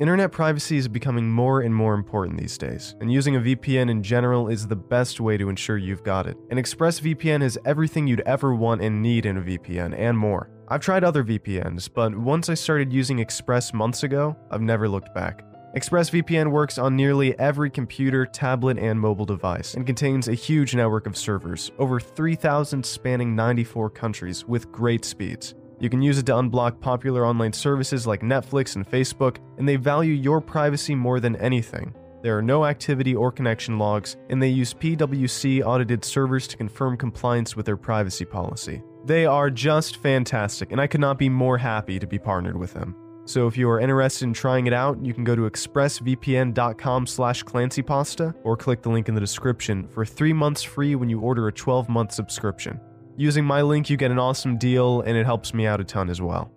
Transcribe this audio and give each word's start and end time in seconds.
Internet 0.00 0.32
privacy 0.32 0.76
is 0.76 0.88
becoming 0.88 1.30
more 1.30 1.60
and 1.60 1.72
more 1.72 1.94
important 1.94 2.36
these 2.36 2.58
days, 2.58 2.96
and 3.00 3.12
using 3.12 3.36
a 3.36 3.40
VPN 3.40 3.88
in 3.88 4.02
general 4.02 4.48
is 4.48 4.66
the 4.66 4.74
best 4.74 5.20
way 5.20 5.36
to 5.36 5.48
ensure 5.48 5.78
you've 5.78 6.02
got 6.02 6.26
it. 6.26 6.36
And 6.50 6.58
ExpressVPN 6.58 7.42
has 7.42 7.56
everything 7.64 8.08
you'd 8.08 8.22
ever 8.22 8.56
want 8.56 8.82
and 8.82 9.00
need 9.00 9.24
in 9.24 9.36
a 9.36 9.40
VPN, 9.40 9.96
and 9.96 10.18
more. 10.18 10.50
I've 10.66 10.80
tried 10.80 11.04
other 11.04 11.22
VPNs, 11.22 11.88
but 11.94 12.12
once 12.12 12.48
I 12.48 12.54
started 12.54 12.92
using 12.92 13.20
Express 13.20 13.72
months 13.72 14.02
ago, 14.02 14.36
I've 14.50 14.62
never 14.62 14.88
looked 14.88 15.14
back. 15.14 15.44
ExpressVPN 15.76 16.50
works 16.50 16.76
on 16.76 16.96
nearly 16.96 17.38
every 17.38 17.70
computer, 17.70 18.26
tablet, 18.26 18.78
and 18.78 19.00
mobile 19.00 19.26
device, 19.26 19.74
and 19.74 19.86
contains 19.86 20.26
a 20.26 20.34
huge 20.34 20.74
network 20.74 21.06
of 21.06 21.16
servers, 21.16 21.70
over 21.78 22.00
3,000 22.00 22.84
spanning 22.84 23.36
94 23.36 23.90
countries, 23.90 24.44
with 24.44 24.72
great 24.72 25.04
speeds. 25.04 25.54
You 25.80 25.90
can 25.90 26.02
use 26.02 26.18
it 26.18 26.26
to 26.26 26.32
unblock 26.32 26.80
popular 26.80 27.26
online 27.26 27.52
services 27.52 28.06
like 28.06 28.20
Netflix 28.22 28.76
and 28.76 28.88
Facebook, 28.88 29.38
and 29.58 29.68
they 29.68 29.76
value 29.76 30.14
your 30.14 30.40
privacy 30.40 30.94
more 30.94 31.20
than 31.20 31.36
anything. 31.36 31.94
There 32.22 32.38
are 32.38 32.42
no 32.42 32.64
activity 32.64 33.14
or 33.14 33.30
connection 33.30 33.78
logs, 33.78 34.16
and 34.30 34.42
they 34.42 34.48
use 34.48 34.72
PwC 34.72 35.62
audited 35.62 36.04
servers 36.04 36.46
to 36.48 36.56
confirm 36.56 36.96
compliance 36.96 37.54
with 37.54 37.66
their 37.66 37.76
privacy 37.76 38.24
policy. 38.24 38.82
They 39.04 39.26
are 39.26 39.50
just 39.50 39.98
fantastic, 39.98 40.72
and 40.72 40.80
I 40.80 40.86
could 40.86 41.02
not 41.02 41.18
be 41.18 41.28
more 41.28 41.58
happy 41.58 41.98
to 41.98 42.06
be 42.06 42.18
partnered 42.18 42.56
with 42.56 42.72
them. 42.72 42.96
So 43.26 43.46
if 43.46 43.56
you 43.56 43.68
are 43.70 43.80
interested 43.80 44.24
in 44.24 44.32
trying 44.32 44.66
it 44.66 44.72
out, 44.72 45.04
you 45.04 45.12
can 45.12 45.24
go 45.24 45.34
to 45.34 45.42
expressvpn.com 45.42 47.06
slash 47.06 47.42
clancypasta 47.44 48.34
or 48.42 48.56
click 48.56 48.82
the 48.82 48.90
link 48.90 49.08
in 49.08 49.14
the 49.14 49.20
description 49.20 49.88
for 49.88 50.04
three 50.04 50.32
months 50.32 50.62
free 50.62 50.94
when 50.94 51.08
you 51.08 51.20
order 51.20 51.48
a 51.48 51.52
12-month 51.52 52.12
subscription. 52.12 52.80
Using 53.16 53.44
my 53.44 53.62
link, 53.62 53.90
you 53.90 53.96
get 53.96 54.10
an 54.10 54.18
awesome 54.18 54.58
deal, 54.58 55.00
and 55.02 55.16
it 55.16 55.24
helps 55.24 55.54
me 55.54 55.68
out 55.68 55.80
a 55.80 55.84
ton 55.84 56.10
as 56.10 56.20
well. 56.20 56.50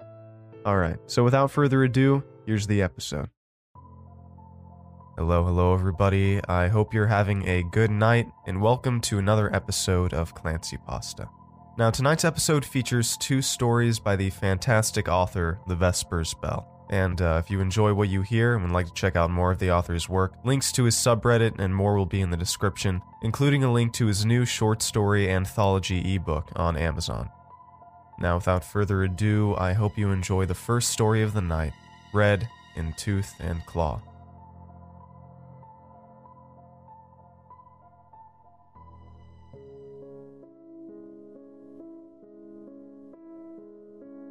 Alright, 0.65 0.97
so 1.05 1.23
without 1.23 1.51
further 1.51 1.83
ado, 1.83 2.23
here's 2.47 2.65
the 2.65 2.81
episode. 2.81 3.29
Hello, 5.17 5.43
hello, 5.43 5.75
everybody. 5.75 6.41
I 6.47 6.67
hope 6.67 6.95
you're 6.95 7.05
having 7.05 7.47
a 7.47 7.61
good 7.61 7.91
night, 7.91 8.25
and 8.47 8.59
welcome 8.59 9.01
to 9.01 9.19
another 9.19 9.55
episode 9.55 10.15
of 10.15 10.33
Clancy 10.33 10.77
Pasta. 10.87 11.29
Now, 11.77 11.91
tonight's 11.91 12.25
episode 12.25 12.65
features 12.65 13.17
two 13.17 13.43
stories 13.43 13.99
by 13.99 14.15
the 14.15 14.31
fantastic 14.31 15.07
author, 15.07 15.59
The 15.67 15.75
Vespers 15.75 16.33
Bell. 16.33 16.76
And 16.89 17.21
uh, 17.21 17.41
if 17.43 17.51
you 17.51 17.59
enjoy 17.59 17.93
what 17.93 18.09
you 18.09 18.21
hear 18.21 18.53
and 18.53 18.63
would 18.63 18.71
like 18.71 18.87
to 18.87 18.93
check 18.93 19.15
out 19.15 19.29
more 19.29 19.51
of 19.51 19.59
the 19.59 19.71
author's 19.71 20.07
work, 20.07 20.33
links 20.45 20.71
to 20.73 20.85
his 20.85 20.95
subreddit 20.95 21.59
and 21.59 21.75
more 21.75 21.97
will 21.97 22.05
be 22.05 22.21
in 22.21 22.29
the 22.29 22.37
description, 22.37 23.01
including 23.21 23.63
a 23.63 23.71
link 23.71 23.93
to 23.93 24.07
his 24.07 24.25
new 24.25 24.45
short 24.45 24.81
story 24.81 25.29
anthology 25.29 26.15
ebook 26.15 26.51
on 26.55 26.77
Amazon. 26.77 27.29
Now, 28.19 28.35
without 28.35 28.63
further 28.63 29.03
ado, 29.03 29.55
I 29.57 29.73
hope 29.73 29.97
you 29.97 30.11
enjoy 30.11 30.45
the 30.45 30.55
first 30.55 30.89
story 30.89 31.21
of 31.21 31.33
the 31.33 31.41
night 31.41 31.73
Red 32.13 32.47
in 32.75 32.93
Tooth 32.93 33.35
and 33.39 33.65
Claw. 33.65 34.01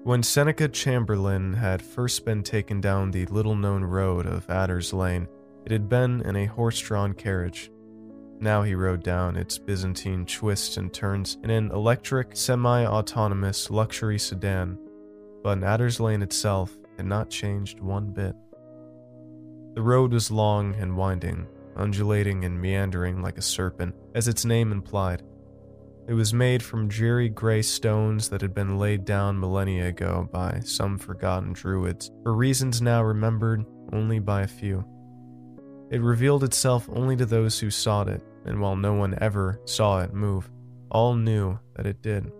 When 0.06 0.22
Seneca 0.22 0.68
Chamberlain 0.68 1.54
had 1.54 1.82
first 1.82 2.24
been 2.24 2.44
taken 2.44 2.80
down 2.80 3.10
the 3.10 3.26
little 3.26 3.56
known 3.56 3.82
road 3.82 4.24
of 4.24 4.48
Adder's 4.48 4.92
Lane, 4.92 5.26
it 5.64 5.72
had 5.72 5.88
been 5.88 6.20
in 6.20 6.36
a 6.36 6.46
horse 6.46 6.78
drawn 6.78 7.12
carriage. 7.12 7.72
Now 8.38 8.62
he 8.62 8.76
rode 8.76 9.02
down 9.02 9.34
its 9.34 9.58
Byzantine 9.58 10.24
twists 10.24 10.76
and 10.76 10.94
turns 10.94 11.38
in 11.42 11.50
an 11.50 11.72
electric, 11.72 12.36
semi 12.36 12.86
autonomous 12.86 13.68
luxury 13.68 14.16
sedan, 14.20 14.78
but 15.42 15.64
Adder's 15.64 15.98
Lane 15.98 16.22
itself 16.22 16.78
had 16.96 17.06
not 17.06 17.28
changed 17.28 17.80
one 17.80 18.12
bit. 18.12 18.36
The 19.74 19.82
road 19.82 20.12
was 20.12 20.30
long 20.30 20.76
and 20.76 20.96
winding, 20.96 21.48
undulating 21.74 22.44
and 22.44 22.62
meandering 22.62 23.22
like 23.22 23.38
a 23.38 23.42
serpent, 23.42 23.96
as 24.14 24.28
its 24.28 24.44
name 24.44 24.70
implied. 24.70 25.24
It 26.08 26.14
was 26.14 26.32
made 26.32 26.62
from 26.62 26.86
dreary 26.86 27.28
gray 27.28 27.62
stones 27.62 28.28
that 28.28 28.40
had 28.40 28.54
been 28.54 28.78
laid 28.78 29.04
down 29.04 29.40
millennia 29.40 29.88
ago 29.88 30.28
by 30.32 30.60
some 30.64 30.98
forgotten 30.98 31.52
druids, 31.52 32.12
for 32.22 32.32
reasons 32.32 32.80
now 32.80 33.02
remembered 33.02 33.64
only 33.92 34.20
by 34.20 34.42
a 34.42 34.46
few. 34.46 34.84
It 35.90 36.00
revealed 36.00 36.44
itself 36.44 36.88
only 36.92 37.16
to 37.16 37.26
those 37.26 37.58
who 37.58 37.70
sought 37.70 38.08
it, 38.08 38.22
and 38.44 38.60
while 38.60 38.76
no 38.76 38.94
one 38.94 39.18
ever 39.20 39.60
saw 39.64 40.00
it 40.00 40.14
move, 40.14 40.48
all 40.92 41.16
knew 41.16 41.58
that 41.74 41.86
it 41.86 42.02
did. 42.02 42.30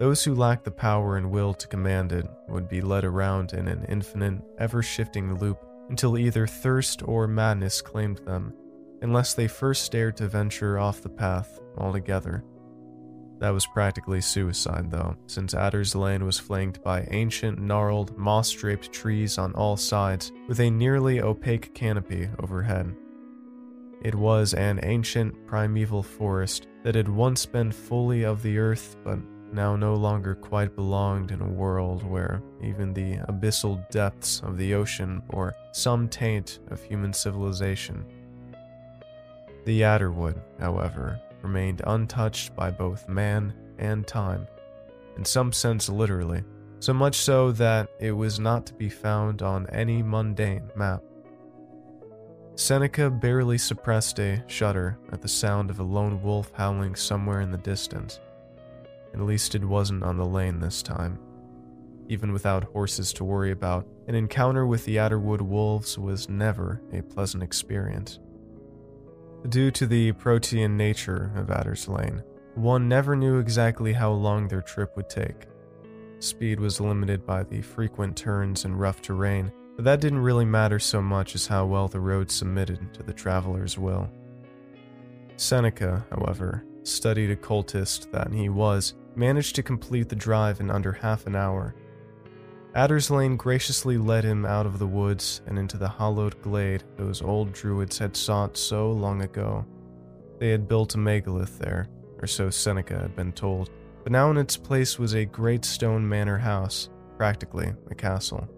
Those 0.00 0.24
who 0.24 0.34
lacked 0.34 0.64
the 0.64 0.72
power 0.72 1.16
and 1.16 1.30
will 1.30 1.54
to 1.54 1.68
command 1.68 2.12
it 2.12 2.26
would 2.48 2.68
be 2.68 2.80
led 2.80 3.04
around 3.04 3.52
in 3.52 3.68
an 3.68 3.84
infinite, 3.88 4.42
ever 4.58 4.82
shifting 4.82 5.38
loop 5.38 5.64
until 5.90 6.18
either 6.18 6.46
thirst 6.48 7.02
or 7.04 7.28
madness 7.28 7.80
claimed 7.80 8.18
them, 8.18 8.52
unless 9.00 9.34
they 9.34 9.46
first 9.46 9.92
dared 9.92 10.16
to 10.16 10.26
venture 10.26 10.76
off 10.76 11.02
the 11.02 11.08
path 11.08 11.60
altogether. 11.78 12.44
That 13.40 13.50
was 13.50 13.66
practically 13.66 14.20
suicide, 14.20 14.90
though, 14.90 15.16
since 15.26 15.54
Adder's 15.54 15.94
Lane 15.94 16.24
was 16.24 16.38
flanked 16.38 16.82
by 16.82 17.06
ancient, 17.10 17.60
gnarled, 17.60 18.18
moss 18.18 18.50
draped 18.50 18.92
trees 18.92 19.38
on 19.38 19.52
all 19.54 19.76
sides, 19.76 20.32
with 20.48 20.58
a 20.58 20.70
nearly 20.70 21.20
opaque 21.20 21.72
canopy 21.72 22.28
overhead. 22.40 22.94
It 24.02 24.14
was 24.14 24.54
an 24.54 24.80
ancient, 24.82 25.46
primeval 25.46 26.02
forest 26.02 26.66
that 26.82 26.96
had 26.96 27.08
once 27.08 27.46
been 27.46 27.70
fully 27.70 28.24
of 28.24 28.42
the 28.42 28.58
earth, 28.58 28.96
but 29.04 29.18
now 29.52 29.76
no 29.76 29.94
longer 29.94 30.34
quite 30.34 30.76
belonged 30.76 31.30
in 31.30 31.40
a 31.40 31.48
world 31.48 32.02
where 32.04 32.42
even 32.62 32.92
the 32.92 33.16
abyssal 33.28 33.88
depths 33.90 34.40
of 34.40 34.56
the 34.56 34.74
ocean 34.74 35.22
bore 35.28 35.54
some 35.72 36.08
taint 36.08 36.58
of 36.70 36.82
human 36.82 37.12
civilization. 37.12 38.04
The 39.64 39.80
Adderwood, 39.82 40.40
however, 40.60 41.20
remained 41.42 41.82
untouched 41.86 42.54
by 42.54 42.70
both 42.70 43.08
man 43.08 43.54
and 43.78 44.06
time, 44.06 44.46
in 45.16 45.24
some 45.24 45.52
sense 45.52 45.88
literally, 45.88 46.42
so 46.80 46.92
much 46.92 47.16
so 47.16 47.52
that 47.52 47.88
it 47.98 48.12
was 48.12 48.38
not 48.38 48.66
to 48.66 48.74
be 48.74 48.88
found 48.88 49.42
on 49.42 49.68
any 49.70 50.02
mundane 50.02 50.70
map. 50.76 51.02
Seneca 52.54 53.08
barely 53.08 53.56
suppressed 53.56 54.18
a 54.18 54.42
shudder 54.48 54.98
at 55.12 55.22
the 55.22 55.28
sound 55.28 55.70
of 55.70 55.78
a 55.78 55.84
lone 55.84 56.20
wolf 56.22 56.50
howling 56.54 56.96
somewhere 56.96 57.40
in 57.40 57.52
the 57.52 57.58
distance. 57.58 58.18
At 59.14 59.20
least 59.20 59.54
it 59.54 59.64
wasn't 59.64 60.02
on 60.02 60.16
the 60.16 60.26
lane 60.26 60.58
this 60.58 60.82
time. 60.82 61.18
Even 62.08 62.32
without 62.32 62.64
horses 62.64 63.12
to 63.12 63.24
worry 63.24 63.52
about, 63.52 63.86
an 64.08 64.14
encounter 64.14 64.66
with 64.66 64.84
the 64.84 64.96
Adderwood 64.96 65.40
wolves 65.40 65.98
was 65.98 66.28
never 66.28 66.82
a 66.92 67.02
pleasant 67.02 67.42
experience. 67.42 68.18
Due 69.46 69.70
to 69.70 69.86
the 69.86 70.12
protean 70.12 70.76
nature 70.76 71.32
of 71.36 71.50
Adder's 71.50 71.88
Lane, 71.88 72.22
one 72.54 72.88
never 72.88 73.14
knew 73.14 73.38
exactly 73.38 73.92
how 73.92 74.10
long 74.10 74.48
their 74.48 74.60
trip 74.60 74.96
would 74.96 75.08
take. 75.08 75.46
Speed 76.18 76.58
was 76.58 76.80
limited 76.80 77.24
by 77.24 77.44
the 77.44 77.62
frequent 77.62 78.16
turns 78.16 78.64
and 78.64 78.78
rough 78.78 79.00
terrain, 79.00 79.52
but 79.76 79.84
that 79.84 80.00
didn't 80.00 80.18
really 80.18 80.44
matter 80.44 80.80
so 80.80 81.00
much 81.00 81.36
as 81.36 81.46
how 81.46 81.64
well 81.64 81.86
the 81.86 82.00
road 82.00 82.30
submitted 82.30 82.92
to 82.92 83.04
the 83.04 83.12
traveler's 83.12 83.78
will. 83.78 84.10
Seneca, 85.36 86.04
however, 86.10 86.64
studied 86.82 87.30
occultist 87.30 88.10
that 88.10 88.32
he 88.32 88.48
was, 88.48 88.94
managed 89.14 89.54
to 89.54 89.62
complete 89.62 90.08
the 90.08 90.16
drive 90.16 90.58
in 90.58 90.68
under 90.68 90.92
half 90.92 91.28
an 91.28 91.36
hour 91.36 91.76
Adder's 92.78 93.10
Lane 93.10 93.36
graciously 93.36 93.98
led 93.98 94.22
him 94.22 94.46
out 94.46 94.64
of 94.64 94.78
the 94.78 94.86
woods 94.86 95.40
and 95.48 95.58
into 95.58 95.76
the 95.76 95.88
hollowed 95.88 96.40
glade 96.42 96.84
those 96.96 97.20
old 97.20 97.52
druids 97.52 97.98
had 97.98 98.16
sought 98.16 98.56
so 98.56 98.92
long 98.92 99.22
ago. 99.22 99.66
They 100.38 100.50
had 100.50 100.68
built 100.68 100.94
a 100.94 100.98
megalith 100.98 101.58
there, 101.58 101.88
or 102.20 102.28
so 102.28 102.50
Seneca 102.50 102.96
had 102.96 103.16
been 103.16 103.32
told, 103.32 103.70
but 104.04 104.12
now 104.12 104.30
in 104.30 104.36
its 104.36 104.56
place 104.56 104.96
was 104.96 105.16
a 105.16 105.24
great 105.24 105.64
stone 105.64 106.08
manor 106.08 106.38
house, 106.38 106.88
practically 107.16 107.72
a 107.90 107.96
castle. 107.96 108.48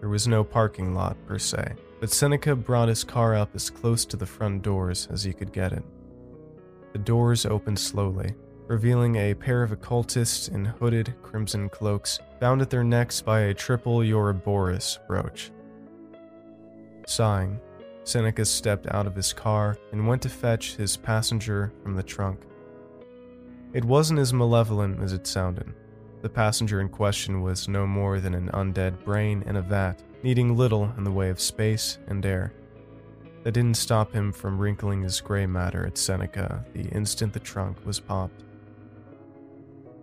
There 0.00 0.08
was 0.08 0.26
no 0.26 0.42
parking 0.42 0.94
lot 0.94 1.18
per 1.26 1.38
se, 1.38 1.74
but 2.00 2.10
Seneca 2.10 2.56
brought 2.56 2.88
his 2.88 3.04
car 3.04 3.34
up 3.34 3.50
as 3.54 3.68
close 3.68 4.06
to 4.06 4.16
the 4.16 4.24
front 4.24 4.62
doors 4.62 5.08
as 5.12 5.22
he 5.22 5.34
could 5.34 5.52
get 5.52 5.74
it. 5.74 5.84
The 6.94 7.00
doors 7.00 7.44
opened 7.44 7.80
slowly, 7.80 8.34
revealing 8.68 9.16
a 9.16 9.34
pair 9.34 9.62
of 9.62 9.72
occultists 9.72 10.48
in 10.48 10.64
hooded 10.64 11.14
crimson 11.22 11.68
cloaks 11.70 12.20
bound 12.38 12.60
at 12.60 12.70
their 12.70 12.84
necks 12.84 13.20
by 13.20 13.40
a 13.40 13.54
triple 13.54 14.02
Ouroboros 14.02 14.98
brooch. 15.08 15.50
Sighing, 17.06 17.58
Seneca 18.04 18.44
stepped 18.44 18.86
out 18.88 19.06
of 19.06 19.16
his 19.16 19.32
car 19.32 19.76
and 19.92 20.06
went 20.06 20.22
to 20.22 20.28
fetch 20.28 20.76
his 20.76 20.96
passenger 20.96 21.72
from 21.82 21.94
the 21.94 22.02
trunk. 22.02 22.40
It 23.72 23.84
wasn't 23.84 24.20
as 24.20 24.32
malevolent 24.34 25.02
as 25.02 25.12
it 25.12 25.26
sounded. 25.26 25.72
The 26.20 26.28
passenger 26.28 26.80
in 26.80 26.88
question 26.90 27.42
was 27.42 27.68
no 27.68 27.86
more 27.86 28.20
than 28.20 28.34
an 28.34 28.50
undead 28.52 29.02
brain 29.04 29.42
in 29.46 29.56
a 29.56 29.62
vat, 29.62 30.02
needing 30.22 30.56
little 30.56 30.92
in 30.98 31.04
the 31.04 31.10
way 31.10 31.30
of 31.30 31.40
space 31.40 31.98
and 32.08 32.24
air. 32.24 32.52
That 33.44 33.52
didn't 33.52 33.76
stop 33.76 34.12
him 34.12 34.32
from 34.32 34.58
wrinkling 34.58 35.02
his 35.02 35.20
gray 35.20 35.46
matter 35.46 35.86
at 35.86 35.96
Seneca 35.96 36.64
the 36.74 36.82
instant 36.88 37.32
the 37.32 37.40
trunk 37.40 37.78
was 37.86 38.00
popped. 38.00 38.44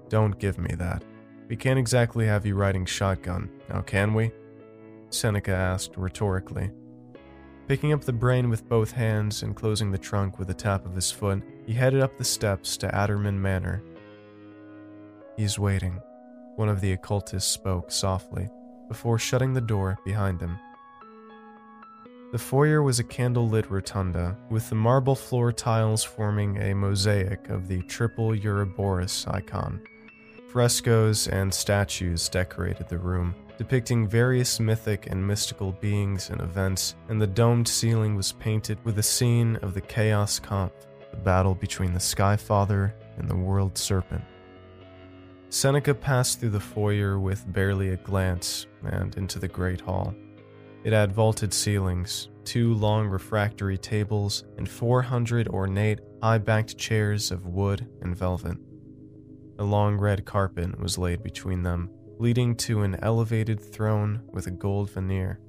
Don't 0.09 0.37
give 0.39 0.57
me 0.57 0.75
that. 0.75 1.03
We 1.47 1.55
can't 1.55 1.79
exactly 1.79 2.25
have 2.25 2.45
you 2.45 2.55
riding 2.55 2.85
shotgun, 2.85 3.49
now 3.69 3.81
can 3.81 4.13
we? 4.13 4.31
Seneca 5.09 5.53
asked 5.53 5.97
rhetorically. 5.97 6.71
Picking 7.67 7.93
up 7.93 8.03
the 8.03 8.13
brain 8.13 8.49
with 8.49 8.69
both 8.69 8.91
hands 8.91 9.41
and 9.41 9.55
closing 9.55 9.91
the 9.91 9.97
trunk 9.97 10.37
with 10.37 10.49
a 10.49 10.53
tap 10.53 10.85
of 10.85 10.93
his 10.93 11.11
foot, 11.11 11.41
he 11.65 11.73
headed 11.73 12.01
up 12.01 12.17
the 12.17 12.23
steps 12.23 12.77
to 12.77 12.87
Adderman 12.89 13.35
Manor. 13.35 13.83
He's 15.37 15.57
waiting, 15.57 15.99
one 16.55 16.69
of 16.69 16.81
the 16.81 16.91
occultists 16.91 17.51
spoke 17.51 17.91
softly, 17.91 18.49
before 18.87 19.17
shutting 19.17 19.53
the 19.53 19.61
door 19.61 19.97
behind 20.05 20.41
him. 20.41 20.57
The 22.31 22.39
foyer 22.39 22.83
was 22.83 22.99
a 22.99 23.03
candle-lit 23.03 23.71
rotunda, 23.71 24.37
with 24.49 24.69
the 24.69 24.75
marble 24.75 25.15
floor 25.15 25.51
tiles 25.51 26.03
forming 26.03 26.57
a 26.61 26.73
mosaic 26.75 27.49
of 27.49 27.67
the 27.67 27.81
triple 27.83 28.33
Ouroboros 28.33 29.25
icon. 29.27 29.81
Frescoes 30.55 31.27
and 31.27 31.53
statues 31.53 32.29
decorated 32.29 32.87
the 32.87 32.97
room, 32.97 33.35
depicting 33.57 34.07
various 34.07 34.57
mythic 34.57 35.07
and 35.07 35.27
mystical 35.27 35.73
beings 35.73 36.29
and 36.29 36.39
events, 36.39 36.95
and 37.09 37.21
the 37.21 37.27
domed 37.27 37.67
ceiling 37.67 38.15
was 38.15 38.31
painted 38.31 38.77
with 38.85 38.97
a 38.97 39.03
scene 39.03 39.57
of 39.57 39.73
the 39.73 39.81
Chaos 39.81 40.39
Kampf, 40.39 40.87
the 41.11 41.17
battle 41.17 41.55
between 41.55 41.93
the 41.93 41.99
Sky 41.99 42.37
Father 42.37 42.95
and 43.17 43.29
the 43.29 43.35
World 43.35 43.77
Serpent. 43.77 44.23
Seneca 45.49 45.93
passed 45.93 46.39
through 46.39 46.51
the 46.51 46.59
foyer 46.61 47.19
with 47.19 47.51
barely 47.51 47.89
a 47.89 47.97
glance 47.97 48.65
and 48.85 49.17
into 49.17 49.39
the 49.39 49.49
Great 49.49 49.81
Hall. 49.81 50.15
It 50.85 50.93
had 50.93 51.11
vaulted 51.11 51.53
ceilings, 51.53 52.29
two 52.45 52.75
long 52.75 53.09
refractory 53.09 53.77
tables, 53.77 54.45
and 54.57 54.69
400 54.69 55.49
ornate, 55.49 55.99
high 56.23 56.37
backed 56.37 56.77
chairs 56.77 57.29
of 57.29 57.45
wood 57.45 57.89
and 58.01 58.15
velvet. 58.15 58.57
A 59.57 59.63
long 59.63 59.97
red 59.97 60.25
carpet 60.25 60.79
was 60.79 60.97
laid 60.97 61.23
between 61.23 61.63
them, 61.63 61.89
leading 62.19 62.55
to 62.55 62.81
an 62.81 62.97
elevated 63.01 63.59
throne 63.59 64.21
with 64.31 64.47
a 64.47 64.51
gold 64.51 64.89
veneer. 64.89 65.39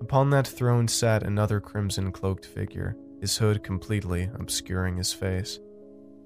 Upon 0.00 0.30
that 0.30 0.46
throne 0.46 0.88
sat 0.88 1.22
another 1.22 1.60
crimson 1.60 2.12
cloaked 2.12 2.46
figure, 2.46 2.96
his 3.20 3.36
hood 3.36 3.62
completely 3.62 4.30
obscuring 4.34 4.96
his 4.96 5.12
face. 5.12 5.58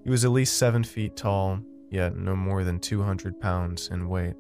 He 0.05 0.11
was 0.11 0.25
at 0.25 0.31
least 0.31 0.57
seven 0.57 0.85
feet 0.85 1.17
tall, 1.17 1.61
yet 1.91 2.17
no 2.17 2.37
more 2.37 2.65
than 2.65 2.79
200 2.79 3.41
pounds 3.41 3.89
in 3.89 4.09
weight. 4.09 4.35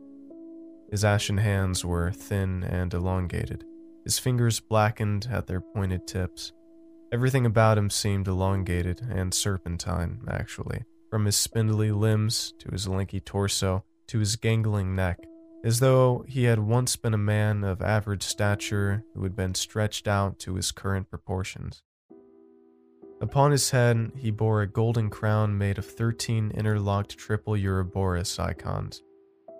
His 0.91 1.05
ashen 1.05 1.39
hands 1.39 1.85
were 1.85 2.13
thin 2.13 2.63
and 2.65 2.93
elongated, 2.93 3.65
his 4.05 4.19
fingers 4.19 4.61
blackened 4.61 5.29
at 5.31 5.47
their 5.47 5.61
pointed 5.61 6.07
tips. 6.07 6.53
Everything 7.13 7.47
about 7.47 7.79
him 7.79 7.91
seemed 7.91 8.29
elongated 8.29 9.01
and 9.09 9.33
serpentine, 9.33 10.21
actually, 10.29 10.85
from 11.15 11.27
his 11.27 11.37
spindly 11.37 11.93
limbs 11.93 12.53
to 12.59 12.69
his 12.73 12.89
lanky 12.89 13.21
torso 13.21 13.85
to 14.09 14.19
his 14.19 14.35
gangling 14.35 14.97
neck, 14.97 15.21
as 15.63 15.79
though 15.79 16.25
he 16.27 16.43
had 16.43 16.59
once 16.59 16.97
been 16.97 17.15
a 17.15 17.17
man 17.17 17.63
of 17.63 17.81
average 17.81 18.25
stature 18.25 19.05
who 19.15 19.23
had 19.23 19.37
been 19.37 19.55
stretched 19.55 20.09
out 20.09 20.41
to 20.41 20.57
his 20.57 20.73
current 20.73 21.09
proportions. 21.09 21.85
Upon 23.21 23.53
his 23.53 23.71
head, 23.71 24.11
he 24.17 24.33
bore 24.33 24.63
a 24.63 24.67
golden 24.67 25.09
crown 25.09 25.57
made 25.57 25.79
of 25.79 25.87
13 25.87 26.51
interlocked 26.51 27.17
triple 27.17 27.55
Ouroboros 27.55 28.37
icons, 28.41 29.01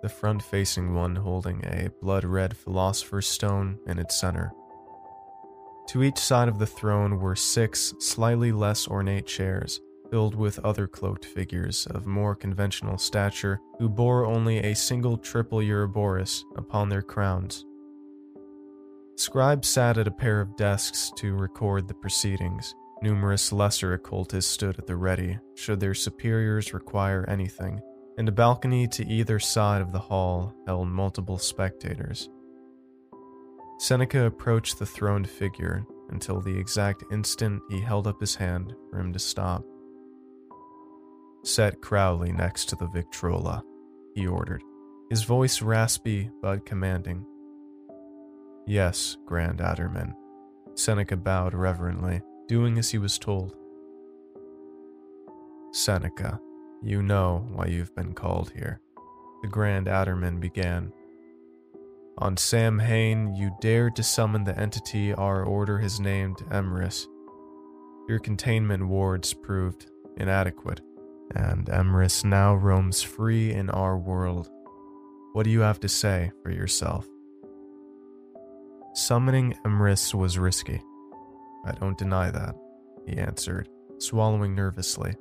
the 0.01 0.09
front 0.09 0.43
facing 0.43 0.93
one 0.93 1.15
holding 1.15 1.63
a 1.63 1.89
blood 2.01 2.25
red 2.25 2.57
philosopher's 2.57 3.27
stone 3.27 3.79
in 3.87 3.97
its 3.97 4.19
center. 4.19 4.51
To 5.87 6.03
each 6.03 6.17
side 6.17 6.49
of 6.49 6.59
the 6.59 6.67
throne 6.67 7.21
were 7.21 7.37
six 7.37 7.93
slightly 7.99 8.51
less 8.51 8.89
ornate 8.89 9.25
chairs, 9.25 9.79
filled 10.09 10.35
with 10.35 10.59
other 10.59 10.87
cloaked 10.87 11.25
figures 11.25 11.87
of 11.87 12.05
more 12.05 12.35
conventional 12.35 12.97
stature 12.97 13.59
who 13.79 13.89
bore 13.89 14.25
only 14.25 14.59
a 14.59 14.75
single 14.75 15.17
triple 15.17 15.61
Ouroboros 15.61 16.45
upon 16.57 16.89
their 16.89 17.01
crowns. 17.01 17.65
Scribes 19.17 19.67
sat 19.67 19.97
at 19.97 20.07
a 20.07 20.11
pair 20.11 20.41
of 20.41 20.55
desks 20.57 21.11
to 21.15 21.35
record 21.35 21.87
the 21.87 21.93
proceedings. 21.93 22.75
Numerous 23.01 23.51
lesser 23.51 23.93
occultists 23.93 24.51
stood 24.51 24.77
at 24.77 24.87
the 24.87 24.95
ready, 24.95 25.37
should 25.55 25.79
their 25.79 25.93
superiors 25.93 26.73
require 26.73 27.25
anything, 27.29 27.79
and 28.17 28.27
a 28.27 28.31
balcony 28.31 28.87
to 28.87 29.07
either 29.07 29.39
side 29.39 29.81
of 29.81 29.91
the 29.91 29.99
hall 29.99 30.53
held 30.65 30.87
multiple 30.89 31.37
spectators. 31.37 32.29
Seneca 33.77 34.25
approached 34.25 34.79
the 34.79 34.85
throned 34.85 35.29
figure 35.29 35.85
until 36.09 36.41
the 36.41 36.57
exact 36.57 37.03
instant 37.11 37.61
he 37.69 37.79
held 37.79 38.07
up 38.07 38.19
his 38.19 38.35
hand 38.35 38.73
for 38.89 38.99
him 38.99 39.11
to 39.11 39.19
stop. 39.19 39.65
Set 41.45 41.79
Crowley 41.79 42.31
next 42.31 42.69
to 42.69 42.75
the 42.75 42.87
Victrola, 42.87 43.63
he 44.15 44.25
ordered, 44.25 44.63
his 45.11 45.21
voice 45.21 45.61
raspy 45.61 46.31
but 46.41 46.65
commanding. 46.65 47.23
Yes, 48.65 49.17
Grand 49.27 49.59
Adderman. 49.59 50.15
Seneca 50.73 51.15
bowed 51.15 51.53
reverently, 51.53 52.23
doing 52.47 52.79
as 52.79 52.89
he 52.89 52.97
was 52.97 53.19
told. 53.19 53.55
Seneca, 55.71 56.41
you 56.81 57.03
know 57.03 57.47
why 57.51 57.67
you've 57.67 57.93
been 57.93 58.13
called 58.13 58.51
here. 58.55 58.81
The 59.43 59.47
Grand 59.47 59.85
Adderman 59.85 60.39
began. 60.39 60.91
On 62.17 62.35
Sam 62.37 62.79
Samhain, 62.79 63.35
you 63.35 63.55
dared 63.61 63.95
to 63.97 64.03
summon 64.03 64.45
the 64.45 64.59
entity 64.59 65.13
our 65.13 65.43
order 65.43 65.77
has 65.77 65.99
named 65.99 66.37
Emrys. 66.49 67.05
Your 68.09 68.17
containment 68.17 68.87
wards 68.87 69.31
proved 69.35 69.91
inadequate 70.17 70.81
and 71.33 71.65
Emrys 71.67 72.23
now 72.23 72.53
roams 72.55 73.01
free 73.01 73.51
in 73.51 73.69
our 73.69 73.97
world. 73.97 74.49
What 75.33 75.43
do 75.43 75.49
you 75.49 75.61
have 75.61 75.79
to 75.81 75.89
say 75.89 76.31
for 76.43 76.51
yourself? 76.51 77.07
Summoning 78.93 79.55
Emrys 79.65 80.13
was 80.13 80.37
risky. 80.37 80.81
I 81.65 81.71
don't 81.73 81.97
deny 81.97 82.31
that, 82.31 82.55
he 83.05 83.17
answered, 83.17 83.67
swallowing 83.97 84.55
nervously. 84.55 85.15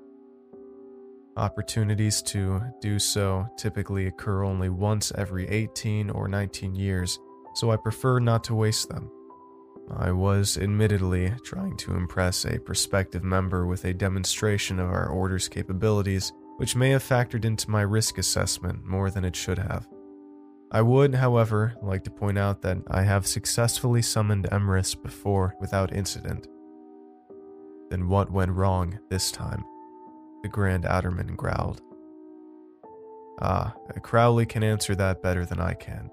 Opportunities 1.37 2.23
to 2.23 2.63
do 2.81 3.01
so 3.01 3.49
typically 3.57 4.07
occur 4.07 4.45
only 4.45 4.69
once 4.69 5.11
every 5.17 5.49
18 5.49 6.11
or 6.11 6.29
19 6.29 6.77
years, 6.77 7.19
so 7.57 7.73
I 7.73 7.77
prefer 7.77 8.21
not 8.21 8.45
to 8.45 8.55
waste 8.55 8.89
them. 8.89 9.11
I 9.91 10.13
was 10.13 10.57
admittedly 10.57 11.33
trying 11.45 11.77
to 11.79 11.95
impress 11.95 12.45
a 12.45 12.59
prospective 12.59 13.23
member 13.23 13.67
with 13.67 13.85
a 13.85 13.93
demonstration 13.93 14.81
of 14.81 14.89
our 14.89 15.09
order's 15.09 15.49
capabilities, 15.49 16.33
which 16.57 16.75
may 16.75 16.91
have 16.91 17.03
factored 17.03 17.45
into 17.45 17.71
my 17.71 17.83
risk 17.83 18.17
assessment 18.17 18.85
more 18.85 19.11
than 19.11 19.25
it 19.25 19.37
should 19.37 19.59
have. 19.59 19.87
I 20.71 20.81
would, 20.81 21.15
however, 21.15 21.75
like 21.83 22.03
to 22.05 22.11
point 22.11 22.39
out 22.39 22.63
that 22.63 22.79
I 22.89 23.03
have 23.03 23.27
successfully 23.27 24.03
summoned 24.03 24.49
Emrys 24.51 25.01
before 25.01 25.55
without 25.61 25.93
incident. 25.93 26.49
Then 27.91 28.09
what 28.09 28.33
went 28.33 28.53
wrong 28.53 28.99
this 29.11 29.31
time? 29.31 29.63
The 30.43 30.49
Grand 30.49 30.85
Adderman 30.85 31.37
growled. 31.37 31.83
Ah, 33.41 33.75
Crowley 34.03 34.47
can 34.47 34.63
answer 34.63 34.95
that 34.95 35.23
better 35.23 35.45
than 35.45 35.61
I 35.61 35.75
can, 35.75 36.09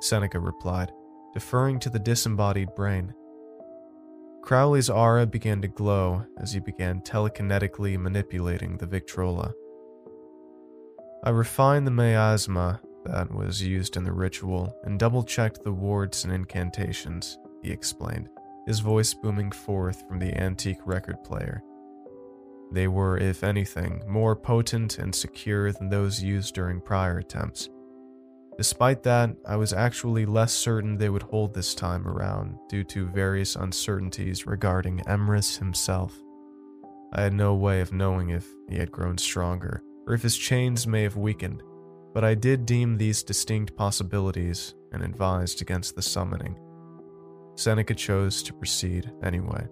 Seneca 0.00 0.40
replied 0.40 0.90
deferring 1.32 1.78
to 1.80 1.90
the 1.90 1.98
disembodied 1.98 2.74
brain. 2.74 3.12
Crowley's 4.42 4.90
aura 4.90 5.24
began 5.24 5.62
to 5.62 5.68
glow 5.68 6.26
as 6.38 6.52
he 6.52 6.58
began 6.58 7.00
telekinetically 7.00 7.96
manipulating 7.96 8.76
the 8.76 8.86
Victrola. 8.86 9.54
I 11.22 11.30
refined 11.30 11.86
the 11.86 11.92
miasma 11.92 12.80
that 13.04 13.32
was 13.32 13.62
used 13.62 13.96
in 13.96 14.02
the 14.02 14.12
ritual 14.12 14.76
and 14.82 14.98
double 14.98 15.22
checked 15.22 15.62
the 15.62 15.72
wards 15.72 16.24
and 16.24 16.32
incantations, 16.32 17.38
he 17.62 17.70
explained, 17.70 18.28
his 18.66 18.80
voice 18.80 19.14
booming 19.14 19.52
forth 19.52 20.02
from 20.08 20.18
the 20.18 20.36
antique 20.36 20.84
record 20.84 21.22
player. 21.22 21.62
They 22.72 22.88
were, 22.88 23.18
if 23.18 23.44
anything, 23.44 24.02
more 24.08 24.34
potent 24.34 24.98
and 24.98 25.14
secure 25.14 25.70
than 25.70 25.88
those 25.88 26.22
used 26.22 26.54
during 26.54 26.80
prior 26.80 27.18
attempts, 27.18 27.68
Despite 28.58 29.02
that, 29.04 29.34
I 29.46 29.56
was 29.56 29.72
actually 29.72 30.26
less 30.26 30.52
certain 30.52 30.96
they 30.96 31.08
would 31.08 31.22
hold 31.22 31.54
this 31.54 31.74
time 31.74 32.06
around 32.06 32.58
due 32.68 32.84
to 32.84 33.08
various 33.08 33.56
uncertainties 33.56 34.46
regarding 34.46 35.00
Emrys 35.06 35.58
himself. 35.58 36.14
I 37.12 37.22
had 37.22 37.32
no 37.32 37.54
way 37.54 37.80
of 37.80 37.92
knowing 37.92 38.30
if 38.30 38.46
he 38.68 38.76
had 38.76 38.92
grown 38.92 39.18
stronger 39.18 39.82
or 40.06 40.14
if 40.14 40.22
his 40.22 40.36
chains 40.36 40.86
may 40.86 41.02
have 41.02 41.16
weakened, 41.16 41.62
but 42.12 42.24
I 42.24 42.34
did 42.34 42.66
deem 42.66 42.96
these 42.96 43.22
distinct 43.22 43.76
possibilities 43.76 44.74
and 44.92 45.02
advised 45.02 45.62
against 45.62 45.96
the 45.96 46.02
summoning. 46.02 46.58
Seneca 47.56 47.94
chose 47.94 48.42
to 48.42 48.52
proceed 48.52 49.10
anyway. 49.22 49.66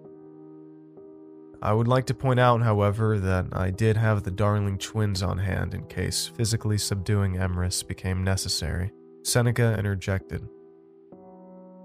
I 1.63 1.73
would 1.73 1.87
like 1.87 2.07
to 2.07 2.15
point 2.15 2.39
out, 2.39 2.63
however, 2.63 3.19
that 3.19 3.45
I 3.51 3.69
did 3.69 3.95
have 3.95 4.23
the 4.23 4.31
Darling 4.31 4.79
twins 4.79 5.21
on 5.21 5.37
hand 5.37 5.75
in 5.75 5.85
case 5.85 6.27
physically 6.27 6.79
subduing 6.79 7.35
Emrys 7.35 7.87
became 7.87 8.23
necessary. 8.23 8.91
Seneca 9.23 9.77
interjected. 9.77 10.47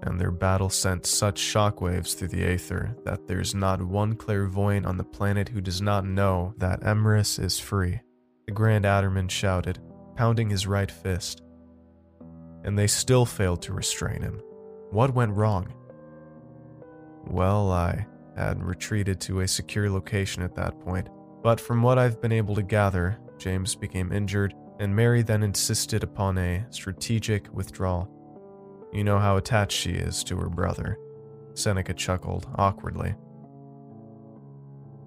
And 0.01 0.19
their 0.19 0.31
battle 0.31 0.69
sent 0.69 1.05
such 1.05 1.39
shockwaves 1.39 2.15
through 2.15 2.29
the 2.29 2.43
aether 2.43 2.95
that 3.05 3.27
there's 3.27 3.53
not 3.53 3.81
one 3.81 4.15
clairvoyant 4.15 4.87
on 4.87 4.97
the 4.97 5.03
planet 5.03 5.49
who 5.49 5.61
does 5.61 5.81
not 5.81 6.05
know 6.05 6.55
that 6.57 6.81
Emrys 6.81 7.39
is 7.39 7.59
free. 7.59 8.01
The 8.47 8.53
Grand 8.53 8.85
Adderman 8.85 9.29
shouted, 9.29 9.79
pounding 10.15 10.49
his 10.49 10.65
right 10.65 10.89
fist. 10.89 11.43
And 12.63 12.77
they 12.77 12.87
still 12.87 13.25
failed 13.25 13.61
to 13.63 13.73
restrain 13.73 14.23
him. 14.23 14.41
What 14.89 15.13
went 15.13 15.35
wrong? 15.35 15.71
Well, 17.25 17.71
I 17.71 18.07
had 18.37 18.63
retreated 18.63 19.19
to 19.21 19.41
a 19.41 19.47
secure 19.47 19.89
location 19.89 20.43
at 20.43 20.55
that 20.55 20.79
point, 20.81 21.09
but 21.43 21.59
from 21.59 21.81
what 21.81 21.97
I've 21.97 22.21
been 22.21 22.31
able 22.31 22.55
to 22.55 22.61
gather, 22.61 23.17
James 23.37 23.75
became 23.75 24.11
injured, 24.11 24.53
and 24.79 24.95
Mary 24.95 25.23
then 25.23 25.43
insisted 25.43 26.03
upon 26.03 26.37
a 26.37 26.65
strategic 26.69 27.51
withdrawal. 27.53 28.09
You 28.93 29.03
know 29.03 29.19
how 29.19 29.37
attached 29.37 29.77
she 29.77 29.91
is 29.91 30.23
to 30.25 30.37
her 30.37 30.49
brother. 30.49 30.97
Seneca 31.53 31.93
chuckled 31.93 32.47
awkwardly. 32.55 33.15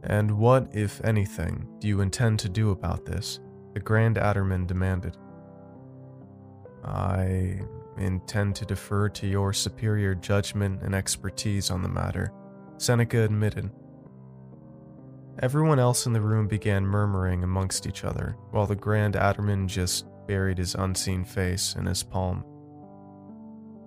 And 0.02 0.38
what, 0.38 0.74
if 0.74 1.02
anything, 1.04 1.68
do 1.78 1.86
you 1.88 2.00
intend 2.00 2.38
to 2.40 2.48
do 2.48 2.70
about 2.70 3.04
this? 3.04 3.38
The 3.74 3.80
Grand 3.80 4.16
Adderman 4.16 4.66
demanded. 4.66 5.16
I 6.84 7.60
intend 7.98 8.56
to 8.56 8.64
defer 8.64 9.08
to 9.10 9.26
your 9.26 9.52
superior 9.52 10.14
judgment 10.14 10.82
and 10.82 10.94
expertise 10.94 11.70
on 11.70 11.82
the 11.82 11.88
matter, 11.88 12.32
Seneca 12.80 13.22
admitted. 13.24 13.70
Everyone 15.42 15.78
else 15.78 16.06
in 16.06 16.14
the 16.14 16.20
room 16.22 16.48
began 16.48 16.82
murmuring 16.82 17.44
amongst 17.44 17.86
each 17.86 18.04
other, 18.04 18.36
while 18.52 18.64
the 18.64 18.74
Grand 18.74 19.16
Adderman 19.16 19.66
just 19.66 20.06
buried 20.26 20.56
his 20.56 20.74
unseen 20.74 21.22
face 21.22 21.76
in 21.78 21.84
his 21.84 22.02
palm. 22.02 22.42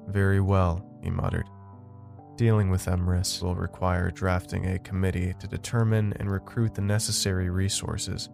Very 0.10 0.40
well, 0.40 0.88
he 1.02 1.10
muttered. 1.10 1.48
Dealing 2.36 2.70
with 2.70 2.86
Emrys 2.86 3.42
will 3.42 3.56
require 3.56 4.12
drafting 4.12 4.68
a 4.68 4.80
committee 4.80 5.34
to 5.40 5.48
determine 5.48 6.14
and 6.20 6.30
recruit 6.30 6.76
the 6.76 6.82
necessary 6.82 7.50
resources. 7.50 8.30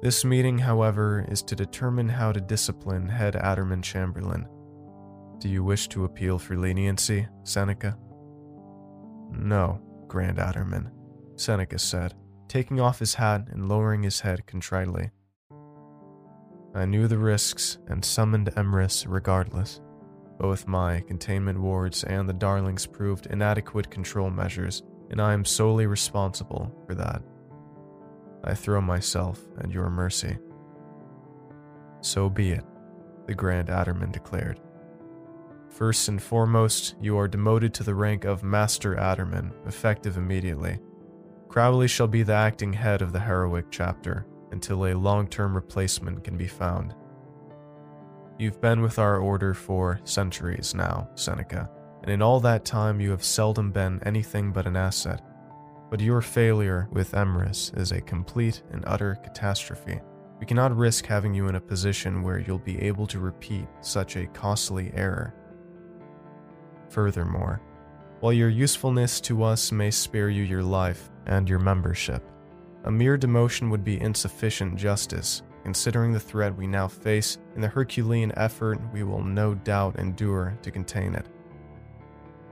This 0.00 0.24
meeting, 0.24 0.56
however, 0.56 1.26
is 1.28 1.42
to 1.42 1.54
determine 1.54 2.08
how 2.08 2.32
to 2.32 2.40
discipline 2.40 3.10
head 3.10 3.34
Adderman 3.34 3.82
Chamberlain. 3.82 4.48
Do 5.38 5.50
you 5.50 5.62
wish 5.62 5.86
to 5.88 6.06
appeal 6.06 6.38
for 6.38 6.56
leniency, 6.56 7.28
Seneca? 7.44 7.98
No, 9.30 9.82
Grand 10.08 10.38
Adderman, 10.38 10.90
Seneca 11.36 11.78
said, 11.78 12.14
taking 12.48 12.80
off 12.80 12.98
his 12.98 13.14
hat 13.14 13.48
and 13.50 13.68
lowering 13.68 14.02
his 14.02 14.20
head 14.20 14.46
contritely. 14.46 15.10
I 16.74 16.86
knew 16.86 17.06
the 17.06 17.18
risks 17.18 17.78
and 17.88 18.04
summoned 18.04 18.50
Emrys 18.56 19.04
regardless. 19.06 19.80
Both 20.38 20.66
my 20.66 21.00
containment 21.00 21.60
wards 21.60 22.04
and 22.04 22.28
the 22.28 22.32
Darlings 22.32 22.86
proved 22.86 23.26
inadequate 23.26 23.90
control 23.90 24.30
measures, 24.30 24.82
and 25.10 25.20
I 25.20 25.32
am 25.32 25.44
solely 25.44 25.86
responsible 25.86 26.72
for 26.86 26.94
that. 26.94 27.22
I 28.44 28.54
throw 28.54 28.80
myself 28.80 29.40
at 29.60 29.70
your 29.70 29.90
mercy. 29.90 30.38
So 32.00 32.30
be 32.30 32.52
it, 32.52 32.64
the 33.26 33.34
Grand 33.34 33.68
Adderman 33.68 34.12
declared. 34.12 34.60
First 35.68 36.08
and 36.08 36.20
foremost, 36.20 36.96
you 37.00 37.16
are 37.18 37.28
demoted 37.28 37.72
to 37.74 37.84
the 37.84 37.94
rank 37.94 38.24
of 38.24 38.42
Master 38.42 38.96
Adderman, 38.96 39.52
effective 39.66 40.16
immediately. 40.16 40.78
Crowley 41.48 41.88
shall 41.88 42.08
be 42.08 42.22
the 42.22 42.34
acting 42.34 42.72
head 42.72 43.00
of 43.00 43.12
the 43.12 43.20
Heroic 43.20 43.66
chapter 43.70 44.26
until 44.50 44.86
a 44.86 44.94
long 44.94 45.28
term 45.28 45.54
replacement 45.54 46.24
can 46.24 46.36
be 46.36 46.46
found. 46.46 46.94
You've 48.38 48.60
been 48.60 48.82
with 48.82 48.98
our 48.98 49.18
order 49.18 49.54
for 49.54 50.00
centuries 50.04 50.74
now, 50.74 51.08
Seneca, 51.14 51.70
and 52.02 52.10
in 52.10 52.22
all 52.22 52.40
that 52.40 52.64
time 52.64 53.00
you 53.00 53.10
have 53.10 53.24
seldom 53.24 53.70
been 53.72 54.00
anything 54.04 54.52
but 54.52 54.66
an 54.66 54.76
asset. 54.76 55.22
But 55.90 56.00
your 56.00 56.20
failure 56.20 56.88
with 56.92 57.12
Emrys 57.12 57.76
is 57.76 57.92
a 57.92 58.00
complete 58.00 58.62
and 58.72 58.84
utter 58.86 59.16
catastrophe. 59.22 60.00
We 60.38 60.46
cannot 60.46 60.76
risk 60.76 61.06
having 61.06 61.34
you 61.34 61.48
in 61.48 61.56
a 61.56 61.60
position 61.60 62.22
where 62.22 62.38
you'll 62.38 62.58
be 62.58 62.80
able 62.80 63.06
to 63.08 63.18
repeat 63.18 63.66
such 63.80 64.16
a 64.16 64.26
costly 64.26 64.92
error. 64.94 65.34
Furthermore, 66.88 67.60
while 68.20 68.32
your 68.32 68.48
usefulness 68.48 69.20
to 69.22 69.42
us 69.42 69.70
may 69.70 69.90
spare 69.90 70.28
you 70.28 70.42
your 70.42 70.62
life 70.62 71.10
and 71.26 71.48
your 71.48 71.58
membership, 71.58 72.22
a 72.84 72.90
mere 72.90 73.18
demotion 73.18 73.70
would 73.70 73.84
be 73.84 74.00
insufficient 74.00 74.76
justice 74.76 75.42
considering 75.68 76.12
the 76.12 76.20
threat 76.20 76.56
we 76.56 76.66
now 76.66 76.88
face 76.88 77.36
and 77.54 77.62
the 77.62 77.68
Herculean 77.68 78.32
effort 78.38 78.78
we 78.92 79.02
will 79.02 79.22
no 79.22 79.54
doubt 79.54 79.98
endure 79.98 80.56
to 80.62 80.70
contain 80.70 81.14
it. 81.14 81.26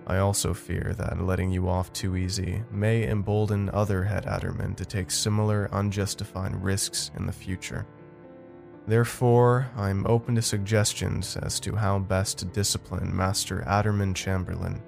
I 0.07 0.19
also 0.19 0.53
fear 0.53 0.95
that 0.99 1.25
letting 1.25 1.51
you 1.51 1.69
off 1.69 1.93
too 1.93 2.17
easy 2.17 2.63
may 2.71 3.09
embolden 3.09 3.71
other 3.71 4.05
head 4.05 4.27
Addermen 4.27 4.77
to 4.77 4.85
take 4.85 5.11
similar 5.11 5.69
unjustified 5.73 6.63
risks 6.63 7.11
in 7.17 7.27
the 7.27 7.33
future. 7.33 7.87
Therefore, 8.87 9.69
I'm 9.77 10.07
open 10.07 10.37
to 10.37 10.43
suggestions 10.43 11.37
as 11.37 11.59
to 11.61 11.75
how 11.75 11.99
best 11.99 12.39
to 12.39 12.45
discipline 12.45 13.15
Master 13.15 13.65
Adderman 13.67 14.15
Chamberlain. 14.15 14.81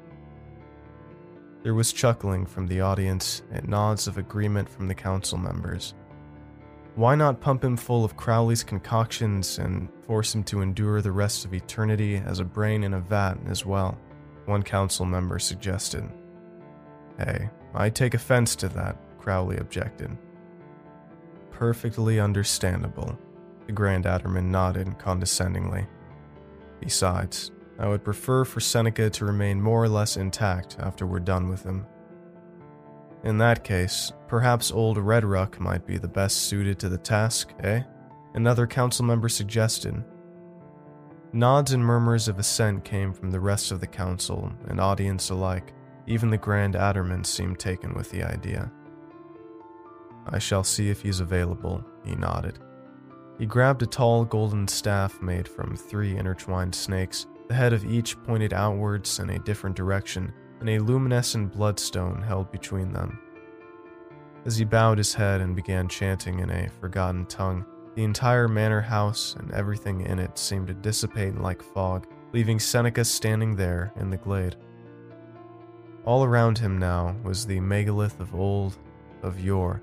There 1.64 1.74
was 1.74 1.92
chuckling 1.92 2.46
from 2.46 2.68
the 2.68 2.80
audience 2.80 3.42
and 3.50 3.68
nods 3.68 4.06
of 4.06 4.16
agreement 4.16 4.68
from 4.68 4.86
the 4.86 4.94
council 4.94 5.36
members. 5.36 5.94
Why 6.94 7.16
not 7.16 7.40
pump 7.40 7.64
him 7.64 7.76
full 7.76 8.04
of 8.04 8.16
Crowley's 8.16 8.62
concoctions 8.62 9.58
and 9.58 9.88
force 10.06 10.34
him 10.34 10.44
to 10.44 10.62
endure 10.62 11.02
the 11.02 11.12
rest 11.12 11.44
of 11.44 11.52
eternity 11.52 12.16
as 12.16 12.38
a 12.38 12.44
brain 12.44 12.84
in 12.84 12.94
a 12.94 13.00
vat 13.00 13.38
as 13.48 13.66
well? 13.66 13.98
One 14.46 14.62
council 14.62 15.06
member 15.06 15.40
suggested. 15.40 16.08
Hey, 17.18 17.50
I 17.74 17.90
take 17.90 18.14
offense 18.14 18.54
to 18.56 18.68
that, 18.70 18.96
Crowley 19.18 19.56
objected. 19.58 20.16
Perfectly 21.50 22.20
understandable. 22.20 23.18
The 23.68 23.74
Grand 23.74 24.06
Adderman 24.06 24.46
nodded 24.46 24.98
condescendingly. 24.98 25.86
Besides, 26.80 27.52
I 27.78 27.86
would 27.86 28.02
prefer 28.02 28.46
for 28.46 28.60
Seneca 28.60 29.10
to 29.10 29.26
remain 29.26 29.60
more 29.60 29.84
or 29.84 29.90
less 29.90 30.16
intact 30.16 30.78
after 30.80 31.06
we're 31.06 31.20
done 31.20 31.50
with 31.50 31.64
him. 31.64 31.86
In 33.24 33.36
that 33.38 33.64
case, 33.64 34.10
perhaps 34.26 34.72
old 34.72 34.96
Redruck 34.96 35.60
might 35.60 35.86
be 35.86 35.98
the 35.98 36.08
best 36.08 36.38
suited 36.48 36.78
to 36.78 36.88
the 36.88 36.96
task, 36.96 37.52
eh? 37.60 37.82
Another 38.32 38.66
council 38.66 39.04
member 39.04 39.28
suggested. 39.28 40.02
Nods 41.34 41.72
and 41.72 41.84
murmurs 41.84 42.26
of 42.26 42.38
assent 42.38 42.84
came 42.84 43.12
from 43.12 43.30
the 43.30 43.40
rest 43.40 43.70
of 43.70 43.80
the 43.80 43.86
council 43.86 44.50
and 44.68 44.80
audience 44.80 45.28
alike. 45.28 45.74
Even 46.06 46.30
the 46.30 46.38
Grand 46.38 46.72
Adderman 46.72 47.26
seemed 47.26 47.58
taken 47.58 47.92
with 47.92 48.10
the 48.10 48.22
idea. 48.22 48.72
I 50.26 50.38
shall 50.38 50.64
see 50.64 50.88
if 50.88 51.02
he's 51.02 51.20
available, 51.20 51.84
he 52.02 52.14
nodded. 52.14 52.60
He 53.38 53.46
grabbed 53.46 53.82
a 53.82 53.86
tall 53.86 54.24
golden 54.24 54.66
staff 54.66 55.22
made 55.22 55.46
from 55.46 55.76
three 55.76 56.16
intertwined 56.16 56.74
snakes, 56.74 57.26
the 57.46 57.54
head 57.54 57.72
of 57.72 57.84
each 57.84 58.20
pointed 58.24 58.52
outwards 58.52 59.20
in 59.20 59.30
a 59.30 59.38
different 59.38 59.76
direction, 59.76 60.32
and 60.60 60.68
a 60.68 60.80
luminescent 60.80 61.52
bloodstone 61.52 62.20
held 62.20 62.50
between 62.50 62.92
them. 62.92 63.20
As 64.44 64.56
he 64.56 64.64
bowed 64.64 64.98
his 64.98 65.14
head 65.14 65.40
and 65.40 65.54
began 65.54 65.88
chanting 65.88 66.40
in 66.40 66.50
a 66.50 66.68
forgotten 66.80 67.26
tongue, 67.26 67.64
the 67.94 68.02
entire 68.02 68.48
manor 68.48 68.80
house 68.80 69.36
and 69.38 69.52
everything 69.52 70.00
in 70.00 70.18
it 70.18 70.36
seemed 70.36 70.66
to 70.68 70.74
dissipate 70.74 71.36
like 71.36 71.62
fog, 71.62 72.06
leaving 72.32 72.58
Seneca 72.58 73.04
standing 73.04 73.54
there 73.54 73.92
in 73.96 74.10
the 74.10 74.16
glade. 74.16 74.56
All 76.04 76.24
around 76.24 76.58
him 76.58 76.78
now 76.78 77.14
was 77.22 77.46
the 77.46 77.60
megalith 77.60 78.18
of 78.18 78.34
old, 78.34 78.78
of 79.22 79.40
yore, 79.40 79.82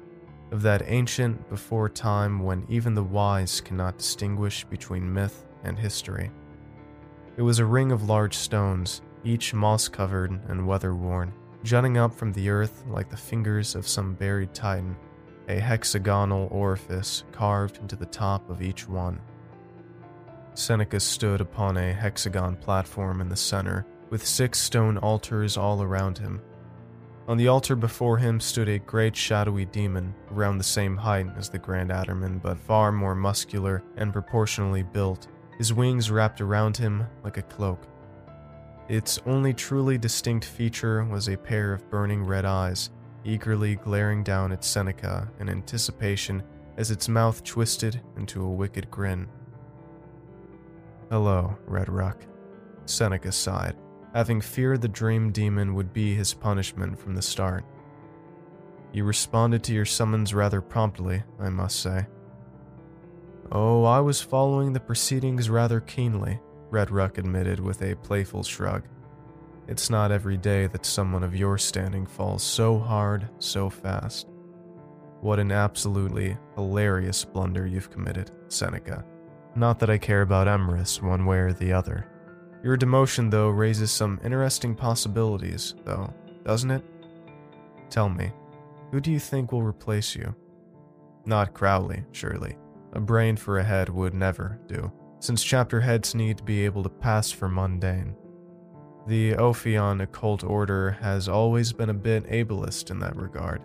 of 0.56 0.62
that 0.62 0.84
ancient 0.88 1.50
before 1.50 1.90
time 1.90 2.40
when 2.40 2.66
even 2.70 2.94
the 2.96 3.04
wise 3.04 3.60
cannot 3.60 3.98
distinguish 3.98 4.64
between 4.64 5.14
myth 5.14 5.46
and 5.66 5.78
history. 5.78 6.32
It 7.36 7.42
was 7.42 7.60
a 7.60 7.66
ring 7.66 7.92
of 7.92 8.08
large 8.08 8.36
stones, 8.36 9.02
each 9.26 9.54
moss 9.54 9.90
covered 9.90 10.32
and 10.48 10.66
weather 10.66 10.96
worn, 10.96 11.34
jutting 11.64 11.98
up 11.98 12.14
from 12.14 12.32
the 12.32 12.50
earth 12.50 12.86
like 12.88 13.10
the 13.10 13.18
fingers 13.18 13.76
of 13.76 13.86
some 13.86 14.14
buried 14.14 14.54
titan, 14.54 14.96
a 15.50 15.60
hexagonal 15.60 16.48
orifice 16.52 17.26
carved 17.34 17.80
into 17.80 17.98
the 17.98 18.06
top 18.06 18.50
of 18.50 18.62
each 18.62 18.88
one. 18.88 19.20
Seneca 20.54 21.02
stood 21.02 21.42
upon 21.42 21.76
a 21.76 21.92
hexagon 21.92 22.56
platform 22.56 23.20
in 23.20 23.28
the 23.28 23.36
center, 23.36 23.86
with 24.10 24.26
six 24.26 24.58
stone 24.58 24.98
altars 25.00 25.58
all 25.58 25.84
around 25.84 26.18
him. 26.18 26.42
On 27.28 27.38
the 27.38 27.48
altar 27.48 27.76
before 27.76 28.20
him 28.20 28.40
stood 28.40 28.70
a 28.70 28.78
great 28.78 29.16
shadowy 29.16 29.66
demon, 29.66 30.14
around 30.32 30.60
the 30.60 30.64
same 30.64 30.96
height 30.96 31.26
as 31.38 31.50
the 31.50 31.58
Grand 31.58 31.90
Adderman, 31.90 32.40
but 32.40 32.60
far 32.60 32.92
more 32.92 33.16
muscular 33.16 33.84
and 33.98 34.14
proportionally 34.14 34.84
built, 34.84 35.28
his 35.58 35.74
wings 35.74 36.12
wrapped 36.12 36.40
around 36.40 36.78
him 36.78 37.04
like 37.24 37.38
a 37.38 37.42
cloak. 37.42 37.88
Its 38.90 39.20
only 39.26 39.54
truly 39.54 39.98
distinct 39.98 40.46
feature 40.46 41.04
was 41.06 41.28
a 41.28 41.38
pair 41.38 41.74
of 41.74 41.90
burning 41.90 42.24
red 42.24 42.46
eyes, 42.46 42.92
eagerly 43.24 43.76
glaring 43.76 44.22
down 44.24 44.52
at 44.52 44.64
Seneca 44.64 45.28
in 45.40 45.50
anticipation 45.50 46.44
as 46.78 46.92
its 46.92 47.10
mouth 47.10 47.44
twisted 47.44 48.00
into 48.18 48.44
a 48.44 48.52
wicked 48.52 48.92
grin. 48.92 49.28
Hello, 51.10 51.58
Redruck, 51.68 52.18
Seneca 52.86 53.32
sighed, 53.32 53.76
having 54.16 54.40
feared 54.40 54.82
the 54.82 54.88
dream 54.88 55.30
demon 55.30 55.76
would 55.76 55.92
be 55.92 56.16
his 56.16 56.34
punishment 56.34 56.98
from 56.98 57.14
the 57.14 57.22
start. 57.22 57.66
You 58.94 59.04
responded 59.04 59.62
to 59.66 59.74
your 59.74 59.84
summons 59.84 60.34
rather 60.34 60.62
promptly, 60.62 61.22
I 61.38 61.50
must 61.50 61.82
say. 61.82 62.08
Oh, 63.52 63.84
I 63.84 64.00
was 64.00 64.22
following 64.22 64.72
the 64.72 64.80
proceedings 64.80 65.50
rather 65.50 65.82
keenly, 65.82 66.40
Redruck 66.72 67.18
admitted 67.18 67.60
with 67.60 67.82
a 67.82 67.96
playful 67.96 68.42
shrug. 68.42 68.84
It's 69.68 69.90
not 69.90 70.14
every 70.14 70.38
day 70.38 70.68
that 70.68 70.86
someone 70.86 71.24
of 71.24 71.36
your 71.36 71.58
standing 71.58 72.06
falls 72.06 72.42
so 72.42 72.80
hard, 72.80 73.28
so 73.40 73.70
fast. 73.70 74.28
What 75.20 75.40
an 75.40 75.52
absolutely 75.52 76.38
hilarious 76.56 77.26
blunder 77.26 77.68
you've 77.68 77.92
committed, 77.92 78.32
Seneca. 78.48 79.04
Not 79.58 79.78
that 79.80 79.90
I 79.90 79.98
care 79.98 80.22
about 80.22 80.48
Emrys 80.48 81.02
one 81.02 81.26
way 81.26 81.40
or 81.40 81.52
the 81.52 81.74
other. 81.74 82.10
Your 82.66 82.76
demotion, 82.76 83.30
though, 83.30 83.50
raises 83.50 83.92
some 83.92 84.20
interesting 84.24 84.74
possibilities, 84.74 85.76
though, 85.84 86.12
doesn't 86.44 86.72
it? 86.72 86.84
Tell 87.92 88.10
me, 88.10 88.32
who 88.90 89.00
do 89.00 89.12
you 89.12 89.20
think 89.20 89.52
will 89.52 89.62
replace 89.62 90.16
you? 90.16 90.34
Not 91.28 91.54
Crowley, 91.54 92.04
surely. 92.12 92.58
A 92.94 93.00
brain 93.00 93.36
for 93.36 93.60
a 93.60 93.64
head 93.64 93.88
would 93.90 94.16
never 94.16 94.60
do, 94.66 94.92
since 95.20 95.44
chapter 95.44 95.80
heads 95.80 96.16
need 96.16 96.40
to 96.40 96.44
be 96.44 96.66
able 96.66 96.82
to 96.82 96.90
pass 96.90 97.30
for 97.30 97.48
mundane. 97.48 98.16
The 99.06 99.34
Ophion 99.34 100.02
occult 100.02 100.44
order 100.44 100.90
has 100.90 101.30
always 101.30 101.72
been 101.72 101.92
a 101.92 101.94
bit 101.94 102.26
ableist 102.32 102.90
in 102.90 102.98
that 102.98 103.16
regard. 103.16 103.62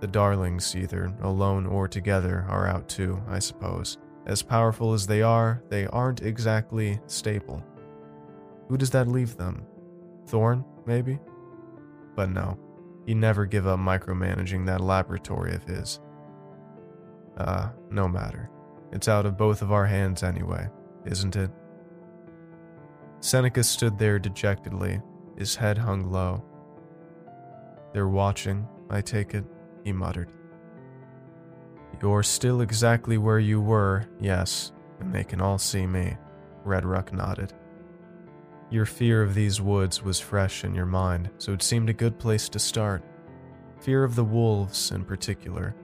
The 0.00 0.08
Darlings, 0.08 0.74
either 0.74 1.14
alone 1.22 1.66
or 1.66 1.86
together, 1.86 2.44
are 2.48 2.66
out 2.66 2.88
too, 2.88 3.22
I 3.28 3.38
suppose. 3.38 3.96
As 4.26 4.42
powerful 4.42 4.92
as 4.92 5.06
they 5.06 5.22
are, 5.22 5.62
they 5.68 5.86
aren't 5.86 6.22
exactly 6.22 6.98
stable. 7.06 7.62
Who 8.68 8.76
does 8.76 8.90
that 8.90 9.08
leave 9.08 9.36
them? 9.36 9.66
Thorn, 10.26 10.64
maybe? 10.86 11.18
But 12.14 12.30
no, 12.30 12.58
he 13.06 13.14
never 13.14 13.46
give 13.46 13.66
up 13.66 13.78
micromanaging 13.78 14.66
that 14.66 14.80
laboratory 14.80 15.54
of 15.54 15.64
his. 15.64 16.00
Uh, 17.36 17.70
no 17.90 18.08
matter. 18.08 18.50
It's 18.92 19.08
out 19.08 19.26
of 19.26 19.36
both 19.36 19.62
of 19.62 19.72
our 19.72 19.86
hands 19.86 20.22
anyway, 20.22 20.68
isn't 21.04 21.36
it? 21.36 21.50
Seneca 23.20 23.62
stood 23.62 23.98
there 23.98 24.18
dejectedly, 24.18 25.00
his 25.36 25.54
head 25.54 25.78
hung 25.78 26.10
low. 26.10 26.44
They're 27.92 28.08
watching, 28.08 28.66
I 28.90 29.00
take 29.00 29.34
it 29.34 29.44
he 29.84 29.92
muttered. 29.92 30.30
You're 32.02 32.22
still 32.22 32.60
exactly 32.60 33.16
where 33.18 33.38
you 33.38 33.60
were, 33.60 34.06
yes, 34.20 34.72
and 35.00 35.12
they 35.12 35.24
can 35.24 35.40
all 35.40 35.58
see 35.58 35.86
me, 35.86 36.16
Redruck 36.64 37.12
nodded. 37.12 37.54
Your 38.70 38.84
fear 38.84 39.22
of 39.22 39.34
these 39.34 39.62
woods 39.62 40.02
was 40.02 40.20
fresh 40.20 40.62
in 40.62 40.74
your 40.74 40.84
mind, 40.84 41.30
so 41.38 41.54
it 41.54 41.62
seemed 41.62 41.88
a 41.88 41.94
good 41.94 42.18
place 42.18 42.50
to 42.50 42.58
start. 42.58 43.02
Fear 43.80 44.04
of 44.04 44.14
the 44.14 44.24
wolves, 44.24 44.90
in 44.90 45.06
particular. 45.06 45.74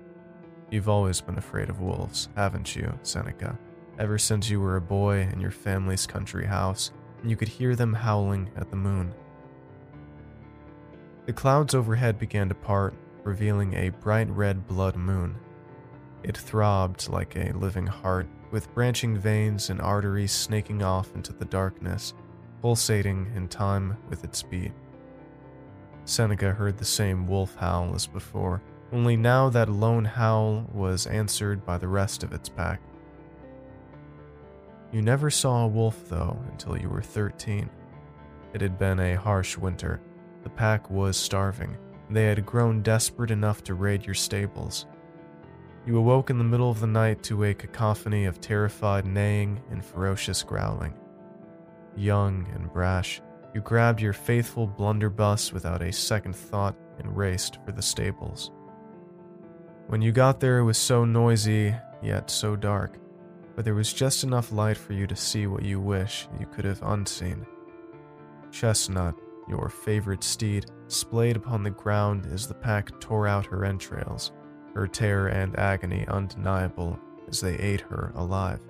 You've 0.70 0.88
always 0.88 1.20
been 1.22 1.38
afraid 1.38 1.70
of 1.70 1.80
wolves, 1.80 2.28
haven't 2.36 2.76
you, 2.76 2.92
Seneca? 3.02 3.58
Ever 3.98 4.18
since 4.18 4.50
you 4.50 4.60
were 4.60 4.76
a 4.76 4.82
boy 4.82 5.20
in 5.32 5.40
your 5.40 5.50
family's 5.50 6.06
country 6.06 6.44
house, 6.44 6.90
and 7.22 7.30
you 7.30 7.36
could 7.36 7.48
hear 7.48 7.74
them 7.74 7.94
howling 7.94 8.50
at 8.54 8.68
the 8.68 8.76
moon. 8.76 9.14
The 11.24 11.32
clouds 11.32 11.74
overhead 11.74 12.18
began 12.18 12.50
to 12.50 12.54
part, 12.54 12.92
revealing 13.22 13.72
a 13.72 13.88
bright 13.88 14.28
red 14.28 14.66
blood 14.66 14.96
moon. 14.96 15.36
It 16.22 16.36
throbbed 16.36 17.08
like 17.08 17.34
a 17.36 17.52
living 17.52 17.86
heart, 17.86 18.26
with 18.50 18.72
branching 18.74 19.16
veins 19.16 19.70
and 19.70 19.80
arteries 19.80 20.32
snaking 20.32 20.82
off 20.82 21.14
into 21.14 21.32
the 21.32 21.46
darkness, 21.46 22.12
pulsating 22.64 23.30
in 23.36 23.46
time 23.46 23.94
with 24.08 24.24
its 24.24 24.42
beat. 24.42 24.72
Seneca 26.06 26.50
heard 26.50 26.78
the 26.78 26.84
same 26.84 27.26
wolf 27.26 27.54
howl 27.56 27.94
as 27.94 28.06
before, 28.06 28.62
only 28.90 29.18
now 29.18 29.50
that 29.50 29.68
lone 29.68 30.06
howl 30.06 30.64
was 30.72 31.06
answered 31.06 31.62
by 31.66 31.76
the 31.76 31.86
rest 31.86 32.22
of 32.22 32.32
its 32.32 32.48
pack. 32.48 32.80
You 34.92 35.02
never 35.02 35.28
saw 35.28 35.64
a 35.64 35.68
wolf, 35.68 36.08
though, 36.08 36.42
until 36.52 36.78
you 36.78 36.88
were 36.88 37.02
13. 37.02 37.68
It 38.54 38.62
had 38.62 38.78
been 38.78 38.98
a 38.98 39.14
harsh 39.14 39.58
winter. 39.58 40.00
The 40.42 40.48
pack 40.48 40.88
was 40.88 41.18
starving, 41.18 41.76
they 42.08 42.24
had 42.24 42.46
grown 42.46 42.80
desperate 42.80 43.30
enough 43.30 43.62
to 43.64 43.74
raid 43.74 44.06
your 44.06 44.14
stables. 44.14 44.86
You 45.86 45.98
awoke 45.98 46.30
in 46.30 46.38
the 46.38 46.44
middle 46.44 46.70
of 46.70 46.80
the 46.80 46.86
night 46.86 47.22
to 47.24 47.44
a 47.44 47.52
cacophony 47.52 48.24
of 48.24 48.40
terrified 48.40 49.04
neighing 49.04 49.62
and 49.70 49.84
ferocious 49.84 50.42
growling. 50.42 50.94
Young 51.96 52.46
and 52.54 52.72
brash, 52.72 53.20
you 53.54 53.60
grabbed 53.60 54.00
your 54.00 54.12
faithful 54.12 54.66
blunderbuss 54.66 55.52
without 55.52 55.82
a 55.82 55.92
second 55.92 56.34
thought 56.34 56.76
and 56.98 57.16
raced 57.16 57.58
for 57.64 57.72
the 57.72 57.82
stables. 57.82 58.50
When 59.86 60.02
you 60.02 60.12
got 60.12 60.40
there, 60.40 60.58
it 60.58 60.64
was 60.64 60.78
so 60.78 61.04
noisy, 61.04 61.74
yet 62.02 62.30
so 62.30 62.56
dark, 62.56 62.98
but 63.54 63.64
there 63.64 63.74
was 63.74 63.92
just 63.92 64.24
enough 64.24 64.50
light 64.50 64.76
for 64.76 64.92
you 64.92 65.06
to 65.06 65.14
see 65.14 65.46
what 65.46 65.62
you 65.62 65.78
wish 65.80 66.26
you 66.40 66.46
could 66.46 66.64
have 66.64 66.82
unseen. 66.82 67.46
Chestnut, 68.50 69.14
your 69.48 69.68
favorite 69.68 70.24
steed, 70.24 70.66
splayed 70.88 71.36
upon 71.36 71.62
the 71.62 71.70
ground 71.70 72.26
as 72.32 72.46
the 72.46 72.54
pack 72.54 72.98
tore 73.00 73.28
out 73.28 73.46
her 73.46 73.64
entrails, 73.64 74.32
her 74.74 74.88
terror 74.88 75.28
and 75.28 75.56
agony 75.58 76.04
undeniable 76.08 76.98
as 77.28 77.40
they 77.40 77.56
ate 77.56 77.82
her 77.82 78.12
alive. 78.16 78.60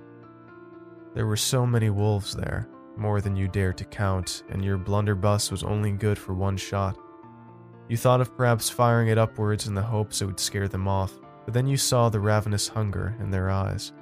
There 1.15 1.27
were 1.27 1.37
so 1.37 1.65
many 1.65 1.91
wolves 1.91 2.35
there, 2.35 2.69
more 2.97 3.21
than 3.21 3.37
you 3.37 3.49
dared 3.49 3.79
to 3.79 3.85
count, 3.85 4.43
and 4.51 4.65
your 4.65 4.79
blunderbuss 4.79 5.51
was 5.51 5.63
only 5.63 5.93
good 5.93 6.19
for 6.19 6.35
one 6.35 6.57
shot. 6.57 6.99
You 7.89 7.97
thought 7.97 8.21
of 8.21 8.37
perhaps 8.37 8.71
firing 8.71 9.09
it 9.09 9.19
upwards 9.19 9.67
in 9.67 9.75
the 9.75 9.83
hopes 9.83 10.23
it 10.23 10.27
would 10.27 10.41
scare 10.41 10.69
them 10.69 10.89
off, 10.89 11.13
but 11.45 11.53
then 11.53 11.67
you 11.67 11.77
saw 11.77 12.09
the 12.09 12.21
ravenous 12.21 12.69
hunger 12.69 13.15
in 13.21 13.31
their 13.31 13.51
eyes. 13.51 13.93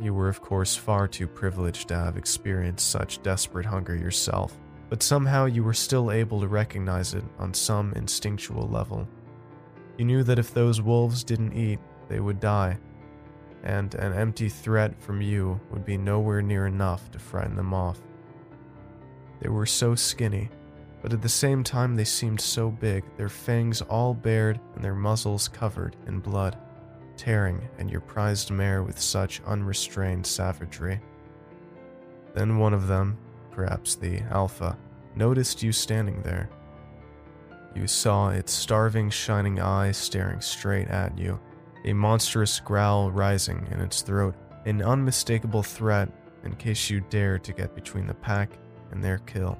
You 0.00 0.14
were, 0.14 0.28
of 0.28 0.40
course, 0.40 0.74
far 0.74 1.06
too 1.06 1.26
privileged 1.26 1.88
to 1.88 1.94
have 1.94 2.16
experienced 2.16 2.90
such 2.90 3.22
desperate 3.22 3.66
hunger 3.66 3.94
yourself, 3.94 4.58
but 4.88 5.02
somehow 5.02 5.44
you 5.44 5.62
were 5.62 5.74
still 5.74 6.10
able 6.10 6.40
to 6.40 6.48
recognize 6.48 7.14
it 7.14 7.24
on 7.38 7.52
some 7.52 7.92
instinctual 7.94 8.68
level. 8.68 9.06
You 9.98 10.06
knew 10.06 10.22
that 10.24 10.38
if 10.38 10.54
those 10.54 10.80
wolves 10.80 11.22
didn't 11.22 11.52
eat, 11.52 11.78
they 12.08 12.20
would 12.20 12.40
die, 12.40 12.78
and 13.62 13.94
an 13.94 14.12
empty 14.14 14.48
threat 14.48 15.00
from 15.00 15.20
you 15.20 15.60
would 15.70 15.84
be 15.84 15.96
nowhere 15.96 16.42
near 16.42 16.66
enough 16.66 17.10
to 17.10 17.18
frighten 17.18 17.56
them 17.56 17.74
off. 17.74 18.00
They 19.42 19.48
were 19.48 19.66
so 19.66 19.96
skinny, 19.96 20.50
but 21.02 21.12
at 21.12 21.20
the 21.20 21.28
same 21.28 21.64
time 21.64 21.96
they 21.96 22.04
seemed 22.04 22.40
so 22.40 22.70
big, 22.70 23.02
their 23.16 23.28
fangs 23.28 23.82
all 23.82 24.14
bared 24.14 24.60
and 24.76 24.84
their 24.84 24.94
muzzles 24.94 25.48
covered 25.48 25.96
in 26.06 26.20
blood, 26.20 26.56
tearing 27.16 27.60
at 27.80 27.90
your 27.90 28.02
prized 28.02 28.52
mare 28.52 28.84
with 28.84 29.00
such 29.00 29.42
unrestrained 29.42 30.24
savagery. 30.24 31.00
Then 32.34 32.58
one 32.58 32.72
of 32.72 32.86
them, 32.86 33.18
perhaps 33.50 33.96
the 33.96 34.20
Alpha, 34.30 34.78
noticed 35.16 35.60
you 35.60 35.72
standing 35.72 36.22
there. 36.22 36.48
You 37.74 37.88
saw 37.88 38.28
its 38.28 38.52
starving, 38.52 39.10
shining 39.10 39.58
eyes 39.58 39.96
staring 39.96 40.40
straight 40.40 40.86
at 40.86 41.18
you, 41.18 41.40
a 41.84 41.92
monstrous 41.92 42.60
growl 42.60 43.10
rising 43.10 43.66
in 43.72 43.80
its 43.80 44.02
throat, 44.02 44.36
an 44.66 44.82
unmistakable 44.82 45.64
threat 45.64 46.12
in 46.44 46.54
case 46.54 46.88
you 46.88 47.00
dared 47.10 47.42
to 47.42 47.52
get 47.52 47.74
between 47.74 48.06
the 48.06 48.14
pack 48.14 48.56
and 48.92 49.02
their 49.02 49.18
kill. 49.18 49.58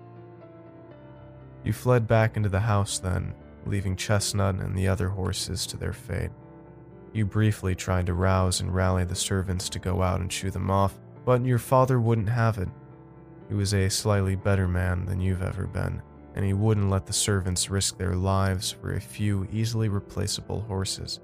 You 1.64 1.72
fled 1.72 2.06
back 2.06 2.36
into 2.36 2.48
the 2.48 2.60
house 2.60 2.98
then, 2.98 3.34
leaving 3.66 3.96
Chestnut 3.96 4.56
and 4.56 4.76
the 4.76 4.88
other 4.88 5.08
horses 5.08 5.66
to 5.66 5.76
their 5.76 5.92
fate. 5.92 6.30
You 7.12 7.26
briefly 7.26 7.74
tried 7.74 8.06
to 8.06 8.14
rouse 8.14 8.60
and 8.60 8.74
rally 8.74 9.04
the 9.04 9.14
servants 9.14 9.68
to 9.70 9.78
go 9.78 10.02
out 10.02 10.20
and 10.20 10.32
shoo 10.32 10.50
them 10.50 10.70
off, 10.70 10.98
but 11.24 11.44
your 11.44 11.58
father 11.58 12.00
wouldn't 12.00 12.28
have 12.28 12.58
it. 12.58 12.68
He 13.48 13.54
was 13.54 13.74
a 13.74 13.88
slightly 13.88 14.34
better 14.34 14.66
man 14.66 15.04
than 15.04 15.20
you've 15.20 15.42
ever 15.42 15.66
been, 15.66 16.00
and 16.34 16.44
he 16.44 16.54
wouldn't 16.54 16.90
let 16.90 17.06
the 17.06 17.12
servants 17.12 17.70
risk 17.70 17.98
their 17.98 18.14
lives 18.14 18.70
for 18.70 18.94
a 18.94 19.00
few 19.00 19.46
easily 19.52 19.88
replaceable 19.88 20.62
horses. 20.62 21.20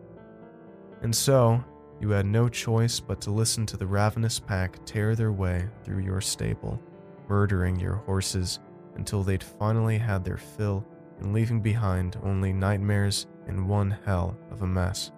And 1.03 1.15
so, 1.15 1.65
you 2.01 2.11
had 2.11 2.27
no 2.27 2.49
choice 2.49 3.01
but 3.01 3.21
to 3.23 3.31
listen 3.31 3.67
to 3.67 3.77
the 3.77 3.87
ravenous 3.87 4.39
pack 4.39 4.85
tear 4.85 5.17
their 5.17 5.33
way 5.33 5.69
through 5.83 6.01
your 6.01 6.21
stable, 6.21 6.81
murdering 7.29 7.79
your 7.79 7.95
horses 7.95 8.61
until 8.97 9.23
they'd 9.23 9.43
finally 9.43 9.99
had 9.99 10.25
their 10.25 10.37
fill 10.37 10.85
and 11.21 11.33
leaving 11.33 11.61
behind 11.61 12.17
only 12.23 12.53
nightmares 12.53 13.27
and 13.47 13.69
one 13.69 13.97
hell 14.05 14.37
of 14.51 14.63
a 14.63 14.67
mess. 14.67 15.13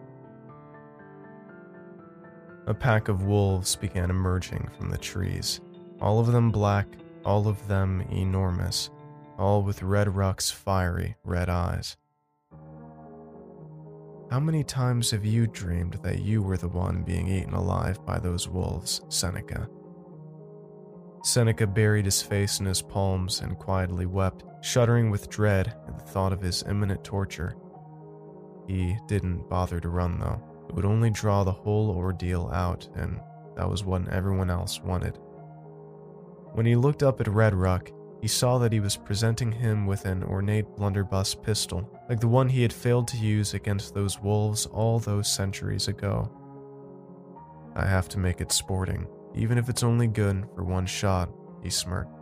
A 2.66 2.74
pack 2.74 3.08
of 3.08 3.24
wolves 3.24 3.74
began 3.74 4.10
emerging 4.10 4.68
from 4.76 4.90
the 4.90 4.98
trees, 4.98 5.60
all 6.00 6.20
of 6.20 6.26
them 6.28 6.50
black, 6.50 6.86
all 7.24 7.48
of 7.48 7.66
them 7.68 8.02
enormous, 8.10 8.90
all 9.38 9.62
with 9.62 9.82
Red 9.82 10.06
Redruck's 10.08 10.50
fiery 10.50 11.16
red 11.24 11.48
eyes. 11.48 11.96
How 14.30 14.38
many 14.38 14.62
times 14.62 15.10
have 15.10 15.24
you 15.24 15.48
dreamed 15.48 15.94
that 16.02 16.20
you 16.20 16.42
were 16.42 16.56
the 16.56 16.68
one 16.68 17.02
being 17.02 17.26
eaten 17.26 17.54
alive 17.54 18.04
by 18.06 18.20
those 18.20 18.48
wolves, 18.48 19.00
Seneca? 19.08 19.68
Seneca 21.22 21.66
buried 21.66 22.06
his 22.06 22.22
face 22.22 22.60
in 22.60 22.66
his 22.66 22.80
palms 22.80 23.40
and 23.40 23.58
quietly 23.58 24.06
wept, 24.06 24.44
shuddering 24.62 25.10
with 25.10 25.28
dread 25.28 25.68
at 25.86 25.98
the 25.98 26.04
thought 26.04 26.32
of 26.32 26.40
his 26.40 26.62
imminent 26.68 27.04
torture. 27.04 27.56
He 28.66 28.96
didn't 29.06 29.48
bother 29.48 29.80
to 29.80 29.88
run, 29.88 30.18
though. 30.18 30.42
It 30.68 30.74
would 30.74 30.84
only 30.84 31.10
draw 31.10 31.44
the 31.44 31.52
whole 31.52 31.90
ordeal 31.90 32.48
out, 32.52 32.88
and 32.94 33.20
that 33.56 33.68
was 33.68 33.84
what 33.84 34.08
everyone 34.08 34.50
else 34.50 34.80
wanted. 34.80 35.18
When 36.52 36.66
he 36.66 36.76
looked 36.76 37.02
up 37.02 37.20
at 37.20 37.26
Redruck, 37.26 37.90
he 38.20 38.28
saw 38.28 38.58
that 38.58 38.72
he 38.72 38.80
was 38.80 38.96
presenting 38.96 39.50
him 39.50 39.86
with 39.86 40.04
an 40.04 40.22
ornate 40.22 40.66
blunderbuss 40.76 41.34
pistol, 41.34 41.98
like 42.08 42.20
the 42.20 42.28
one 42.28 42.48
he 42.48 42.62
had 42.62 42.72
failed 42.72 43.08
to 43.08 43.16
use 43.16 43.54
against 43.54 43.94
those 43.94 44.20
wolves 44.20 44.66
all 44.66 44.98
those 44.98 45.28
centuries 45.30 45.88
ago. 45.88 46.30
I 47.74 47.86
have 47.86 48.08
to 48.10 48.18
make 48.18 48.40
it 48.40 48.52
sporting, 48.52 49.06
even 49.34 49.58
if 49.58 49.68
it's 49.68 49.82
only 49.82 50.06
good 50.06 50.46
for 50.54 50.64
one 50.64 50.86
shot, 50.86 51.30
he 51.62 51.70
smirked. 51.70 52.12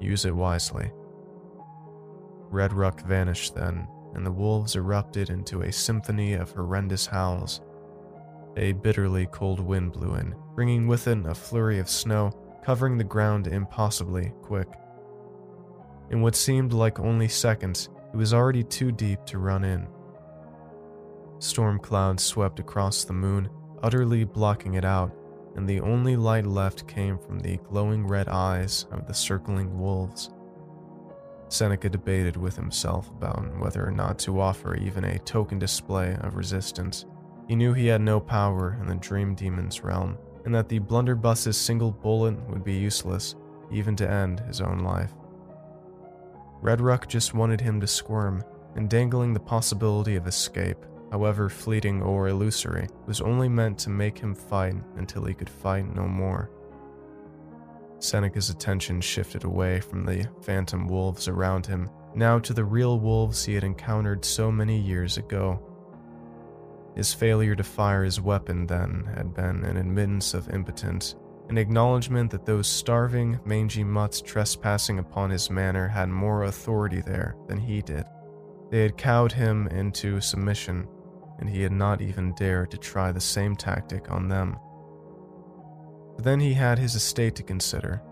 Use 0.00 0.24
it 0.24 0.34
wisely. 0.34 0.90
Redruck 2.50 3.06
vanished 3.06 3.54
then, 3.54 3.86
and 4.14 4.24
the 4.24 4.32
wolves 4.32 4.76
erupted 4.76 5.30
into 5.30 5.62
a 5.62 5.72
symphony 5.72 6.34
of 6.34 6.50
horrendous 6.50 7.06
howls. 7.06 7.60
A 8.56 8.72
bitterly 8.72 9.26
cold 9.26 9.60
wind 9.60 9.92
blew 9.92 10.14
in, 10.14 10.34
bringing 10.54 10.86
with 10.86 11.06
it 11.06 11.26
a 11.26 11.34
flurry 11.34 11.78
of 11.78 11.88
snow 11.88 12.32
covering 12.64 12.98
the 12.98 13.04
ground 13.04 13.46
impossibly 13.46 14.32
quick. 14.42 14.68
In 16.10 16.20
what 16.20 16.34
seemed 16.34 16.72
like 16.72 16.98
only 16.98 17.28
seconds, 17.28 17.88
it 18.12 18.16
was 18.16 18.34
already 18.34 18.62
too 18.62 18.92
deep 18.92 19.24
to 19.26 19.38
run 19.38 19.64
in. 19.64 19.86
Storm 21.38 21.78
clouds 21.78 22.22
swept 22.22 22.58
across 22.58 23.04
the 23.04 23.12
moon, 23.12 23.48
utterly 23.82 24.24
blocking 24.24 24.74
it 24.74 24.84
out, 24.84 25.14
and 25.56 25.68
the 25.68 25.80
only 25.80 26.16
light 26.16 26.46
left 26.46 26.86
came 26.86 27.18
from 27.18 27.38
the 27.38 27.58
glowing 27.68 28.06
red 28.06 28.28
eyes 28.28 28.86
of 28.90 29.06
the 29.06 29.14
circling 29.14 29.78
wolves. 29.78 30.30
Seneca 31.48 31.88
debated 31.88 32.36
with 32.36 32.56
himself 32.56 33.08
about 33.10 33.58
whether 33.58 33.86
or 33.86 33.90
not 33.90 34.18
to 34.20 34.40
offer 34.40 34.76
even 34.76 35.04
a 35.04 35.18
token 35.20 35.58
display 35.58 36.16
of 36.20 36.36
resistance. 36.36 37.06
He 37.48 37.56
knew 37.56 37.72
he 37.72 37.86
had 37.86 38.02
no 38.02 38.20
power 38.20 38.76
in 38.80 38.86
the 38.86 38.94
Dream 38.96 39.34
Demon's 39.34 39.82
realm, 39.82 40.18
and 40.44 40.54
that 40.54 40.68
the 40.68 40.78
blunderbuss's 40.78 41.56
single 41.56 41.90
bullet 41.90 42.38
would 42.50 42.64
be 42.64 42.74
useless, 42.74 43.34
even 43.72 43.96
to 43.96 44.10
end 44.10 44.40
his 44.40 44.60
own 44.60 44.80
life. 44.80 45.12
Redruck 46.62 47.06
just 47.06 47.34
wanted 47.34 47.60
him 47.60 47.80
to 47.80 47.86
squirm, 47.86 48.44
and 48.74 48.90
dangling 48.90 49.32
the 49.32 49.40
possibility 49.40 50.16
of 50.16 50.26
escape, 50.26 50.84
however 51.10 51.48
fleeting 51.48 52.02
or 52.02 52.28
illusory, 52.28 52.88
was 53.06 53.20
only 53.20 53.48
meant 53.48 53.78
to 53.78 53.90
make 53.90 54.18
him 54.18 54.34
fight 54.34 54.76
until 54.96 55.24
he 55.24 55.34
could 55.34 55.50
fight 55.50 55.94
no 55.94 56.06
more. 56.06 56.50
Seneca's 58.00 58.50
attention 58.50 59.00
shifted 59.00 59.44
away 59.44 59.80
from 59.80 60.04
the 60.04 60.28
phantom 60.42 60.86
wolves 60.86 61.26
around 61.26 61.66
him, 61.66 61.90
now 62.14 62.38
to 62.38 62.52
the 62.52 62.64
real 62.64 63.00
wolves 63.00 63.44
he 63.44 63.54
had 63.54 63.64
encountered 63.64 64.24
so 64.24 64.52
many 64.52 64.78
years 64.78 65.16
ago. 65.16 65.60
His 66.94 67.12
failure 67.12 67.54
to 67.54 67.64
fire 67.64 68.04
his 68.04 68.20
weapon 68.20 68.66
then 68.66 69.08
had 69.14 69.34
been 69.34 69.64
an 69.64 69.76
admittance 69.76 70.34
of 70.34 70.48
impotence, 70.50 71.16
an 71.48 71.58
acknowledgement 71.58 72.30
that 72.30 72.44
those 72.44 72.68
starving, 72.68 73.40
mangy 73.44 73.84
mutts 73.84 74.20
trespassing 74.20 74.98
upon 74.98 75.30
his 75.30 75.50
manor 75.50 75.88
had 75.88 76.08
more 76.08 76.44
authority 76.44 77.00
there 77.00 77.34
than 77.46 77.58
he 77.58 77.82
did. 77.82 78.04
They 78.70 78.82
had 78.82 78.98
cowed 78.98 79.32
him 79.32 79.66
into 79.68 80.20
submission, 80.20 80.86
and 81.38 81.48
he 81.48 81.62
had 81.62 81.72
not 81.72 82.00
even 82.00 82.34
dared 82.34 82.70
to 82.70 82.78
try 82.78 83.12
the 83.12 83.20
same 83.20 83.54
tactic 83.56 84.10
on 84.10 84.28
them. 84.28 84.56
But 86.16 86.24
then 86.24 86.40
he 86.40 86.54
had 86.54 86.78
his 86.78 86.94
estate 86.94 87.36
to 87.36 87.42
consider 87.42 88.02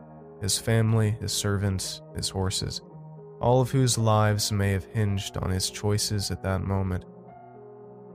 his 0.40 0.58
family, 0.58 1.16
his 1.20 1.32
servants, 1.32 2.02
his 2.14 2.28
horses, 2.28 2.82
all 3.40 3.60
of 3.60 3.70
whose 3.70 3.96
lives 3.96 4.52
may 4.52 4.70
have 4.72 4.84
hinged 4.84 5.36
on 5.38 5.50
his 5.50 5.70
choices 5.70 6.30
at 6.30 6.42
that 6.42 6.62
moment. 6.62 7.04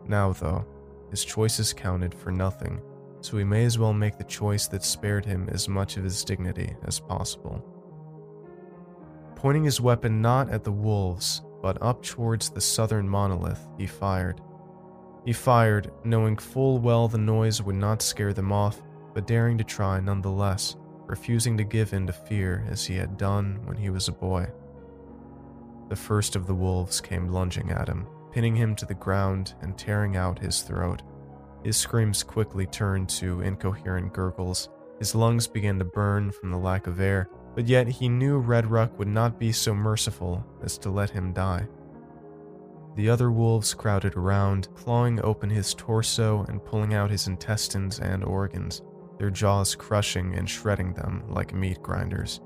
Now, 0.08 0.32
though, 0.34 0.66
his 1.10 1.26
choices 1.26 1.74
counted 1.74 2.14
for 2.14 2.32
nothing, 2.32 2.80
so 3.22 3.38
he 3.38 3.44
may 3.44 3.66
as 3.66 3.78
well 3.78 3.94
make 3.94 4.18
the 4.18 4.24
choice 4.24 4.68
that 4.68 4.84
spared 4.84 5.26
him 5.26 5.50
as 5.52 5.68
much 5.68 5.98
of 5.98 6.04
his 6.04 6.24
dignity 6.24 6.76
as 6.86 7.00
possible. 7.00 7.66
Pointing 9.36 9.64
his 9.64 9.82
weapon 9.82 10.22
not 10.22 10.50
at 10.50 10.64
the 10.64 10.72
wolves, 10.72 11.42
but 11.62 11.82
up 11.82 12.04
towards 12.04 12.50
the 12.50 12.62
southern 12.62 13.08
monolith, 13.08 13.68
he 13.78 13.88
fired. 13.88 14.42
He 15.26 15.34
fired, 15.34 15.92
knowing 16.04 16.36
full 16.38 16.80
well 16.80 17.08
the 17.08 17.18
noise 17.18 17.62
would 17.62 17.76
not 17.76 18.02
scare 18.02 18.34
them 18.34 18.52
off, 18.52 18.82
but 19.14 19.28
daring 19.28 19.58
to 19.60 19.64
try 19.64 20.00
nonetheless, 20.00 20.76
refusing 21.06 21.58
to 21.58 21.64
give 21.64 21.94
in 21.94 22.08
to 22.08 22.14
fear 22.14 22.66
as 22.70 22.86
he 22.86 22.96
had 22.96 23.18
done 23.18 23.60
when 23.66 23.78
he 23.78 23.90
was 23.90 24.08
a 24.08 24.14
boy. 24.14 24.48
The 25.90 25.96
first 25.96 26.36
of 26.36 26.48
the 26.48 26.56
wolves 26.56 27.02
came 27.02 27.28
lunging 27.28 27.70
at 27.70 27.88
him, 27.88 28.08
pinning 28.32 28.56
him 28.56 28.76
to 28.78 28.86
the 28.86 28.94
ground 28.94 29.54
and 29.62 29.78
tearing 29.78 30.16
out 30.16 30.40
his 30.40 30.62
throat. 30.62 31.04
His 31.64 31.78
screams 31.78 32.24
quickly 32.24 32.66
turned 32.66 33.10
to 33.10 33.42
incoherent 33.42 34.14
gurgles. 34.14 34.70
His 34.98 35.14
lungs 35.14 35.48
began 35.48 35.78
to 35.80 35.86
burn 35.86 36.32
from 36.32 36.50
the 36.50 36.58
lack 36.58 36.88
of 36.88 37.00
air, 37.00 37.30
but 37.54 37.68
yet 37.68 37.88
he 37.88 38.10
knew 38.10 38.42
Redruck 38.42 38.98
would 38.98 39.08
not 39.08 39.38
be 39.38 39.52
so 39.52 39.76
merciful 39.76 40.44
as 40.64 40.78
to 40.80 40.90
let 40.90 41.10
him 41.10 41.34
die. 41.34 41.68
The 42.96 43.10
other 43.10 43.32
wolves 43.32 43.74
crowded 43.74 44.16
around, 44.16 44.68
clawing 44.76 45.24
open 45.24 45.50
his 45.50 45.74
torso 45.74 46.44
and 46.50 46.64
pulling 46.64 46.94
out 46.94 47.10
his 47.10 47.28
intestines 47.28 48.00
and 48.00 48.24
organs, 48.24 48.82
their 49.18 49.30
jaws 49.30 49.76
crushing 49.76 50.36
and 50.36 50.50
shredding 50.50 50.94
them 50.94 51.24
like 51.30 51.54
meat 51.54 51.82
grinders. 51.82 52.42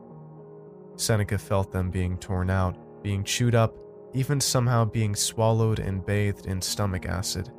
Seneca 0.98 1.38
felt 1.38 1.72
them 1.72 1.90
being 1.90 2.18
torn 2.18 2.50
out, 2.50 2.78
being 3.04 3.24
chewed 3.24 3.56
up, 3.56 3.76
even 4.14 4.40
somehow 4.40 4.86
being 4.86 5.16
swallowed 5.16 5.80
and 5.80 6.06
bathed 6.06 6.46
in 6.46 6.62
stomach 6.62 7.06
acid. 7.06 7.52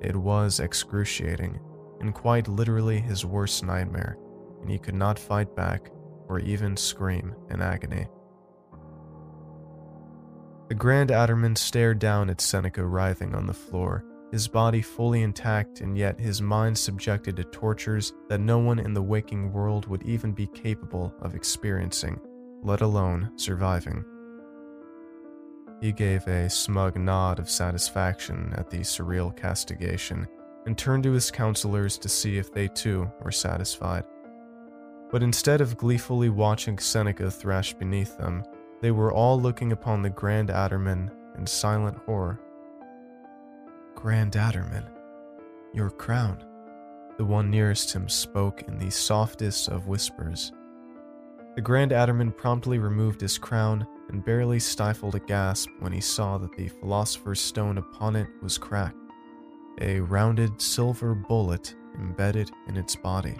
It 0.00 0.16
was 0.16 0.60
excruciating, 0.60 1.58
and 2.00 2.14
quite 2.14 2.48
literally 2.48 3.00
his 3.00 3.24
worst 3.24 3.64
nightmare, 3.64 4.16
and 4.60 4.70
he 4.70 4.78
could 4.78 4.94
not 4.94 5.18
fight 5.18 5.54
back 5.56 5.90
or 6.28 6.38
even 6.38 6.76
scream 6.76 7.34
in 7.50 7.60
agony. 7.60 8.06
The 10.68 10.74
Grand 10.74 11.08
Adderman 11.08 11.56
stared 11.56 11.98
down 11.98 12.28
at 12.28 12.42
Seneca 12.42 12.84
writhing 12.84 13.34
on 13.34 13.46
the 13.46 13.54
floor, 13.54 14.04
his 14.30 14.46
body 14.46 14.82
fully 14.82 15.22
intact 15.22 15.80
and 15.80 15.96
yet 15.96 16.20
his 16.20 16.42
mind 16.42 16.76
subjected 16.76 17.36
to 17.36 17.44
tortures 17.44 18.12
that 18.28 18.40
no 18.40 18.58
one 18.58 18.78
in 18.78 18.92
the 18.92 19.02
waking 19.02 19.50
world 19.50 19.86
would 19.86 20.02
even 20.02 20.32
be 20.32 20.46
capable 20.48 21.14
of 21.22 21.34
experiencing, 21.34 22.20
let 22.62 22.82
alone 22.82 23.32
surviving. 23.36 24.04
He 25.80 25.90
gave 25.90 26.26
a 26.26 26.50
smug 26.50 26.98
nod 26.98 27.38
of 27.38 27.48
satisfaction 27.48 28.52
at 28.56 28.68
the 28.68 28.80
surreal 28.80 29.34
castigation 29.34 30.28
and 30.66 30.76
turned 30.76 31.04
to 31.04 31.12
his 31.12 31.30
counselors 31.30 31.96
to 31.96 32.10
see 32.10 32.36
if 32.36 32.52
they 32.52 32.68
too 32.68 33.10
were 33.22 33.32
satisfied. 33.32 34.04
But 35.10 35.22
instead 35.22 35.62
of 35.62 35.78
gleefully 35.78 36.28
watching 36.28 36.78
Seneca 36.78 37.30
thrash 37.30 37.72
beneath 37.72 38.18
them, 38.18 38.44
they 38.80 38.90
were 38.90 39.12
all 39.12 39.40
looking 39.40 39.72
upon 39.72 40.02
the 40.02 40.10
Grand 40.10 40.50
Adderman 40.50 41.10
in 41.36 41.46
silent 41.46 41.98
horror. 42.06 42.40
Grand 43.94 44.32
Adderman, 44.32 44.88
your 45.72 45.90
crown. 45.90 46.44
The 47.16 47.24
one 47.24 47.50
nearest 47.50 47.92
him 47.92 48.08
spoke 48.08 48.62
in 48.62 48.78
the 48.78 48.90
softest 48.90 49.68
of 49.68 49.88
whispers. 49.88 50.52
The 51.56 51.62
Grand 51.62 51.90
Adderman 51.90 52.36
promptly 52.36 52.78
removed 52.78 53.20
his 53.20 53.38
crown 53.38 53.84
and 54.08 54.24
barely 54.24 54.60
stifled 54.60 55.16
a 55.16 55.20
gasp 55.20 55.68
when 55.80 55.92
he 55.92 56.00
saw 56.00 56.38
that 56.38 56.56
the 56.56 56.68
Philosopher's 56.68 57.40
Stone 57.40 57.78
upon 57.78 58.14
it 58.14 58.28
was 58.40 58.56
cracked, 58.56 58.96
a 59.80 59.98
rounded 60.00 60.62
silver 60.62 61.14
bullet 61.14 61.74
embedded 61.98 62.50
in 62.68 62.76
its 62.76 62.94
body. 62.94 63.36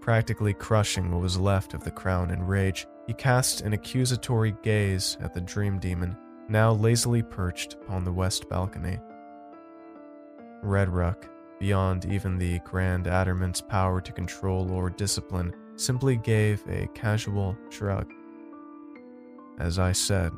Practically 0.00 0.52
crushing 0.52 1.12
what 1.12 1.20
was 1.20 1.38
left 1.38 1.74
of 1.74 1.84
the 1.84 1.90
crown 1.92 2.30
in 2.30 2.42
rage, 2.42 2.86
he 3.08 3.14
cast 3.14 3.62
an 3.62 3.72
accusatory 3.72 4.54
gaze 4.62 5.16
at 5.22 5.32
the 5.32 5.40
dream 5.40 5.78
demon, 5.78 6.14
now 6.50 6.72
lazily 6.72 7.22
perched 7.22 7.72
upon 7.72 8.04
the 8.04 8.12
west 8.12 8.46
balcony. 8.50 8.98
Redruck, 10.62 11.24
beyond 11.58 12.04
even 12.04 12.36
the 12.36 12.58
Grand 12.60 13.06
Adderman's 13.06 13.62
power 13.62 14.02
to 14.02 14.12
control 14.12 14.70
or 14.70 14.90
discipline, 14.90 15.54
simply 15.76 16.16
gave 16.16 16.62
a 16.68 16.86
casual 16.94 17.56
shrug. 17.70 18.12
As 19.58 19.78
I 19.78 19.92
said, 19.92 20.30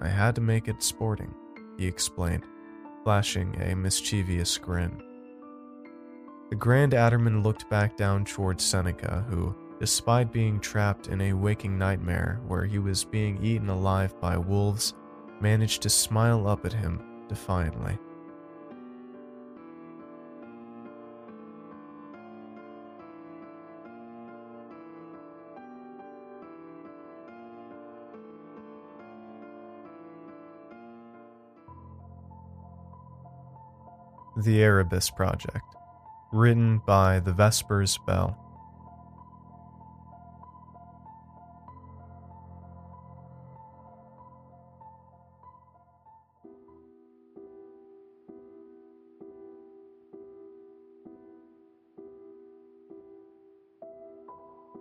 I 0.00 0.08
had 0.08 0.34
to 0.34 0.40
make 0.40 0.66
it 0.66 0.82
sporting, 0.82 1.32
he 1.78 1.86
explained, 1.86 2.42
flashing 3.04 3.54
a 3.62 3.76
mischievous 3.76 4.58
grin. 4.58 5.00
The 6.50 6.56
Grand 6.56 6.90
Adderman 6.90 7.44
looked 7.44 7.70
back 7.70 7.96
down 7.96 8.24
towards 8.24 8.64
Seneca, 8.64 9.24
who, 9.28 9.54
despite 9.78 10.32
being 10.32 10.58
trapped 10.58 11.08
in 11.08 11.20
a 11.20 11.32
waking 11.32 11.76
nightmare 11.76 12.40
where 12.46 12.64
he 12.64 12.78
was 12.78 13.04
being 13.04 13.42
eaten 13.44 13.68
alive 13.68 14.18
by 14.20 14.36
wolves, 14.38 14.94
managed 15.40 15.82
to 15.82 15.90
smile 15.90 16.48
up 16.48 16.64
at 16.64 16.72
him 16.72 17.00
defiantly. 17.28 17.98
The 34.38 34.62
Erebus 34.62 35.08
Project, 35.10 35.64
written 36.30 36.82
by 36.86 37.20
The 37.20 37.32
Vespers 37.32 37.98
Bell. 38.06 38.45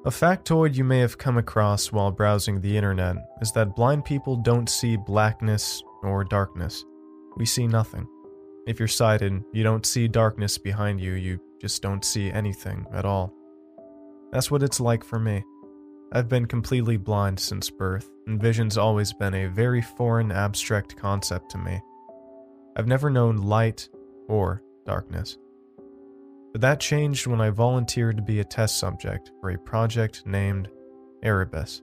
A 0.06 0.10
factoid 0.10 0.76
you 0.76 0.84
may 0.84 1.00
have 1.00 1.18
come 1.18 1.40
across 1.40 1.92
while 1.92 2.12
browsing 2.12 2.62
the 2.62 2.78
internet 2.78 3.16
is 3.42 3.52
that 3.54 3.76
blind 3.76 4.06
people 4.06 4.36
don't 4.36 4.70
see 4.70 4.98
blackness 4.98 5.82
or 6.04 6.24
darkness. 6.24 6.86
We 7.38 7.48
see 7.48 7.66
nothing. 7.66 8.08
If 8.68 8.78
you're 8.78 8.88
sighted, 8.88 9.44
you 9.52 9.64
don't 9.64 9.84
see 9.84 10.08
darkness 10.08 10.60
behind 10.60 11.02
you, 11.02 11.14
you 11.14 11.40
just 11.60 11.82
don't 11.82 12.06
see 12.06 12.30
anything 12.30 12.86
at 12.94 13.04
all. 13.04 13.34
That's 14.32 14.52
what 14.52 14.62
it's 14.62 14.80
like 14.80 15.04
for 15.04 15.18
me. 15.18 15.44
I've 16.12 16.30
been 16.30 16.46
completely 16.46 16.98
blind 16.98 17.40
since 17.40 17.72
birth, 17.72 18.08
and 18.28 18.40
vision's 18.40 18.78
always 18.78 19.12
been 19.12 19.34
a 19.34 19.48
very 19.48 19.82
foreign, 19.82 20.32
abstract 20.32 20.96
concept 20.96 21.50
to 21.52 21.58
me. 21.58 21.82
I've 22.76 22.88
never 22.88 23.10
known 23.10 23.38
light 23.38 23.90
or 24.28 24.62
darkness. 24.86 25.40
But 26.56 26.62
that 26.62 26.80
changed 26.80 27.28
when 27.28 27.42
I 27.42 27.50
volunteered 27.50 28.16
to 28.16 28.24
be 28.24 28.40
a 28.40 28.46
test 28.46 28.80
subject 28.80 29.30
for 29.42 29.50
a 29.50 29.60
project 29.60 30.26
named 30.26 30.70
Erebus. 31.22 31.82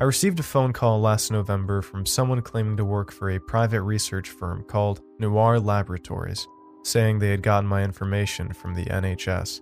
I 0.00 0.02
received 0.02 0.40
a 0.40 0.42
phone 0.42 0.72
call 0.72 1.00
last 1.00 1.30
November 1.30 1.80
from 1.80 2.04
someone 2.04 2.42
claiming 2.42 2.76
to 2.78 2.84
work 2.84 3.12
for 3.12 3.30
a 3.30 3.38
private 3.38 3.82
research 3.82 4.30
firm 4.30 4.64
called 4.64 5.00
Noir 5.20 5.60
Laboratories, 5.60 6.44
saying 6.82 7.20
they 7.20 7.30
had 7.30 7.44
gotten 7.44 7.68
my 7.68 7.84
information 7.84 8.52
from 8.52 8.74
the 8.74 8.86
NHS. 8.86 9.60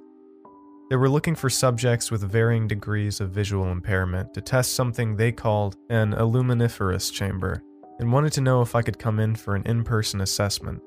They 0.88 0.96
were 0.96 1.10
looking 1.10 1.34
for 1.34 1.50
subjects 1.50 2.10
with 2.10 2.22
varying 2.22 2.68
degrees 2.68 3.20
of 3.20 3.32
visual 3.32 3.70
impairment 3.70 4.32
to 4.32 4.40
test 4.40 4.72
something 4.72 5.14
they 5.14 5.30
called 5.30 5.76
an 5.90 6.14
illuminiferous 6.14 7.12
chamber, 7.12 7.62
and 7.98 8.14
wanted 8.14 8.32
to 8.32 8.40
know 8.40 8.62
if 8.62 8.74
I 8.74 8.80
could 8.80 8.98
come 8.98 9.20
in 9.20 9.36
for 9.36 9.54
an 9.54 9.64
in 9.66 9.84
person 9.84 10.22
assessment. 10.22 10.80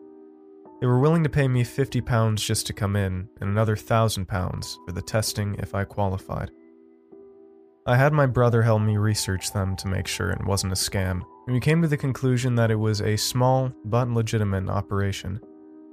They 0.81 0.87
were 0.87 0.99
willing 0.99 1.23
to 1.23 1.29
pay 1.29 1.47
me 1.47 1.63
£50 1.63 2.35
just 2.37 2.65
to 2.65 2.73
come 2.73 2.95
in, 2.95 3.29
and 3.39 3.49
another 3.49 3.75
£1,000 3.75 4.75
for 4.83 4.91
the 4.91 5.01
testing 5.01 5.55
if 5.59 5.75
I 5.75 5.83
qualified. 5.83 6.49
I 7.85 7.95
had 7.95 8.13
my 8.13 8.25
brother 8.25 8.63
help 8.63 8.81
me 8.81 8.97
research 8.97 9.53
them 9.53 9.75
to 9.75 9.87
make 9.87 10.07
sure 10.07 10.31
it 10.31 10.43
wasn't 10.43 10.73
a 10.73 10.75
scam, 10.75 11.21
and 11.45 11.53
we 11.53 11.59
came 11.59 11.83
to 11.83 11.87
the 11.87 11.97
conclusion 11.97 12.55
that 12.55 12.71
it 12.71 12.75
was 12.75 12.99
a 12.99 13.15
small 13.15 13.71
but 13.85 14.09
legitimate 14.09 14.69
operation. 14.69 15.39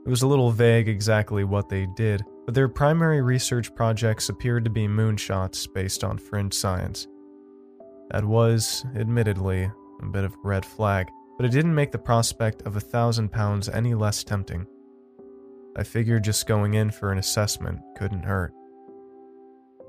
It 0.07 0.09
was 0.09 0.22
a 0.22 0.27
little 0.27 0.51
vague 0.51 0.88
exactly 0.88 1.44
what 1.44 1.68
they 1.68 1.87
did, 1.94 2.24
but 2.46 2.55
their 2.55 2.68
primary 2.68 3.20
research 3.20 3.74
projects 3.74 4.31
appeared 4.31 4.64
to 4.64 4.70
be 4.70 4.88
moonshots 4.88 5.70
based 5.70 6.03
on 6.03 6.16
fringe 6.16 6.55
science. 6.55 7.07
That 8.11 8.24
was, 8.24 8.87
admittedly, 8.96 9.70
a 10.01 10.07
bit 10.07 10.24
of 10.24 10.33
a 10.33 10.38
red 10.42 10.64
flag, 10.64 11.09
but 11.37 11.44
it 11.44 11.53
didn't 11.53 11.74
make 11.74 11.92
the 11.92 11.98
prospect 11.98 12.62
of 12.62 12.77
a 12.77 12.81
thousand 12.81 13.31
pounds 13.31 13.68
any 13.68 13.94
less 13.94 14.24
tempting. 14.24 14.66
I 15.76 15.85
figured 15.85 16.24
just 16.24 16.46
going 16.46 16.74
in 16.74 16.90
for 16.90 17.12
an 17.12 17.18
assessment 17.18 17.81
couldn't 17.96 18.24
hurt. 18.24 18.52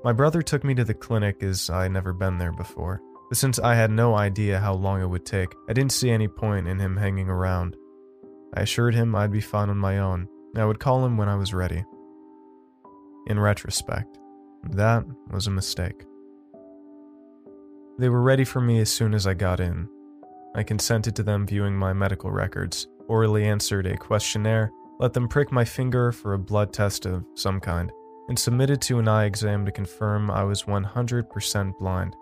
My 0.04 0.12
brother 0.12 0.40
took 0.42 0.64
me 0.64 0.74
to 0.74 0.84
the 0.84 0.94
clinic 0.94 1.42
as 1.42 1.68
I 1.68 1.82
had 1.84 1.92
never 1.92 2.12
been 2.12 2.38
there 2.38 2.52
before, 2.52 3.00
but 3.28 3.38
since 3.38 3.58
I 3.58 3.74
had 3.74 3.90
no 3.90 4.14
idea 4.14 4.58
how 4.58 4.74
long 4.74 5.02
it 5.02 5.08
would 5.08 5.26
take, 5.26 5.54
I 5.68 5.72
didn't 5.72 5.92
see 5.92 6.10
any 6.10 6.28
point 6.28 6.68
in 6.68 6.78
him 6.78 6.96
hanging 6.96 7.28
around. 7.28 7.76
I 8.54 8.62
assured 8.62 8.94
him 8.94 9.14
I'd 9.14 9.30
be 9.30 9.40
fine 9.40 9.68
on 9.68 9.78
my 9.78 9.98
own, 9.98 10.28
I 10.56 10.64
would 10.64 10.80
call 10.80 11.04
him 11.04 11.16
when 11.16 11.28
I 11.28 11.36
was 11.36 11.54
ready. 11.54 11.84
In 13.26 13.38
retrospect, 13.38 14.18
that 14.70 15.04
was 15.30 15.46
a 15.46 15.50
mistake. 15.50 16.04
They 17.98 18.08
were 18.08 18.22
ready 18.22 18.44
for 18.44 18.60
me 18.60 18.80
as 18.80 18.90
soon 18.90 19.14
as 19.14 19.26
I 19.26 19.34
got 19.34 19.60
in. 19.60 19.88
I 20.54 20.62
consented 20.62 21.14
to 21.16 21.22
them 21.22 21.46
viewing 21.46 21.76
my 21.76 21.92
medical 21.92 22.30
records, 22.30 22.88
orally 23.06 23.44
answered 23.44 23.86
a 23.86 23.96
questionnaire, 23.96 24.72
let 25.00 25.14
them 25.14 25.26
prick 25.26 25.50
my 25.50 25.64
finger 25.64 26.12
for 26.12 26.34
a 26.34 26.38
blood 26.38 26.74
test 26.74 27.06
of 27.06 27.24
some 27.34 27.58
kind, 27.58 27.90
and 28.28 28.38
submitted 28.38 28.82
to 28.82 28.98
an 28.98 29.08
eye 29.08 29.24
exam 29.24 29.64
to 29.64 29.72
confirm 29.72 30.30
I 30.30 30.44
was 30.44 30.64
100% 30.64 31.78
blind. 31.78 32.14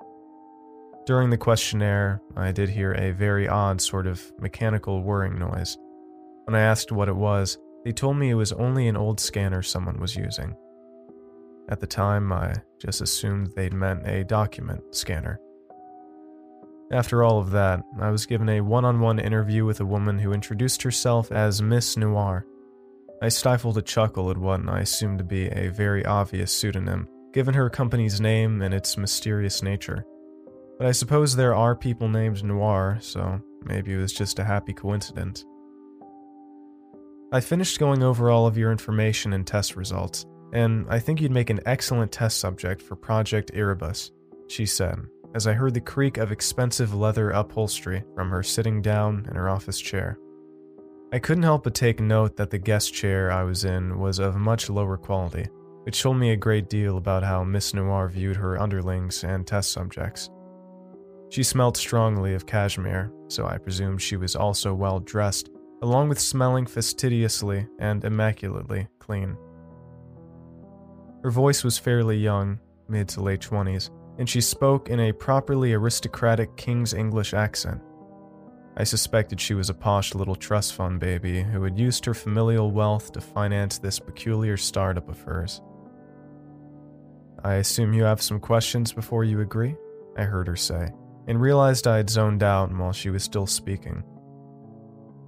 During 1.04 1.28
the 1.28 1.36
questionnaire, 1.36 2.22
I 2.36 2.52
did 2.52 2.68
hear 2.68 2.92
a 2.92 3.10
very 3.10 3.48
odd 3.48 3.80
sort 3.80 4.06
of 4.06 4.22
mechanical 4.38 5.02
whirring 5.02 5.38
noise. 5.38 5.76
When 6.44 6.54
I 6.54 6.60
asked 6.60 6.92
what 6.92 7.08
it 7.08 7.16
was, 7.16 7.58
they 7.84 7.90
told 7.90 8.16
me 8.16 8.30
it 8.30 8.34
was 8.34 8.52
only 8.52 8.86
an 8.86 8.96
old 8.96 9.18
scanner 9.18 9.60
someone 9.60 9.98
was 9.98 10.14
using. 10.14 10.54
At 11.70 11.80
the 11.80 11.86
time, 11.86 12.32
I 12.32 12.54
just 12.80 13.00
assumed 13.00 13.52
they'd 13.56 13.74
meant 13.74 14.06
a 14.06 14.22
document 14.22 14.94
scanner. 14.94 15.40
After 16.92 17.24
all 17.24 17.40
of 17.40 17.50
that, 17.50 17.82
I 18.00 18.10
was 18.10 18.24
given 18.24 18.48
a 18.48 18.60
one 18.60 18.84
on 18.84 19.00
one 19.00 19.18
interview 19.18 19.64
with 19.64 19.80
a 19.80 19.84
woman 19.84 20.18
who 20.20 20.32
introduced 20.32 20.82
herself 20.82 21.32
as 21.32 21.60
Miss 21.60 21.96
Noir. 21.96 22.46
I 23.20 23.28
stifled 23.28 23.76
a 23.78 23.82
chuckle 23.82 24.30
at 24.30 24.38
what 24.38 24.68
I 24.68 24.80
assumed 24.80 25.18
to 25.18 25.24
be 25.24 25.46
a 25.48 25.70
very 25.70 26.06
obvious 26.06 26.52
pseudonym, 26.52 27.08
given 27.32 27.54
her 27.54 27.68
company's 27.68 28.20
name 28.20 28.62
and 28.62 28.72
its 28.72 28.96
mysterious 28.96 29.60
nature. 29.60 30.04
But 30.78 30.86
I 30.86 30.92
suppose 30.92 31.34
there 31.34 31.54
are 31.54 31.74
people 31.74 32.08
named 32.08 32.44
Noir, 32.44 32.98
so 33.00 33.40
maybe 33.64 33.92
it 33.92 33.98
was 33.98 34.12
just 34.12 34.38
a 34.38 34.44
happy 34.44 34.72
coincidence. 34.72 35.44
I 37.32 37.40
finished 37.40 37.80
going 37.80 38.04
over 38.04 38.30
all 38.30 38.46
of 38.46 38.56
your 38.56 38.70
information 38.70 39.32
and 39.32 39.44
test 39.44 39.74
results, 39.74 40.24
and 40.52 40.86
I 40.88 41.00
think 41.00 41.20
you'd 41.20 41.32
make 41.32 41.50
an 41.50 41.60
excellent 41.66 42.12
test 42.12 42.38
subject 42.38 42.80
for 42.80 42.94
Project 42.94 43.50
Erebus, 43.52 44.12
she 44.46 44.64
said, 44.64 45.00
as 45.34 45.48
I 45.48 45.54
heard 45.54 45.74
the 45.74 45.80
creak 45.80 46.18
of 46.18 46.30
expensive 46.30 46.94
leather 46.94 47.30
upholstery 47.30 48.04
from 48.14 48.30
her 48.30 48.44
sitting 48.44 48.80
down 48.80 49.26
in 49.28 49.34
her 49.34 49.48
office 49.48 49.80
chair. 49.80 50.16
I 51.10 51.18
couldn't 51.18 51.44
help 51.44 51.64
but 51.64 51.74
take 51.74 52.00
note 52.00 52.36
that 52.36 52.50
the 52.50 52.58
guest 52.58 52.92
chair 52.92 53.32
I 53.32 53.42
was 53.42 53.64
in 53.64 53.98
was 53.98 54.18
of 54.18 54.36
much 54.36 54.68
lower 54.68 54.98
quality, 54.98 55.48
which 55.84 56.02
told 56.02 56.18
me 56.18 56.32
a 56.32 56.36
great 56.36 56.68
deal 56.68 56.98
about 56.98 57.22
how 57.22 57.42
Miss 57.44 57.72
Noir 57.72 58.08
viewed 58.08 58.36
her 58.36 58.60
underlings 58.60 59.24
and 59.24 59.46
test 59.46 59.72
subjects. 59.72 60.28
She 61.30 61.42
smelt 61.42 61.78
strongly 61.78 62.34
of 62.34 62.44
cashmere, 62.44 63.10
so 63.28 63.46
I 63.46 63.56
presumed 63.56 64.02
she 64.02 64.16
was 64.18 64.36
also 64.36 64.74
well 64.74 65.00
dressed, 65.00 65.48
along 65.80 66.10
with 66.10 66.20
smelling 66.20 66.66
fastidiously 66.66 67.66
and 67.78 68.04
immaculately 68.04 68.86
clean. 68.98 69.34
Her 71.22 71.30
voice 71.30 71.64
was 71.64 71.78
fairly 71.78 72.18
young, 72.18 72.60
mid 72.86 73.08
to 73.10 73.22
late 73.22 73.40
20s, 73.40 73.88
and 74.18 74.28
she 74.28 74.42
spoke 74.42 74.90
in 74.90 75.00
a 75.00 75.12
properly 75.12 75.72
aristocratic 75.72 76.54
King's 76.58 76.92
English 76.92 77.32
accent. 77.32 77.80
I 78.78 78.84
suspected 78.84 79.40
she 79.40 79.54
was 79.54 79.70
a 79.70 79.74
posh 79.74 80.14
little 80.14 80.36
trust 80.36 80.74
fund 80.74 81.00
baby 81.00 81.42
who 81.42 81.64
had 81.64 81.76
used 81.76 82.04
her 82.04 82.14
familial 82.14 82.70
wealth 82.70 83.10
to 83.12 83.20
finance 83.20 83.78
this 83.78 83.98
peculiar 83.98 84.56
startup 84.56 85.08
of 85.08 85.20
hers. 85.20 85.60
I 87.42 87.54
assume 87.54 87.92
you 87.92 88.04
have 88.04 88.22
some 88.22 88.38
questions 88.38 88.92
before 88.92 89.24
you 89.24 89.40
agree? 89.40 89.74
I 90.16 90.22
heard 90.22 90.46
her 90.46 90.54
say, 90.54 90.90
and 91.26 91.40
realized 91.40 91.88
I 91.88 91.96
had 91.96 92.08
zoned 92.08 92.44
out 92.44 92.72
while 92.72 92.92
she 92.92 93.10
was 93.10 93.24
still 93.24 93.48
speaking. 93.48 94.04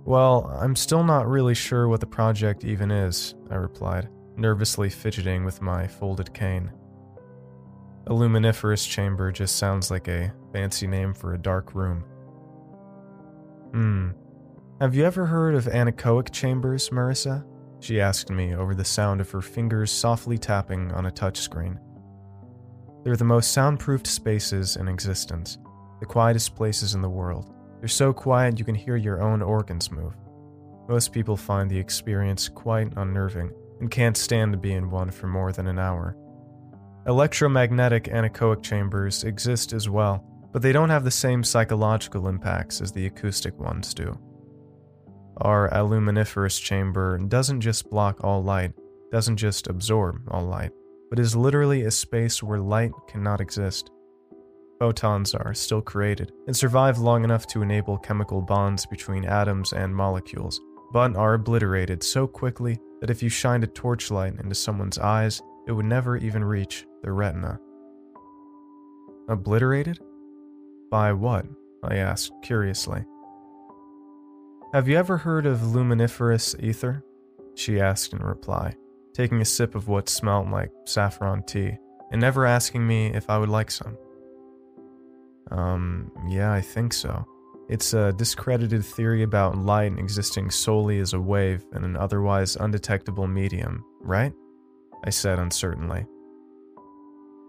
Well, 0.04 0.46
I'm 0.60 0.76
still 0.76 1.02
not 1.02 1.28
really 1.28 1.54
sure 1.54 1.88
what 1.88 2.00
the 2.00 2.06
project 2.06 2.64
even 2.64 2.92
is, 2.92 3.34
I 3.50 3.56
replied, 3.56 4.08
nervously 4.36 4.90
fidgeting 4.90 5.44
with 5.44 5.60
my 5.60 5.88
folded 5.88 6.32
cane. 6.32 6.70
A 8.06 8.14
luminiferous 8.14 8.86
chamber 8.86 9.32
just 9.32 9.56
sounds 9.56 9.90
like 9.90 10.06
a 10.06 10.32
fancy 10.52 10.86
name 10.86 11.12
for 11.12 11.34
a 11.34 11.38
dark 11.38 11.74
room. 11.74 12.04
Hmm. 13.72 14.10
Have 14.80 14.94
you 14.94 15.04
ever 15.04 15.26
heard 15.26 15.54
of 15.54 15.66
anechoic 15.66 16.32
chambers, 16.32 16.88
Marissa? 16.90 17.44
She 17.80 18.00
asked 18.00 18.30
me 18.30 18.54
over 18.54 18.74
the 18.74 18.84
sound 18.84 19.20
of 19.20 19.30
her 19.30 19.42
fingers 19.42 19.90
softly 19.90 20.38
tapping 20.38 20.92
on 20.92 21.06
a 21.06 21.10
touchscreen. 21.10 21.78
They're 23.04 23.16
the 23.16 23.24
most 23.24 23.52
soundproofed 23.52 24.06
spaces 24.06 24.76
in 24.76 24.88
existence, 24.88 25.58
the 26.00 26.06
quietest 26.06 26.54
places 26.56 26.94
in 26.94 27.00
the 27.00 27.08
world. 27.08 27.54
They're 27.78 27.88
so 27.88 28.12
quiet 28.12 28.58
you 28.58 28.64
can 28.64 28.74
hear 28.74 28.96
your 28.96 29.22
own 29.22 29.40
organs 29.40 29.90
move. 29.90 30.14
Most 30.88 31.12
people 31.12 31.36
find 31.36 31.70
the 31.70 31.78
experience 31.78 32.48
quite 32.48 32.92
unnerving 32.96 33.50
and 33.80 33.90
can't 33.90 34.16
stand 34.16 34.52
to 34.52 34.58
be 34.58 34.72
in 34.72 34.90
one 34.90 35.10
for 35.10 35.26
more 35.26 35.52
than 35.52 35.66
an 35.66 35.78
hour. 35.78 36.16
Electromagnetic 37.06 38.04
anechoic 38.04 38.62
chambers 38.62 39.24
exist 39.24 39.72
as 39.72 39.88
well, 39.88 40.22
but 40.52 40.62
they 40.62 40.72
don't 40.72 40.90
have 40.90 41.04
the 41.04 41.10
same 41.10 41.44
psychological 41.44 42.28
impacts 42.28 42.80
as 42.80 42.92
the 42.92 43.06
acoustic 43.06 43.58
ones 43.58 43.94
do. 43.94 44.18
Our 45.38 45.70
luminiferous 45.82 46.58
chamber 46.58 47.18
doesn't 47.18 47.60
just 47.60 47.88
block 47.88 48.22
all 48.22 48.42
light, 48.42 48.72
doesn't 49.10 49.36
just 49.36 49.68
absorb 49.68 50.22
all 50.30 50.44
light, 50.44 50.72
but 51.08 51.18
is 51.18 51.34
literally 51.34 51.82
a 51.82 51.90
space 51.90 52.42
where 52.42 52.60
light 52.60 52.92
cannot 53.08 53.40
exist. 53.40 53.90
Photons 54.78 55.34
are 55.34 55.54
still 55.54 55.82
created 55.82 56.32
and 56.46 56.56
survive 56.56 56.98
long 56.98 57.24
enough 57.24 57.46
to 57.48 57.62
enable 57.62 57.98
chemical 57.98 58.40
bonds 58.40 58.86
between 58.86 59.24
atoms 59.24 59.72
and 59.72 59.94
molecules, 59.94 60.60
but 60.92 61.16
are 61.16 61.34
obliterated 61.34 62.02
so 62.02 62.26
quickly 62.26 62.78
that 63.00 63.10
if 63.10 63.22
you 63.22 63.28
shined 63.28 63.64
a 63.64 63.66
torchlight 63.66 64.40
into 64.40 64.54
someone's 64.54 64.98
eyes, 64.98 65.42
it 65.66 65.72
would 65.72 65.86
never 65.86 66.16
even 66.16 66.42
reach 66.42 66.86
their 67.02 67.14
retina. 67.14 67.58
Obliterated? 69.28 70.00
By 70.90 71.12
what? 71.12 71.46
I 71.84 71.96
asked 71.96 72.32
curiously. 72.42 73.04
Have 74.72 74.88
you 74.88 74.96
ever 74.96 75.16
heard 75.16 75.46
of 75.46 75.74
luminiferous 75.74 76.54
ether? 76.60 77.04
She 77.54 77.80
asked 77.80 78.12
in 78.12 78.18
reply, 78.18 78.74
taking 79.14 79.40
a 79.40 79.44
sip 79.44 79.74
of 79.74 79.88
what 79.88 80.08
smelled 80.08 80.50
like 80.50 80.70
saffron 80.84 81.42
tea. 81.44 81.78
and 82.12 82.20
never 82.20 82.44
asking 82.44 82.84
me 82.84 83.06
if 83.06 83.30
I 83.30 83.38
would 83.38 83.48
like 83.48 83.70
some. 83.70 83.96
Um, 85.52 86.10
yeah, 86.28 86.52
I 86.52 86.60
think 86.60 86.92
so. 86.92 87.24
It's 87.68 87.94
a 87.94 88.12
discredited 88.12 88.84
theory 88.84 89.22
about 89.22 89.56
light 89.56 89.96
existing 89.96 90.50
solely 90.50 90.98
as 90.98 91.12
a 91.12 91.20
wave 91.20 91.64
in 91.72 91.84
an 91.84 91.96
otherwise 91.96 92.56
undetectable 92.56 93.28
medium, 93.28 93.84
right? 94.00 94.32
I 95.04 95.10
said 95.10 95.38
uncertainly. 95.38 96.04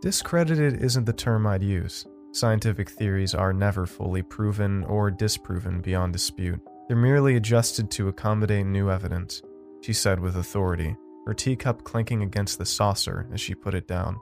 Discredited 0.01 0.83
isn't 0.83 1.05
the 1.05 1.13
term 1.13 1.47
I'd 1.47 1.63
use. 1.63 2.05
Scientific 2.33 2.89
theories 2.89 3.35
are 3.35 3.51
never 3.51 3.85
fully 3.85 4.21
proven 4.21 4.85
or 4.85 5.11
disproven 5.11 5.81
beyond 5.81 6.13
dispute. 6.13 6.61
They're 6.87 6.95
merely 6.95 7.35
adjusted 7.35 7.91
to 7.91 8.07
accommodate 8.07 8.65
new 8.65 8.89
evidence, 8.89 9.41
she 9.81 9.91
said 9.91 10.19
with 10.19 10.37
authority, 10.37 10.95
her 11.25 11.33
teacup 11.33 11.83
clinking 11.83 12.23
against 12.23 12.57
the 12.57 12.65
saucer 12.65 13.27
as 13.33 13.41
she 13.41 13.53
put 13.53 13.73
it 13.73 13.87
down. 13.87 14.17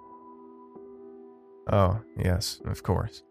Oh, 1.72 2.02
yes, 2.18 2.60
of 2.66 2.82
course. 2.82 3.22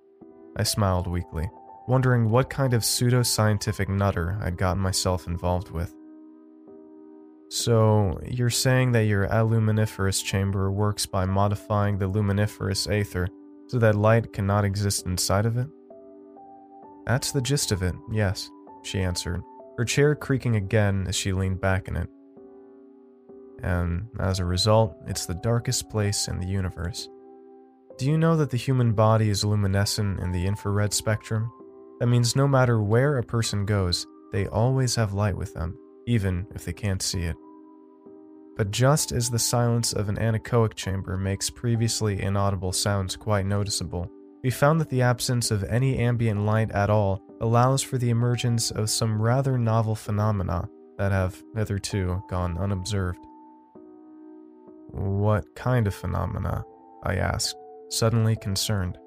I 0.57 0.63
smiled 0.63 1.09
weakly, 1.09 1.51
wondering 1.89 2.31
what 2.31 2.49
kind 2.49 2.73
of 2.73 2.85
pseudo-scientific 2.85 3.89
nutter 3.89 4.39
I'd 4.41 4.57
gotten 4.57 4.83
myself 4.83 5.27
involved 5.27 5.71
with. 5.71 5.93
So, 7.51 8.21
you're 8.25 8.51
saying 8.51 8.93
that 8.93 9.07
your 9.07 9.27
aluminiferous 9.27 10.23
chamber 10.23 10.71
works 10.71 11.07
by 11.07 11.25
modifying 11.25 11.99
the 11.99 12.07
luminiferous 12.07 12.87
aether 12.87 13.29
so 13.69 13.79
that 13.79 13.95
light 13.95 14.33
cannot 14.33 14.65
exist 14.65 15.07
inside 15.07 15.47
of 15.47 15.57
it? 15.57 15.69
That's 17.07 17.33
the 17.33 17.41
gist 17.41 17.73
of 17.73 17.83
it, 17.83 17.95
yes, 18.11 18.51
she 18.83 19.01
answered, 19.01 19.43
her 19.77 19.85
chair 19.85 20.15
creaking 20.15 20.57
again 20.57 21.07
as 21.09 21.17
she 21.17 21.33
leaned 21.33 21.61
back 21.61 21.89
in 21.89 21.97
it. 21.97 22.09
And 23.63 24.07
as 24.21 24.41
a 24.41 24.45
result, 24.45 24.97
it's 25.07 25.27
the 25.27 25.35
darkest 25.35 25.89
place 25.91 26.29
in 26.29 26.39
the 26.39 26.47
universe. 26.47 27.09
Do 27.97 28.07
you 28.07 28.19
know 28.19 28.37
that 28.37 28.51
the 28.51 28.57
human 28.57 28.93
body 28.93 29.31
is 29.31 29.45
luminescent 29.45 30.21
in 30.21 30.31
the 30.31 30.47
infrared 30.47 30.93
spectrum? 30.93 31.51
That 31.99 32.07
means 32.07 32.37
no 32.37 32.47
matter 32.47 32.81
where 32.81 33.19
a 33.19 33.25
person 33.25 33.67
goes, 33.67 34.07
they 34.31 34.47
always 34.47 34.95
have 34.95 35.15
light 35.15 35.37
with 35.37 35.55
them 35.55 35.77
even 36.09 36.47
if 36.55 36.65
they 36.65 36.73
can't 36.73 37.03
see 37.03 37.21
it. 37.21 37.37
But 38.59 38.73
just 38.73 39.13
as 39.13 39.31
the 39.31 39.39
silence 39.39 39.93
of 39.93 40.09
an 40.09 40.17
anechoic 40.17 40.75
chamber 40.75 41.17
makes 41.17 41.49
previously 41.49 42.21
inaudible 42.21 42.73
sounds 42.73 43.15
quite 43.15 43.47
noticeable, 43.47 44.11
we 44.43 44.51
found 44.51 44.81
that 44.81 44.91
the 44.91 45.03
absence 45.03 45.53
of 45.53 45.63
any 45.63 45.97
ambient 45.99 46.41
light 46.41 46.73
at 46.73 46.91
all 46.91 47.23
allows 47.41 47.83
for 47.83 47.99
the 47.99 48.11
emergence 48.11 48.73
of 48.73 48.91
some 48.91 49.23
rather 49.23 49.57
novel 49.59 49.95
phenomena 49.95 50.69
that 50.99 51.13
have 51.13 51.41
hitherto 51.55 52.21
gone 52.29 52.59
unobserved. 52.59 53.21
What 54.91 55.55
kind 55.55 55.87
of 55.87 55.95
phenomena? 55.95 56.65
I 57.05 57.15
asked, 57.15 57.55
suddenly 57.91 58.35
concerned. 58.35 58.99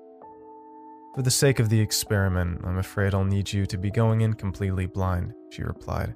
For 1.14 1.24
the 1.24 1.32
sake 1.32 1.60
of 1.60 1.68
the 1.68 1.82
experiment, 1.82 2.62
I'm 2.64 2.78
afraid 2.78 3.14
I'll 3.14 3.26
need 3.26 3.52
you 3.52 3.66
to 3.66 3.78
be 3.78 3.92
going 3.92 4.22
in 4.22 4.34
completely 4.34 4.86
blind, 4.86 5.34
she 5.50 5.62
replied. 5.62 6.16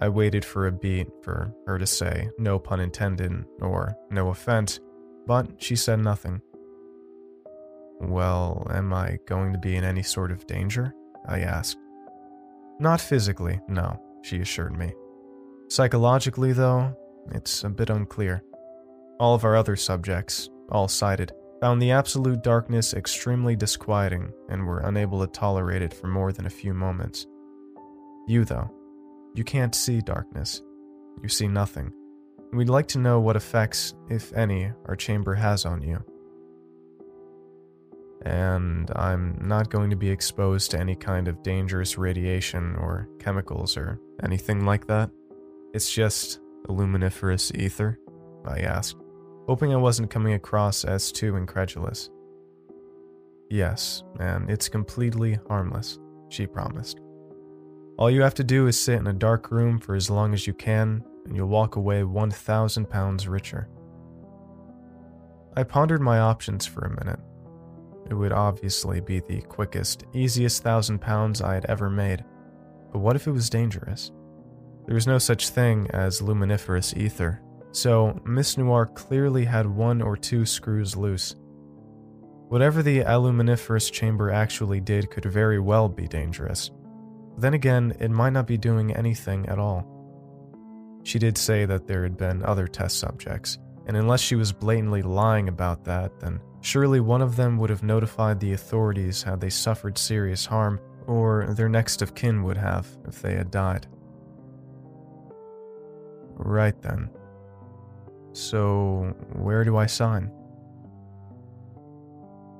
I 0.00 0.08
waited 0.08 0.44
for 0.44 0.66
a 0.66 0.72
beat 0.72 1.08
for 1.22 1.52
her 1.66 1.78
to 1.78 1.86
say, 1.86 2.30
no 2.38 2.58
pun 2.58 2.80
intended, 2.80 3.44
or 3.60 3.96
no 4.10 4.28
offense, 4.28 4.78
but 5.26 5.48
she 5.58 5.74
said 5.74 5.98
nothing. 5.98 6.40
Well, 8.00 8.66
am 8.70 8.94
I 8.94 9.18
going 9.26 9.52
to 9.52 9.58
be 9.58 9.74
in 9.74 9.82
any 9.82 10.04
sort 10.04 10.30
of 10.30 10.46
danger? 10.46 10.94
I 11.26 11.40
asked. 11.40 11.78
Not 12.78 13.00
physically, 13.00 13.60
no, 13.68 14.00
she 14.22 14.40
assured 14.40 14.76
me. 14.78 14.94
Psychologically, 15.68 16.52
though, 16.52 16.96
it's 17.32 17.64
a 17.64 17.68
bit 17.68 17.90
unclear. 17.90 18.44
All 19.18 19.34
of 19.34 19.44
our 19.44 19.56
other 19.56 19.74
subjects, 19.74 20.48
all 20.70 20.86
sighted, 20.86 21.32
found 21.60 21.82
the 21.82 21.90
absolute 21.90 22.44
darkness 22.44 22.94
extremely 22.94 23.56
disquieting 23.56 24.32
and 24.48 24.64
were 24.64 24.78
unable 24.78 25.20
to 25.20 25.26
tolerate 25.26 25.82
it 25.82 25.92
for 25.92 26.06
more 26.06 26.32
than 26.32 26.46
a 26.46 26.50
few 26.50 26.72
moments. 26.72 27.26
You, 28.28 28.44
though, 28.44 28.70
you 29.34 29.44
can't 29.44 29.74
see 29.74 30.00
darkness. 30.00 30.62
You 31.22 31.28
see 31.28 31.48
nothing. 31.48 31.92
We'd 32.52 32.68
like 32.68 32.86
to 32.88 32.98
know 32.98 33.20
what 33.20 33.36
effects, 33.36 33.94
if 34.08 34.32
any, 34.32 34.72
our 34.86 34.96
chamber 34.96 35.34
has 35.34 35.66
on 35.66 35.82
you. 35.82 36.02
And 38.22 38.90
I'm 38.96 39.38
not 39.42 39.70
going 39.70 39.90
to 39.90 39.96
be 39.96 40.10
exposed 40.10 40.70
to 40.70 40.80
any 40.80 40.96
kind 40.96 41.28
of 41.28 41.42
dangerous 41.42 41.98
radiation 41.98 42.74
or 42.76 43.08
chemicals 43.18 43.76
or 43.76 44.00
anything 44.22 44.64
like 44.64 44.86
that. 44.86 45.10
It's 45.74 45.92
just 45.92 46.40
luminiferous 46.68 47.52
ether? 47.54 47.98
I 48.46 48.60
asked, 48.60 48.96
hoping 49.46 49.72
I 49.72 49.76
wasn't 49.76 50.10
coming 50.10 50.34
across 50.34 50.84
as 50.84 51.12
too 51.12 51.36
incredulous. 51.36 52.10
Yes, 53.50 54.02
and 54.20 54.50
it's 54.50 54.68
completely 54.68 55.38
harmless, 55.48 55.98
she 56.28 56.46
promised. 56.46 57.00
All 57.98 58.08
you 58.08 58.22
have 58.22 58.34
to 58.34 58.44
do 58.44 58.68
is 58.68 58.78
sit 58.78 59.00
in 59.00 59.08
a 59.08 59.12
dark 59.12 59.50
room 59.50 59.80
for 59.80 59.96
as 59.96 60.08
long 60.08 60.32
as 60.32 60.46
you 60.46 60.54
can, 60.54 61.04
and 61.24 61.34
you'll 61.34 61.48
walk 61.48 61.74
away 61.74 62.04
1,000 62.04 62.88
pounds 62.88 63.26
richer. 63.26 63.68
I 65.56 65.64
pondered 65.64 66.00
my 66.00 66.20
options 66.20 66.64
for 66.64 66.82
a 66.82 67.04
minute. 67.04 67.18
It 68.08 68.14
would 68.14 68.32
obviously 68.32 69.00
be 69.00 69.18
the 69.18 69.40
quickest, 69.40 70.04
easiest 70.14 70.62
thousand 70.62 71.00
pounds 71.00 71.42
I 71.42 71.54
had 71.54 71.64
ever 71.64 71.90
made. 71.90 72.24
But 72.92 73.00
what 73.00 73.16
if 73.16 73.26
it 73.26 73.32
was 73.32 73.50
dangerous? 73.50 74.12
There 74.86 74.94
was 74.94 75.08
no 75.08 75.18
such 75.18 75.50
thing 75.50 75.88
as 75.90 76.22
luminiferous 76.22 76.94
ether, 76.94 77.42
so 77.72 78.18
Miss 78.24 78.56
Noir 78.56 78.86
clearly 78.86 79.44
had 79.44 79.66
one 79.66 80.00
or 80.00 80.16
two 80.16 80.46
screws 80.46 80.96
loose. 80.96 81.34
Whatever 82.48 82.80
the 82.82 83.00
aluminiferous 83.00 83.90
chamber 83.90 84.30
actually 84.30 84.80
did 84.80 85.10
could 85.10 85.24
very 85.24 85.58
well 85.58 85.88
be 85.88 86.06
dangerous, 86.06 86.70
then 87.40 87.54
again, 87.54 87.94
it 88.00 88.10
might 88.10 88.32
not 88.32 88.46
be 88.46 88.58
doing 88.58 88.94
anything 88.94 89.48
at 89.48 89.58
all. 89.58 89.86
She 91.04 91.18
did 91.18 91.38
say 91.38 91.64
that 91.64 91.86
there 91.86 92.02
had 92.02 92.16
been 92.16 92.42
other 92.42 92.66
test 92.66 92.98
subjects, 92.98 93.58
and 93.86 93.96
unless 93.96 94.20
she 94.20 94.34
was 94.34 94.52
blatantly 94.52 95.02
lying 95.02 95.48
about 95.48 95.84
that, 95.84 96.20
then 96.20 96.40
surely 96.60 97.00
one 97.00 97.22
of 97.22 97.36
them 97.36 97.56
would 97.58 97.70
have 97.70 97.82
notified 97.82 98.40
the 98.40 98.52
authorities 98.52 99.22
had 99.22 99.40
they 99.40 99.50
suffered 99.50 99.96
serious 99.96 100.44
harm, 100.44 100.80
or 101.06 101.46
their 101.54 101.68
next 101.68 102.02
of 102.02 102.14
kin 102.14 102.42
would 102.42 102.58
have 102.58 102.86
if 103.06 103.22
they 103.22 103.34
had 103.34 103.50
died. 103.50 103.86
Right 106.34 106.80
then. 106.82 107.10
So, 108.32 109.14
where 109.32 109.64
do 109.64 109.76
I 109.76 109.86
sign? 109.86 110.30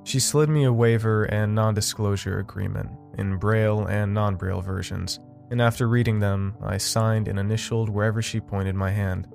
She 0.09 0.21
slid 0.21 0.49
me 0.49 0.65
a 0.65 0.73
waiver 0.73 1.25
and 1.25 1.55
non 1.55 1.75
disclosure 1.75 2.39
agreement, 2.39 2.89
in 3.19 3.37
Braille 3.37 3.85
and 3.85 4.15
non 4.15 4.37
Braille 4.37 4.63
versions, 4.63 5.21
and 5.51 5.61
after 5.61 5.87
reading 5.87 6.19
them, 6.19 6.57
I 6.63 6.79
signed 6.79 7.29
and 7.29 7.39
initialed 7.39 7.91
wherever 7.91 8.23
she 8.23 8.41
pointed 8.41 8.75
my 8.75 8.91
hand. 8.91 9.29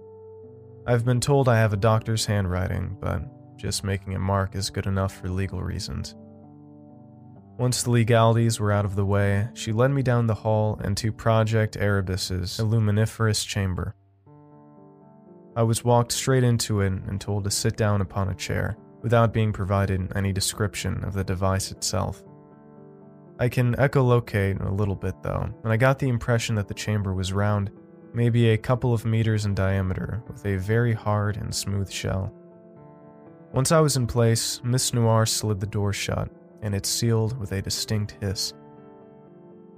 I've 0.88 1.06
been 1.06 1.20
told 1.20 1.48
I 1.48 1.60
have 1.60 1.74
a 1.74 1.78
doctor's 1.78 2.26
handwriting, 2.26 2.98
but 3.00 3.22
just 3.56 3.84
making 3.84 4.16
a 4.16 4.20
mark 4.20 4.56
is 4.56 4.72
good 4.72 4.88
enough 4.88 5.14
for 5.16 5.30
legal 5.30 5.62
reasons. 5.62 6.16
Once 7.60 7.84
the 7.84 7.92
legalities 7.92 8.60
were 8.60 8.72
out 8.72 8.84
of 8.84 8.96
the 8.96 9.06
way, 9.06 9.50
she 9.54 9.72
led 9.72 9.92
me 9.92 10.02
down 10.02 10.26
the 10.26 10.34
hall 10.34 10.82
and 10.84 10.98
to 10.98 11.12
Project 11.12 11.78
Erebus's 11.78 12.58
aluminiferous 12.58 13.46
chamber. 13.46 13.94
I 15.56 15.62
was 15.62 15.86
walked 15.86 16.14
straight 16.14 16.44
into 16.44 16.82
it 16.82 16.94
and 16.94 17.22
told 17.22 17.44
to 17.44 17.52
sit 17.52 17.78
down 17.78 18.02
upon 18.02 18.30
a 18.30 18.34
chair 18.34 18.76
without 19.04 19.34
being 19.34 19.54
provided 19.54 20.12
any 20.16 20.34
description 20.34 21.04
of 21.04 21.14
the 21.14 21.24
device 21.24 21.72
itself. 21.72 22.24
I 23.40 23.50
can 23.50 23.76
echolocate 23.76 24.66
a 24.66 24.72
little 24.72 24.96
bit 24.96 25.22
though, 25.22 25.50
and 25.64 25.72
I 25.72 25.78
got 25.78 26.00
the 26.00 26.08
impression 26.08 26.56
that 26.56 26.68
the 26.68 26.74
chamber 26.74 27.14
was 27.14 27.34
round, 27.34 27.70
maybe 28.14 28.50
a 28.50 28.58
couple 28.58 28.94
of 28.94 29.06
meters 29.06 29.46
in 29.46 29.54
diameter, 29.54 30.24
with 30.28 30.46
a 30.46 30.56
very 30.56 30.94
hard 30.94 31.38
and 31.38 31.54
smooth 31.54 31.92
shell. 31.92 32.34
Once 33.52 33.72
I 33.72 33.82
was 33.82 33.98
in 33.98 34.08
place, 34.08 34.62
Miss 34.64 34.94
Noir 34.94 35.26
slid 35.26 35.60
the 35.60 35.68
door 35.68 35.94
shut, 35.94 36.30
and 36.62 36.74
it 36.74 36.86
sealed 36.86 37.38
with 37.38 37.52
a 37.52 37.62
distinct 37.62 38.18
hiss. 38.22 38.54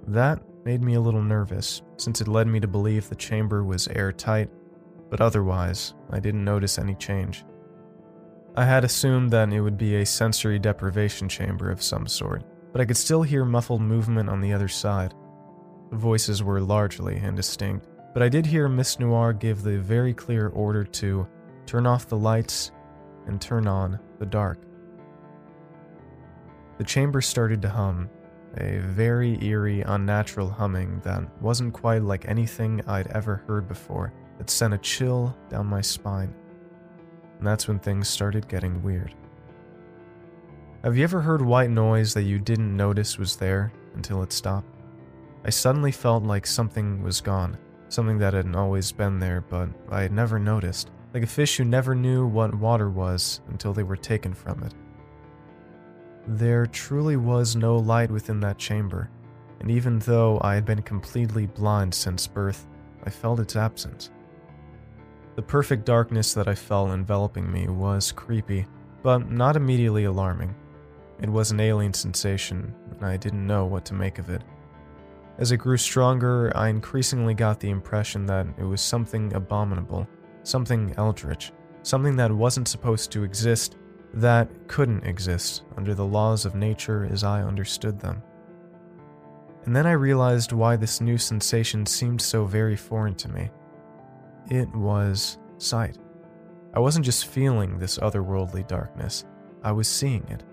That 0.07 0.39
made 0.65 0.83
me 0.83 0.93
a 0.93 1.01
little 1.01 1.23
nervous, 1.23 1.81
since 1.97 2.21
it 2.21 2.27
led 2.27 2.47
me 2.47 2.59
to 2.59 2.67
believe 2.67 3.09
the 3.09 3.15
chamber 3.15 3.63
was 3.63 3.87
airtight, 3.87 4.49
but 5.09 5.21
otherwise, 5.21 5.95
I 6.11 6.19
didn't 6.19 6.45
notice 6.45 6.77
any 6.77 6.95
change. 6.95 7.43
I 8.57 8.63
had 8.63 8.85
assumed 8.85 9.31
that 9.31 9.51
it 9.51 9.59
would 9.59 9.77
be 9.77 9.97
a 9.97 10.05
sensory 10.05 10.59
deprivation 10.59 11.27
chamber 11.27 11.69
of 11.69 11.83
some 11.83 12.07
sort, 12.07 12.45
but 12.71 12.79
I 12.79 12.85
could 12.85 12.95
still 12.95 13.21
hear 13.21 13.43
muffled 13.43 13.81
movement 13.81 14.29
on 14.29 14.39
the 14.39 14.53
other 14.53 14.69
side. 14.69 15.13
The 15.91 15.97
voices 15.97 16.41
were 16.41 16.61
largely 16.61 17.17
indistinct, 17.17 17.85
but 18.13 18.23
I 18.23 18.29
did 18.29 18.45
hear 18.45 18.69
Miss 18.69 18.97
Noir 18.97 19.33
give 19.33 19.61
the 19.61 19.77
very 19.77 20.13
clear 20.13 20.47
order 20.47 20.85
to 20.85 21.27
turn 21.65 21.85
off 21.85 22.07
the 22.07 22.15
lights 22.17 22.71
and 23.27 23.41
turn 23.41 23.67
on 23.67 23.99
the 24.19 24.25
dark. 24.25 24.59
The 26.77 26.85
chamber 26.85 27.19
started 27.19 27.61
to 27.63 27.69
hum, 27.69 28.09
a 28.55 28.77
very 28.77 29.37
eerie, 29.43 29.81
unnatural 29.81 30.49
humming 30.49 31.01
that 31.03 31.23
wasn't 31.41 31.73
quite 31.73 32.03
like 32.03 32.25
anything 32.25 32.81
I'd 32.87 33.07
ever 33.07 33.43
heard 33.47 33.67
before, 33.67 34.13
that 34.37 34.49
sent 34.49 34.73
a 34.73 34.77
chill 34.77 35.35
down 35.49 35.65
my 35.65 35.81
spine. 35.81 36.33
And 37.37 37.47
that's 37.47 37.67
when 37.67 37.79
things 37.79 38.07
started 38.07 38.47
getting 38.47 38.81
weird. 38.83 39.13
Have 40.83 40.97
you 40.97 41.03
ever 41.03 41.21
heard 41.21 41.41
white 41.41 41.71
noise 41.71 42.13
that 42.13 42.23
you 42.23 42.37
didn't 42.37 42.75
notice 42.75 43.17
was 43.17 43.35
there 43.35 43.73
until 43.95 44.21
it 44.21 44.31
stopped? 44.31 44.67
I 45.43 45.49
suddenly 45.49 45.91
felt 45.91 46.23
like 46.23 46.45
something 46.45 47.01
was 47.01 47.21
gone, 47.21 47.57
something 47.89 48.17
that 48.19 48.33
hadn't 48.33 48.55
always 48.55 48.91
been 48.91 49.19
there, 49.19 49.41
but 49.41 49.69
I 49.89 50.01
had 50.01 50.11
never 50.11 50.39
noticed, 50.39 50.91
like 51.13 51.23
a 51.23 51.27
fish 51.27 51.57
who 51.57 51.65
never 51.65 51.95
knew 51.95 52.27
what 52.27 52.53
water 52.53 52.89
was 52.89 53.41
until 53.49 53.73
they 53.73 53.83
were 53.83 53.97
taken 53.97 54.33
from 54.33 54.63
it. 54.63 54.73
There 56.27 56.65
truly 56.65 57.17
was 57.17 57.55
no 57.55 57.77
light 57.77 58.09
within 58.09 58.39
that 58.41 58.57
chamber, 58.57 59.09
and 59.59 59.69
even 59.69 59.99
though 59.99 60.39
I 60.41 60.55
had 60.55 60.65
been 60.65 60.81
completely 60.81 61.45
blind 61.45 61.93
since 61.93 62.27
birth, 62.27 62.67
I 63.03 63.09
felt 63.09 63.39
its 63.39 63.55
absence. 63.55 64.09
The 65.35 65.41
perfect 65.41 65.85
darkness 65.85 66.33
that 66.33 66.47
I 66.47 66.55
felt 66.55 66.91
enveloping 66.91 67.51
me 67.51 67.67
was 67.67 68.13
creepy, 68.13 68.65
but 69.03 69.29
not 69.29 69.57
immediately 69.57 70.05
alarming. 70.05 70.55
It 71.21 71.29
was 71.29 71.51
an 71.51 71.59
alien 71.59 71.93
sensation, 71.93 72.73
and 72.91 73.05
I 73.05 73.17
didn't 73.17 73.45
know 73.45 73.65
what 73.65 73.83
to 73.85 73.93
make 73.93 74.17
of 74.17 74.29
it. 74.29 74.41
As 75.37 75.51
it 75.51 75.57
grew 75.57 75.75
stronger, 75.75 76.53
I 76.55 76.69
increasingly 76.69 77.33
got 77.33 77.59
the 77.59 77.69
impression 77.69 78.25
that 78.27 78.47
it 78.57 78.63
was 78.63 78.79
something 78.79 79.33
abominable, 79.33 80.07
something 80.43 80.93
eldritch, 80.97 81.51
something 81.83 82.15
that 82.15 82.31
wasn't 82.31 82.69
supposed 82.69 83.11
to 83.11 83.23
exist, 83.23 83.75
that 84.13 84.47
couldn't 84.69 85.03
exist 85.03 85.63
under 85.75 85.93
the 85.93 86.05
laws 86.05 86.45
of 86.45 86.55
nature 86.55 87.09
as 87.11 87.25
I 87.25 87.43
understood 87.43 87.99
them. 87.99 88.23
And 89.65 89.75
then 89.75 89.85
I 89.85 89.91
realized 89.91 90.53
why 90.53 90.77
this 90.77 91.01
new 91.01 91.17
sensation 91.17 91.85
seemed 91.85 92.21
so 92.21 92.45
very 92.45 92.77
foreign 92.77 93.15
to 93.15 93.27
me. 93.27 93.49
It 94.49 94.73
was 94.75 95.37
sight. 95.57 95.97
I 96.73 96.79
wasn't 96.79 97.05
just 97.05 97.27
feeling 97.27 97.77
this 97.77 97.97
otherworldly 97.97 98.67
darkness, 98.67 99.25
I 99.63 99.71
was 99.71 99.87
seeing 99.87 100.27
it. 100.27 100.43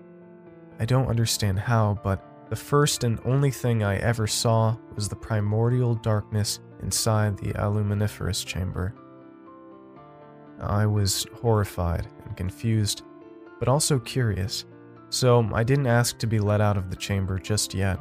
I 0.79 0.85
don't 0.85 1.07
understand 1.07 1.59
how, 1.59 1.99
but 2.03 2.49
the 2.49 2.55
first 2.55 3.03
and 3.03 3.19
only 3.25 3.51
thing 3.51 3.83
I 3.83 3.97
ever 3.97 4.25
saw 4.25 4.75
was 4.95 5.07
the 5.07 5.15
primordial 5.15 5.95
darkness 5.95 6.59
inside 6.81 7.37
the 7.37 7.53
aluminiferous 7.53 8.45
chamber. 8.45 8.95
I 10.59 10.85
was 10.85 11.27
horrified 11.41 12.07
and 12.25 12.35
confused, 12.35 13.03
but 13.59 13.67
also 13.67 13.99
curious, 13.99 14.65
so 15.09 15.47
I 15.53 15.63
didn't 15.63 15.87
ask 15.87 16.17
to 16.19 16.27
be 16.27 16.39
let 16.39 16.61
out 16.61 16.77
of 16.77 16.89
the 16.89 16.95
chamber 16.95 17.37
just 17.37 17.73
yet. 17.73 17.99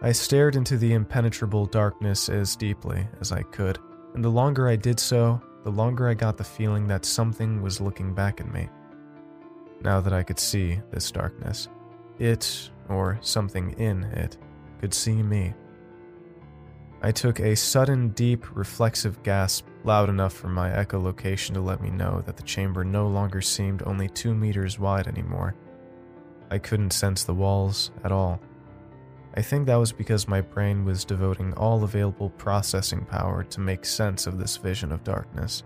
I 0.00 0.12
stared 0.12 0.54
into 0.54 0.76
the 0.76 0.92
impenetrable 0.92 1.66
darkness 1.66 2.28
as 2.28 2.54
deeply 2.54 3.08
as 3.20 3.32
I 3.32 3.42
could, 3.42 3.78
and 4.14 4.24
the 4.24 4.28
longer 4.28 4.68
I 4.68 4.76
did 4.76 4.98
so, 4.98 5.40
the 5.64 5.70
longer 5.70 6.08
I 6.08 6.14
got 6.14 6.36
the 6.36 6.44
feeling 6.44 6.86
that 6.88 7.04
something 7.04 7.62
was 7.62 7.80
looking 7.80 8.14
back 8.14 8.40
at 8.40 8.52
me. 8.52 8.68
Now 9.82 10.00
that 10.00 10.12
I 10.12 10.22
could 10.22 10.38
see 10.38 10.80
this 10.90 11.10
darkness, 11.10 11.68
it, 12.18 12.70
or 12.88 13.18
something 13.20 13.72
in 13.72 14.04
it, 14.04 14.36
could 14.80 14.94
see 14.94 15.22
me. 15.22 15.54
I 17.00 17.12
took 17.12 17.38
a 17.38 17.54
sudden, 17.54 18.08
deep, 18.08 18.56
reflexive 18.56 19.22
gasp 19.22 19.66
loud 19.84 20.08
enough 20.08 20.32
for 20.32 20.48
my 20.48 20.70
echolocation 20.70 21.54
to 21.54 21.60
let 21.60 21.80
me 21.80 21.90
know 21.90 22.22
that 22.26 22.36
the 22.36 22.42
chamber 22.42 22.84
no 22.84 23.06
longer 23.06 23.40
seemed 23.40 23.82
only 23.86 24.08
two 24.08 24.34
meters 24.34 24.78
wide 24.80 25.06
anymore. 25.06 25.54
I 26.50 26.58
couldn't 26.58 26.90
sense 26.90 27.22
the 27.24 27.34
walls 27.34 27.92
at 28.02 28.10
all. 28.10 28.40
I 29.38 29.40
think 29.40 29.66
that 29.66 29.76
was 29.76 29.92
because 29.92 30.26
my 30.26 30.40
brain 30.40 30.84
was 30.84 31.04
devoting 31.04 31.54
all 31.54 31.84
available 31.84 32.30
processing 32.30 33.04
power 33.04 33.44
to 33.44 33.60
make 33.60 33.86
sense 33.86 34.26
of 34.26 34.36
this 34.36 34.56
vision 34.56 34.90
of 34.90 35.04
darkness. 35.04 35.62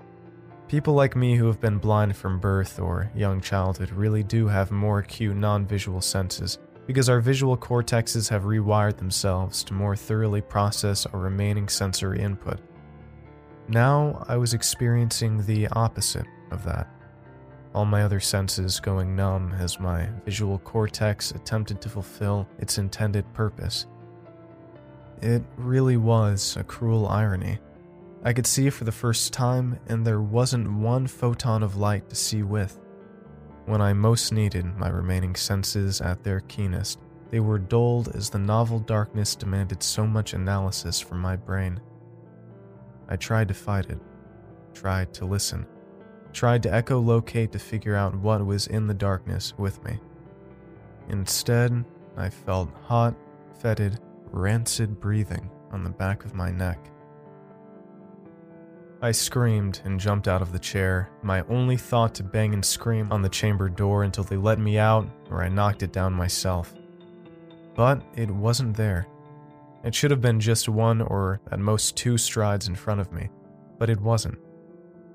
People 0.68 0.92
like 0.92 1.16
me 1.16 1.36
who 1.36 1.46
have 1.46 1.58
been 1.58 1.78
blind 1.78 2.14
from 2.14 2.38
birth 2.38 2.78
or 2.78 3.10
young 3.14 3.40
childhood 3.40 3.90
really 3.90 4.22
do 4.22 4.46
have 4.46 4.70
more 4.70 4.98
acute 4.98 5.34
non 5.34 5.64
visual 5.66 6.02
senses 6.02 6.58
because 6.86 7.08
our 7.08 7.22
visual 7.22 7.56
cortexes 7.56 8.28
have 8.28 8.42
rewired 8.42 8.98
themselves 8.98 9.64
to 9.64 9.72
more 9.72 9.96
thoroughly 9.96 10.42
process 10.42 11.06
our 11.06 11.20
remaining 11.20 11.66
sensory 11.66 12.20
input. 12.20 12.60
Now 13.68 14.22
I 14.28 14.36
was 14.36 14.52
experiencing 14.52 15.46
the 15.46 15.66
opposite 15.68 16.26
of 16.50 16.62
that. 16.64 16.90
All 17.74 17.86
my 17.86 18.02
other 18.02 18.20
senses 18.20 18.80
going 18.80 19.16
numb 19.16 19.54
as 19.58 19.80
my 19.80 20.08
visual 20.24 20.58
cortex 20.58 21.30
attempted 21.30 21.80
to 21.80 21.88
fulfill 21.88 22.46
its 22.58 22.76
intended 22.78 23.32
purpose. 23.32 23.86
It 25.22 25.42
really 25.56 25.96
was 25.96 26.56
a 26.56 26.64
cruel 26.64 27.08
irony. 27.08 27.58
I 28.24 28.32
could 28.32 28.46
see 28.46 28.68
for 28.70 28.84
the 28.84 28.92
first 28.92 29.32
time, 29.32 29.78
and 29.86 30.06
there 30.06 30.20
wasn't 30.20 30.70
one 30.70 31.06
photon 31.06 31.62
of 31.62 31.76
light 31.76 32.08
to 32.10 32.16
see 32.16 32.42
with. 32.42 32.78
When 33.66 33.80
I 33.80 33.92
most 33.92 34.32
needed 34.32 34.66
my 34.76 34.88
remaining 34.88 35.34
senses 35.34 36.00
at 36.00 36.22
their 36.22 36.40
keenest, 36.40 36.98
they 37.30 37.40
were 37.40 37.58
dulled 37.58 38.14
as 38.14 38.28
the 38.28 38.38
novel 38.38 38.80
darkness 38.80 39.34
demanded 39.34 39.82
so 39.82 40.06
much 40.06 40.34
analysis 40.34 41.00
from 41.00 41.20
my 41.20 41.36
brain. 41.36 41.80
I 43.08 43.16
tried 43.16 43.48
to 43.48 43.54
fight 43.54 43.86
it, 43.86 43.98
tried 44.74 45.14
to 45.14 45.24
listen, 45.24 45.66
tried 46.32 46.62
to 46.64 46.70
echolocate 46.70 47.52
to 47.52 47.58
figure 47.58 47.94
out 47.94 48.14
what 48.14 48.44
was 48.44 48.66
in 48.66 48.86
the 48.86 48.94
darkness 48.94 49.54
with 49.58 49.82
me. 49.84 49.98
Instead, 51.08 51.84
I 52.16 52.30
felt 52.30 52.70
hot, 52.84 53.14
fetid, 53.58 53.98
rancid 54.30 55.00
breathing 55.00 55.50
on 55.70 55.84
the 55.84 55.90
back 55.90 56.24
of 56.24 56.34
my 56.34 56.50
neck. 56.50 56.78
I 59.00 59.10
screamed 59.10 59.80
and 59.84 59.98
jumped 59.98 60.28
out 60.28 60.42
of 60.42 60.52
the 60.52 60.60
chair, 60.60 61.10
my 61.22 61.42
only 61.48 61.76
thought 61.76 62.14
to 62.14 62.22
bang 62.22 62.54
and 62.54 62.64
scream 62.64 63.10
on 63.10 63.20
the 63.20 63.28
chamber 63.28 63.68
door 63.68 64.04
until 64.04 64.22
they 64.22 64.36
let 64.36 64.60
me 64.60 64.78
out 64.78 65.08
or 65.28 65.42
I 65.42 65.48
knocked 65.48 65.82
it 65.82 65.92
down 65.92 66.12
myself. 66.12 66.72
But 67.74 68.02
it 68.14 68.30
wasn't 68.30 68.76
there. 68.76 69.08
It 69.82 69.94
should 69.94 70.12
have 70.12 70.20
been 70.20 70.38
just 70.38 70.68
one 70.68 71.00
or 71.00 71.40
at 71.50 71.58
most 71.58 71.96
two 71.96 72.16
strides 72.16 72.68
in 72.68 72.76
front 72.76 73.00
of 73.00 73.12
me, 73.12 73.28
but 73.78 73.90
it 73.90 74.00
wasn't. 74.00 74.38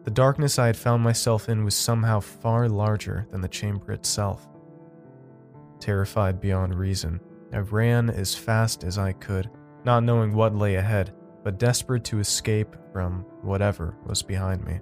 The 0.08 0.12
darkness 0.12 0.58
I 0.58 0.68
had 0.68 0.78
found 0.78 1.03
myself 1.03 1.49
in 1.49 1.66
was 1.66 1.76
somehow 1.76 2.22
far 2.22 2.70
larger 2.70 3.28
than 3.30 3.41
the 3.41 3.49
chamber 3.49 3.91
itself. 3.91 4.47
Terrified 5.82 6.39
beyond 6.39 6.76
reason, 6.76 7.20
I 7.51 7.58
ran 7.58 8.10
as 8.10 8.34
fast 8.34 8.86
as 8.86 8.97
I 8.97 9.12
could, 9.12 9.49
not 9.84 10.05
knowing 10.05 10.34
what 10.34 10.55
lay 10.55 10.76
ahead, 10.76 11.14
but 11.43 11.60
desperate 11.60 12.05
to 12.05 12.22
escape 12.22 12.74
from 12.93 13.26
whatever 13.41 13.97
was 14.05 14.24
behind 14.24 14.64
me. 14.64 14.80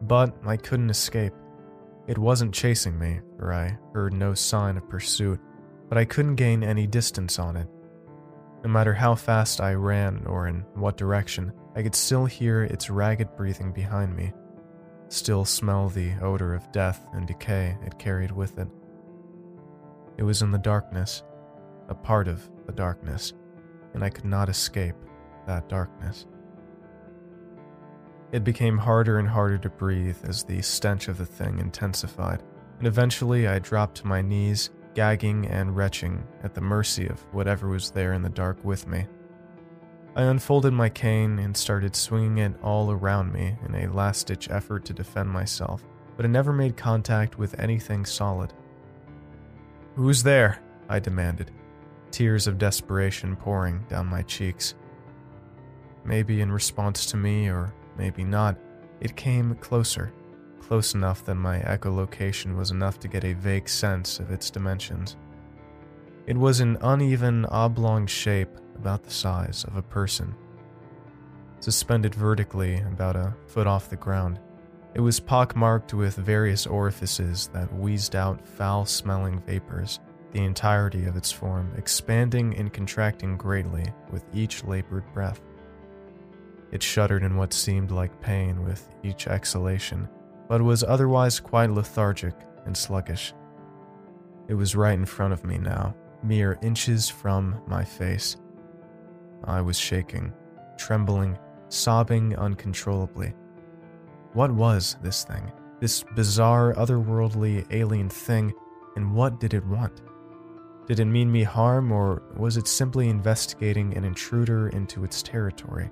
But 0.00 0.34
I 0.46 0.56
couldn't 0.56 0.88
escape. 0.88 1.34
It 2.06 2.16
wasn't 2.16 2.54
chasing 2.54 2.98
me, 2.98 3.20
for 3.36 3.52
I 3.52 3.76
heard 3.92 4.14
no 4.14 4.32
sign 4.32 4.78
of 4.78 4.88
pursuit, 4.88 5.38
but 5.90 5.98
I 5.98 6.06
couldn't 6.06 6.36
gain 6.36 6.64
any 6.64 6.86
distance 6.86 7.38
on 7.38 7.58
it. 7.58 7.68
No 8.62 8.68
matter 8.68 8.92
how 8.92 9.14
fast 9.14 9.60
I 9.60 9.74
ran 9.74 10.26
or 10.26 10.46
in 10.46 10.64
what 10.74 10.96
direction, 10.96 11.52
I 11.74 11.82
could 11.82 11.94
still 11.94 12.26
hear 12.26 12.64
its 12.64 12.90
ragged 12.90 13.36
breathing 13.36 13.72
behind 13.72 14.14
me, 14.14 14.32
still 15.08 15.44
smell 15.44 15.88
the 15.88 16.12
odor 16.20 16.54
of 16.54 16.70
death 16.72 17.06
and 17.14 17.26
decay 17.26 17.76
it 17.86 17.98
carried 17.98 18.30
with 18.30 18.58
it. 18.58 18.68
It 20.18 20.24
was 20.24 20.42
in 20.42 20.50
the 20.50 20.58
darkness, 20.58 21.22
a 21.88 21.94
part 21.94 22.28
of 22.28 22.48
the 22.66 22.72
darkness, 22.72 23.32
and 23.94 24.04
I 24.04 24.10
could 24.10 24.26
not 24.26 24.50
escape 24.50 24.96
that 25.46 25.68
darkness. 25.68 26.26
It 28.32 28.44
became 28.44 28.76
harder 28.78 29.18
and 29.18 29.28
harder 29.28 29.58
to 29.58 29.70
breathe 29.70 30.18
as 30.24 30.44
the 30.44 30.60
stench 30.60 31.08
of 31.08 31.16
the 31.16 31.26
thing 31.26 31.58
intensified, 31.58 32.42
and 32.78 32.86
eventually 32.86 33.48
I 33.48 33.58
dropped 33.58 33.96
to 33.98 34.06
my 34.06 34.20
knees, 34.20 34.70
gagging 34.94 35.46
and 35.46 35.76
retching 35.76 36.26
at 36.42 36.54
the 36.54 36.60
mercy 36.60 37.06
of 37.06 37.20
whatever 37.32 37.68
was 37.68 37.90
there 37.90 38.12
in 38.12 38.22
the 38.22 38.28
dark 38.28 38.64
with 38.64 38.86
me. 38.86 39.06
I 40.16 40.24
unfolded 40.24 40.72
my 40.72 40.88
cane 40.88 41.38
and 41.38 41.56
started 41.56 41.94
swinging 41.94 42.38
it 42.38 42.54
all 42.62 42.90
around 42.90 43.32
me 43.32 43.56
in 43.64 43.74
a 43.74 43.92
last 43.92 44.26
ditch 44.26 44.50
effort 44.50 44.84
to 44.86 44.92
defend 44.92 45.30
myself, 45.30 45.84
but 46.16 46.24
it 46.24 46.28
never 46.28 46.52
made 46.52 46.76
contact 46.76 47.38
with 47.38 47.58
anything 47.60 48.04
solid. 48.04 48.52
Who's 49.94 50.22
there? 50.22 50.60
I 50.88 50.98
demanded, 50.98 51.52
tears 52.10 52.46
of 52.46 52.58
desperation 52.58 53.36
pouring 53.36 53.84
down 53.88 54.06
my 54.06 54.22
cheeks. 54.22 54.74
Maybe 56.04 56.40
in 56.40 56.50
response 56.50 57.06
to 57.06 57.16
me, 57.16 57.48
or 57.48 57.72
maybe 57.96 58.24
not, 58.24 58.58
it 59.00 59.14
came 59.14 59.54
closer, 59.56 60.12
close 60.70 60.94
enough 60.94 61.24
that 61.24 61.34
my 61.34 61.58
echolocation 61.62 62.56
was 62.56 62.70
enough 62.70 63.00
to 63.00 63.08
get 63.08 63.24
a 63.24 63.32
vague 63.32 63.68
sense 63.68 64.20
of 64.20 64.30
its 64.30 64.50
dimensions. 64.50 65.16
It 66.28 66.36
was 66.36 66.60
an 66.60 66.78
uneven 66.82 67.44
oblong 67.46 68.06
shape 68.06 68.56
about 68.76 69.02
the 69.02 69.10
size 69.10 69.64
of 69.64 69.74
a 69.74 69.82
person. 69.82 70.32
Suspended 71.58 72.14
vertically 72.14 72.76
about 72.82 73.16
a 73.16 73.34
foot 73.48 73.66
off 73.66 73.90
the 73.90 73.96
ground, 73.96 74.38
it 74.94 75.00
was 75.00 75.18
pockmarked 75.18 75.92
with 75.92 76.14
various 76.14 76.68
orifices 76.68 77.50
that 77.52 77.74
wheezed 77.74 78.14
out 78.14 78.46
foul 78.46 78.86
smelling 78.86 79.40
vapors 79.40 79.98
the 80.30 80.44
entirety 80.44 81.06
of 81.06 81.16
its 81.16 81.32
form 81.32 81.72
expanding 81.76 82.56
and 82.56 82.72
contracting 82.72 83.36
greatly 83.36 83.92
with 84.12 84.24
each 84.32 84.62
labored 84.62 85.12
breath. 85.12 85.40
It 86.70 86.80
shuddered 86.80 87.24
in 87.24 87.36
what 87.36 87.52
seemed 87.52 87.90
like 87.90 88.20
pain 88.20 88.62
with 88.62 88.88
each 89.02 89.26
exhalation, 89.26 90.08
but 90.50 90.60
was 90.60 90.82
otherwise 90.82 91.38
quite 91.38 91.70
lethargic 91.70 92.34
and 92.66 92.76
sluggish. 92.76 93.32
It 94.48 94.54
was 94.54 94.74
right 94.74 94.98
in 94.98 95.04
front 95.04 95.32
of 95.32 95.44
me 95.44 95.58
now, 95.58 95.94
mere 96.24 96.58
inches 96.60 97.08
from 97.08 97.62
my 97.68 97.84
face. 97.84 98.36
I 99.44 99.60
was 99.60 99.78
shaking, 99.78 100.32
trembling, 100.76 101.38
sobbing 101.68 102.36
uncontrollably. 102.36 103.32
What 104.32 104.50
was 104.50 104.96
this 105.04 105.22
thing? 105.22 105.52
This 105.78 106.04
bizarre, 106.16 106.74
otherworldly, 106.74 107.64
alien 107.70 108.08
thing, 108.08 108.52
and 108.96 109.14
what 109.14 109.38
did 109.38 109.54
it 109.54 109.64
want? 109.64 110.02
Did 110.88 110.98
it 110.98 111.04
mean 111.04 111.30
me 111.30 111.44
harm, 111.44 111.92
or 111.92 112.24
was 112.36 112.56
it 112.56 112.66
simply 112.66 113.08
investigating 113.08 113.96
an 113.96 114.04
intruder 114.04 114.68
into 114.70 115.04
its 115.04 115.22
territory? 115.22 115.90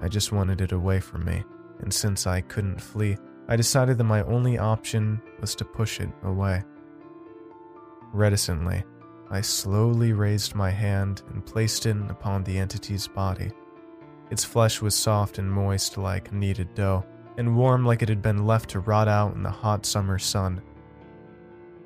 I 0.00 0.08
just 0.08 0.32
wanted 0.32 0.62
it 0.62 0.72
away 0.72 0.98
from 0.98 1.26
me, 1.26 1.44
and 1.80 1.92
since 1.92 2.26
I 2.26 2.40
couldn't 2.40 2.80
flee, 2.80 3.18
I 3.48 3.56
decided 3.56 3.98
that 3.98 4.04
my 4.04 4.22
only 4.22 4.58
option 4.58 5.20
was 5.40 5.54
to 5.56 5.64
push 5.64 6.00
it 6.00 6.08
away. 6.22 6.62
Reticently, 8.12 8.84
I 9.30 9.40
slowly 9.40 10.12
raised 10.12 10.54
my 10.54 10.70
hand 10.70 11.22
and 11.28 11.44
placed 11.44 11.86
it 11.86 11.96
upon 12.08 12.44
the 12.44 12.58
entity's 12.58 13.06
body. 13.08 13.50
Its 14.30 14.44
flesh 14.44 14.80
was 14.80 14.94
soft 14.94 15.38
and 15.38 15.50
moist 15.50 15.98
like 15.98 16.32
kneaded 16.32 16.74
dough, 16.74 17.04
and 17.36 17.56
warm 17.56 17.84
like 17.84 18.02
it 18.02 18.08
had 18.08 18.22
been 18.22 18.46
left 18.46 18.70
to 18.70 18.80
rot 18.80 19.08
out 19.08 19.34
in 19.34 19.42
the 19.42 19.50
hot 19.50 19.84
summer 19.84 20.18
sun. 20.18 20.62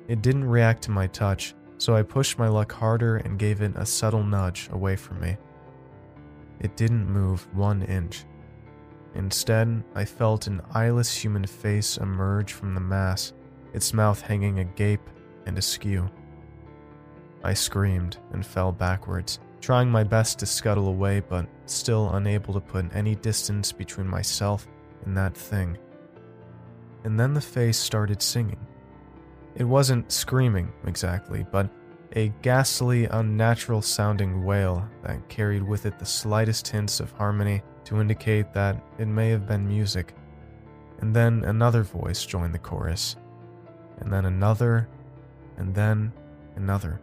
It 0.07 0.21
didn't 0.21 0.45
react 0.45 0.83
to 0.83 0.91
my 0.91 1.07
touch, 1.07 1.55
so 1.77 1.95
I 1.95 2.03
pushed 2.03 2.39
my 2.39 2.47
luck 2.47 2.71
harder 2.71 3.17
and 3.17 3.39
gave 3.39 3.61
it 3.61 3.73
a 3.75 3.85
subtle 3.85 4.23
nudge 4.23 4.69
away 4.71 4.95
from 4.95 5.19
me. 5.19 5.37
It 6.59 6.77
didn't 6.77 7.09
move 7.09 7.47
one 7.53 7.81
inch. 7.83 8.25
Instead, 9.15 9.83
I 9.95 10.05
felt 10.05 10.47
an 10.47 10.61
eyeless 10.73 11.13
human 11.13 11.45
face 11.45 11.97
emerge 11.97 12.53
from 12.53 12.73
the 12.73 12.79
mass, 12.79 13.33
its 13.73 13.93
mouth 13.93 14.21
hanging 14.21 14.59
agape 14.59 15.09
and 15.45 15.57
askew. 15.57 16.09
I 17.43 17.53
screamed 17.53 18.17
and 18.31 18.45
fell 18.45 18.71
backwards, 18.71 19.39
trying 19.61 19.89
my 19.89 20.03
best 20.03 20.39
to 20.39 20.45
scuttle 20.45 20.87
away, 20.87 21.21
but 21.21 21.47
still 21.65 22.13
unable 22.15 22.53
to 22.53 22.59
put 22.59 22.93
any 22.95 23.15
distance 23.15 23.71
between 23.71 24.07
myself 24.07 24.67
and 25.05 25.15
that 25.17 25.35
thing. 25.35 25.77
And 27.03 27.19
then 27.19 27.33
the 27.33 27.41
face 27.41 27.77
started 27.77 28.21
singing. 28.21 28.59
It 29.55 29.63
wasn't 29.63 30.11
screaming 30.11 30.71
exactly, 30.85 31.45
but 31.51 31.69
a 32.15 32.29
ghastly, 32.41 33.05
unnatural 33.05 33.81
sounding 33.81 34.43
wail 34.43 34.87
that 35.03 35.27
carried 35.29 35.63
with 35.63 35.85
it 35.85 35.99
the 35.99 36.05
slightest 36.05 36.67
hints 36.67 36.99
of 36.99 37.11
harmony 37.11 37.61
to 37.89 37.99
indicate 37.99 38.53
that 38.53 38.79
it 38.99 39.07
may 39.07 39.29
have 39.29 39.47
been 39.47 39.67
music. 39.67 40.13
And 40.99 41.15
then 41.15 41.43
another 41.45 41.81
voice 41.81 42.23
joined 42.23 42.53
the 42.53 42.59
chorus, 42.59 43.15
and 43.97 44.13
then 44.13 44.25
another, 44.25 44.87
and 45.57 45.73
then 45.73 46.13
another. 46.55 47.01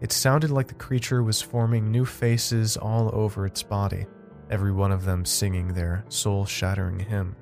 It 0.00 0.10
sounded 0.10 0.50
like 0.50 0.66
the 0.66 0.74
creature 0.74 1.22
was 1.22 1.40
forming 1.40 1.90
new 1.90 2.04
faces 2.04 2.76
all 2.76 3.14
over 3.14 3.46
its 3.46 3.62
body, 3.62 4.06
every 4.50 4.72
one 4.72 4.90
of 4.90 5.04
them 5.04 5.24
singing 5.24 5.68
their 5.68 6.04
soul 6.08 6.44
shattering 6.44 6.98
hymn. 6.98 7.36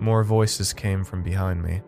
More 0.00 0.24
voices 0.24 0.72
came 0.72 1.04
from 1.04 1.22
behind 1.22 1.62
me, 1.62 1.82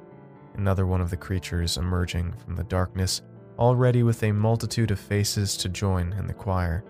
another 0.54 0.86
one 0.86 1.00
of 1.00 1.10
the 1.10 1.16
creatures 1.16 1.76
emerging 1.76 2.34
from 2.44 2.54
the 2.54 2.64
darkness, 2.64 3.22
already 3.58 4.04
with 4.04 4.22
a 4.22 4.30
multitude 4.30 4.92
of 4.92 5.00
faces 5.00 5.56
to 5.56 5.68
join 5.68 6.12
in 6.12 6.28
the 6.28 6.32
choir. 6.32 6.84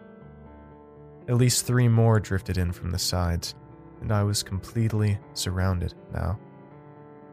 At 1.28 1.36
least 1.36 1.64
three 1.64 1.88
more 1.88 2.20
drifted 2.20 2.58
in 2.58 2.72
from 2.72 2.90
the 2.90 2.98
sides, 2.98 3.54
and 4.00 4.12
I 4.12 4.22
was 4.22 4.42
completely 4.42 5.18
surrounded 5.32 5.94
now. 6.12 6.38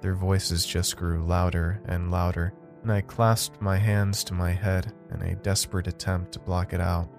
Their 0.02 0.16
voices 0.16 0.66
just 0.66 0.98
grew 0.98 1.24
louder 1.26 1.82
and 1.86 2.10
louder, 2.10 2.54
and 2.82 2.92
I 2.92 3.02
clasped 3.02 3.62
my 3.62 3.78
hands 3.78 4.24
to 4.26 4.34
my 4.34 4.52
head 4.52 4.94
in 5.14 5.22
a 5.22 5.36
desperate 5.36 5.88
attempt 5.88 6.32
to 6.32 6.40
block 6.40 6.74
it 6.74 6.82
out. 6.82 7.10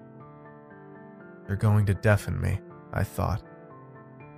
They're 1.45 1.55
going 1.55 1.85
to 1.85 1.93
deafen 1.93 2.41
me, 2.41 2.59
I 2.91 3.03
thought. 3.03 3.43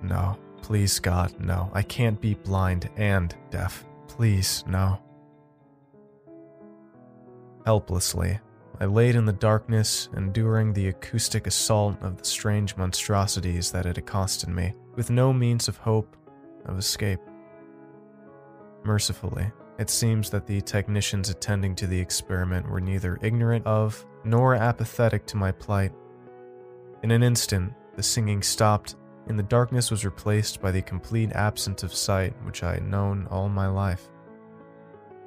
No, 0.02 0.38
please, 0.62 1.00
God, 1.00 1.34
no. 1.40 1.70
I 1.72 1.82
can't 1.82 2.20
be 2.20 2.34
blind 2.34 2.90
and 2.96 3.34
deaf. 3.50 3.84
Please, 4.08 4.62
no. 4.66 5.00
Helplessly, 7.64 8.38
I 8.78 8.84
laid 8.84 9.14
in 9.14 9.24
the 9.24 9.32
darkness, 9.32 10.10
enduring 10.16 10.72
the 10.72 10.88
acoustic 10.88 11.46
assault 11.46 11.96
of 12.02 12.18
the 12.18 12.24
strange 12.24 12.76
monstrosities 12.76 13.72
that 13.72 13.86
had 13.86 13.96
accosted 13.96 14.50
me, 14.50 14.74
with 14.94 15.10
no 15.10 15.32
means 15.32 15.66
of 15.66 15.78
hope 15.78 16.14
of 16.66 16.78
escape. 16.78 17.20
Mercifully, 18.84 19.50
it 19.78 19.88
seems 19.88 20.28
that 20.30 20.46
the 20.46 20.60
technicians 20.60 21.30
attending 21.30 21.74
to 21.76 21.86
the 21.86 21.98
experiment 21.98 22.68
were 22.68 22.80
neither 22.80 23.18
ignorant 23.22 23.66
of 23.66 24.04
nor 24.24 24.54
apathetic 24.54 25.26
to 25.26 25.36
my 25.36 25.52
plight. 25.52 25.92
In 27.02 27.10
an 27.10 27.22
instant, 27.22 27.72
the 27.94 28.02
singing 28.02 28.42
stopped, 28.42 28.96
and 29.26 29.38
the 29.38 29.42
darkness 29.42 29.90
was 29.90 30.04
replaced 30.04 30.60
by 30.60 30.70
the 30.70 30.82
complete 30.82 31.32
absence 31.32 31.82
of 31.82 31.94
sight 31.94 32.34
which 32.44 32.62
I 32.62 32.74
had 32.74 32.86
known 32.86 33.26
all 33.30 33.48
my 33.48 33.68
life. 33.68 34.08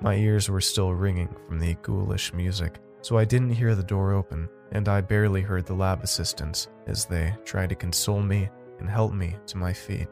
My 0.02 0.16
ears 0.16 0.50
were 0.50 0.62
still 0.62 0.94
ringing 0.94 1.36
from 1.48 1.60
the 1.60 1.74
ghoulish 1.82 2.34
music, 2.34 2.80
so 3.02 3.18
I 3.18 3.26
didn't 3.26 3.52
hear 3.52 3.76
the 3.76 3.84
door 3.84 4.14
open, 4.14 4.50
and 4.72 4.88
I 4.88 5.02
barely 5.02 5.42
heard 5.42 5.66
the 5.66 5.74
lab 5.74 6.04
assistants 6.04 6.68
as 6.88 7.06
they 7.06 7.36
tried 7.46 7.70
to 7.70 7.76
console 7.76 8.22
me 8.22 8.50
and 8.80 8.90
help 8.90 9.14
me 9.14 9.36
to 9.48 9.58
my 9.58 9.74
feet. 9.74 10.08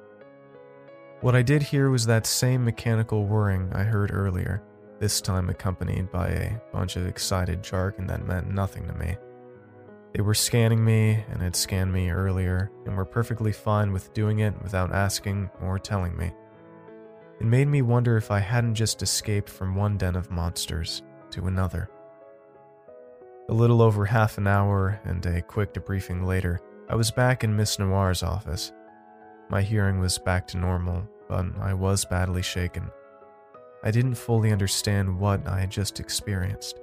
What 1.22 1.36
I 1.36 1.42
did 1.42 1.64
hear 1.64 1.90
was 1.90 2.06
that 2.06 2.28
same 2.28 2.64
mechanical 2.64 3.26
whirring 3.26 3.72
I 3.74 3.84
heard 3.84 4.12
earlier, 4.14 4.62
this 5.00 5.22
time 5.22 5.50
accompanied 5.50 6.12
by 6.12 6.28
a 6.30 6.60
bunch 6.72 6.96
of 6.96 7.08
excited 7.08 7.64
jargon 7.64 8.08
that 8.08 8.26
meant 8.26 8.52
nothing 8.52 8.88
to 8.88 8.94
me. 8.94 9.18
They 10.14 10.22
were 10.22 10.34
scanning 10.34 10.84
me 10.84 11.24
and 11.30 11.42
had 11.42 11.56
scanned 11.56 11.92
me 11.92 12.10
earlier 12.10 12.72
and 12.86 12.96
were 12.96 13.06
perfectly 13.06 13.52
fine 13.52 13.92
with 13.92 14.14
doing 14.14 14.40
it 14.40 14.54
without 14.64 14.94
asking 14.94 15.50
or 15.62 15.78
telling 15.78 16.16
me. 16.18 16.32
It 17.40 17.46
made 17.46 17.68
me 17.68 17.84
wonder 17.84 18.18
if 18.18 18.32
I 18.32 18.40
hadn't 18.40 18.76
just 18.76 19.04
escaped 19.04 19.50
from 19.50 19.76
one 19.76 19.98
den 19.98 20.16
of 20.16 20.32
monsters 20.32 21.04
to 21.32 21.46
another. 21.48 21.90
A 23.50 23.54
little 23.54 23.82
over 23.82 24.06
half 24.06 24.38
an 24.38 24.46
hour 24.46 25.00
and 25.06 25.26
a 25.26 25.42
quick 25.42 25.74
debriefing 25.74 26.26
later, 26.26 26.60
I 26.90 26.96
was 26.96 27.12
back 27.12 27.46
in 27.46 27.56
Miss 27.56 27.80
Noir's 27.80 28.22
office. 28.22 28.74
My 29.48 29.62
hearing 29.62 30.00
was 30.02 30.18
back 30.18 30.48
to 30.48 30.58
normal, 30.58 31.08
but 31.30 31.46
I 31.58 31.74
was 31.74 32.04
badly 32.04 32.42
shaken. 32.42 32.92
I 33.86 33.92
didn't 33.92 34.16
fully 34.16 34.52
understand 34.52 35.18
what 35.18 35.48
I 35.48 35.62
had 35.62 35.70
just 35.70 36.02
experienced. 36.02 36.82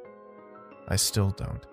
I 0.88 0.96
still 0.96 1.32
don't. 1.32 1.66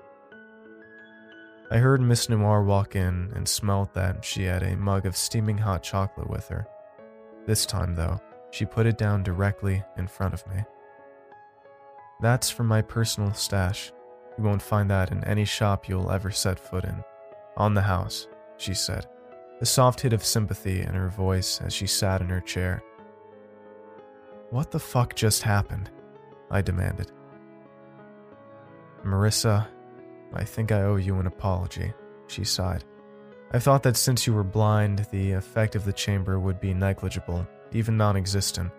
I 1.72 1.78
heard 1.78 2.02
Miss 2.02 2.28
Noir 2.28 2.62
walk 2.62 2.98
in 2.98 3.32
and 3.34 3.48
smelt 3.48 3.94
that 3.94 4.26
she 4.26 4.44
had 4.44 4.62
a 4.62 4.76
mug 4.76 5.06
of 5.06 5.16
steaming 5.16 5.58
hot 5.58 5.84
chocolate 5.84 6.30
with 6.30 6.50
her. 6.50 6.68
This 7.46 7.66
time, 7.66 7.96
though, 7.96 8.20
she 8.52 8.66
put 8.66 8.86
it 8.86 8.98
down 8.98 9.24
directly 9.24 9.84
in 9.98 10.10
front 10.10 10.34
of 10.34 10.46
me. 10.48 10.66
That's 12.20 12.50
from 12.50 12.68
my 12.68 12.82
personal 12.82 13.34
stash. 13.34 13.94
You 14.38 14.44
won't 14.44 14.62
find 14.62 14.90
that 14.90 15.12
in 15.12 15.24
any 15.24 15.46
shop 15.46 15.88
you'll 15.88 16.12
ever 16.12 16.32
set 16.32 16.60
foot 16.60 16.86
in. 16.86 17.04
On 17.58 17.74
the 17.74 17.82
house, 17.82 18.28
she 18.58 18.74
said 18.74 19.08
a 19.62 19.66
soft 19.66 20.02
hit 20.02 20.12
of 20.12 20.26
sympathy 20.26 20.82
in 20.82 20.96
her 20.96 21.10
voice 21.10 21.62
as 21.62 21.72
she 21.72 21.86
sat 21.86 22.20
in 22.20 22.30
her 22.30 22.42
chair. 22.42 22.82
What 24.50 24.72
the 24.72 24.80
fuck 24.80 25.16
just 25.16 25.44
happened? 25.44 25.92
I 26.50 26.62
demanded. 26.62 27.12
Marissa, 29.06 29.68
I 30.34 30.44
think 30.44 30.72
I 30.72 30.82
owe 30.82 30.96
you 30.96 31.20
an 31.20 31.28
apology, 31.28 31.94
she 32.28 32.44
sighed. 32.44 32.84
I 33.52 33.60
thought 33.60 33.84
that 33.84 33.98
since 33.98 34.26
you 34.26 34.34
were 34.34 34.44
blind, 34.44 35.06
the 35.12 35.34
effect 35.34 35.76
of 35.76 35.86
the 35.86 35.94
chamber 35.94 36.40
would 36.40 36.60
be 36.60 36.74
negligible, 36.74 37.48
even 37.72 37.98
non 37.98 38.16
existent. 38.18 38.72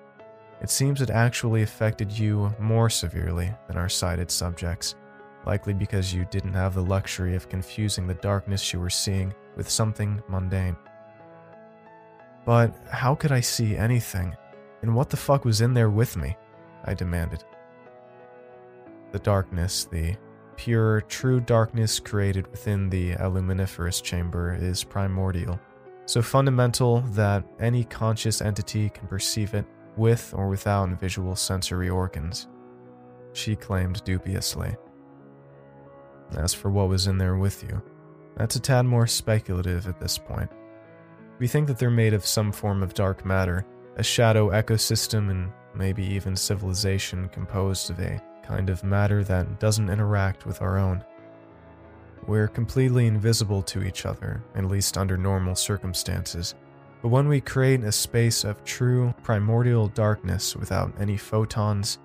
It 0.61 0.71
seems 0.71 1.01
it 1.01 1.11
actually 1.11 1.63
affected 1.63 2.11
you 2.11 2.55
more 2.59 2.89
severely 2.89 3.53
than 3.69 3.77
our 3.77 3.89
sighted 3.89 4.31
subjects, 4.31 4.95
likely 5.47 5.75
because 5.75 6.13
you 6.13 6.25
didn't 6.31 6.55
have 6.55 6.75
the 6.75 6.83
luxury 6.83 7.35
of 7.35 7.49
confusing 7.49 8.07
the 8.07 8.15
darkness 8.15 8.73
you 8.73 8.81
were 8.81 8.91
seeing 8.91 9.35
with 9.57 9.69
something 9.69 10.23
mundane. 10.29 10.77
But 12.45 12.75
how 12.91 13.15
could 13.15 13.33
I 13.33 13.41
see 13.41 13.77
anything? 13.77 14.37
And 14.83 14.95
what 14.95 15.11
the 15.11 15.17
fuck 15.17 15.45
was 15.45 15.61
in 15.61 15.75
there 15.75 15.91
with 15.91 16.17
me? 16.17 16.37
I 16.85 16.95
demanded. 16.95 17.45
The 19.13 19.21
darkness, 19.21 19.85
the 19.85 20.17
pure, 20.57 21.03
true 21.03 21.41
darkness 21.41 22.01
created 22.01 22.51
within 22.51 22.89
the 22.89 23.15
aluminiferous 23.15 24.03
chamber, 24.03 24.55
is 24.55 24.83
primordial, 24.83 25.61
so 26.07 26.23
fundamental 26.23 27.01
that 27.13 27.45
any 27.61 27.85
conscious 27.85 28.41
entity 28.41 28.89
can 28.89 29.07
perceive 29.07 29.55
it 29.55 29.67
with 29.97 30.33
or 30.37 30.49
without 30.49 30.89
visual 30.99 31.37
sensory 31.37 31.89
organs. 31.89 32.49
She 33.35 33.55
claimed 33.55 34.03
dubiously. 34.05 34.75
As 36.37 36.55
for 36.55 36.71
what 36.71 36.89
was 36.89 37.07
in 37.07 37.19
there 37.19 37.37
with 37.37 37.63
you, 37.63 37.83
that's 38.37 38.57
a 38.57 38.61
tad 38.61 38.87
more 38.87 39.07
speculative 39.07 39.87
at 39.87 40.01
this 40.01 40.19
point. 40.19 40.51
We 41.39 41.47
think 41.47 41.67
that 41.67 41.79
they're 41.79 41.91
made 41.91 42.15
of 42.15 42.27
some 42.27 42.53
form 42.53 42.83
of 42.83 42.95
dark 42.95 43.25
matter, 43.25 43.67
a 43.97 44.03
shadow 44.03 44.51
ecosystem, 44.51 45.31
and 45.31 45.53
maybe 45.75 46.05
even 46.05 46.37
civilization 46.37 47.29
composed 47.29 47.91
of 47.91 47.99
a 48.01 48.21
kind 48.43 48.71
of 48.71 48.85
matter 48.85 49.25
that 49.25 49.61
doesn't 49.61 49.91
interact 49.91 50.47
with 50.47 50.63
our 50.63 50.79
own. 50.79 51.05
We're 52.27 52.49
completely 52.49 53.07
invisible 53.07 53.63
to 53.63 53.83
each 53.83 54.07
other, 54.07 54.43
at 54.55 54.65
least 54.65 54.97
under 54.97 55.17
normal 55.17 55.57
circumstances. 55.57 56.55
But 57.03 57.09
when 57.09 57.27
we 57.27 57.41
create 57.41 57.83
a 57.83 57.91
space 57.91 58.45
of 58.45 58.63
true 58.65 59.13
primordial 59.25 59.89
darkness 59.89 60.55
without 60.55 60.93
any 61.01 61.17
photons, 61.17 61.99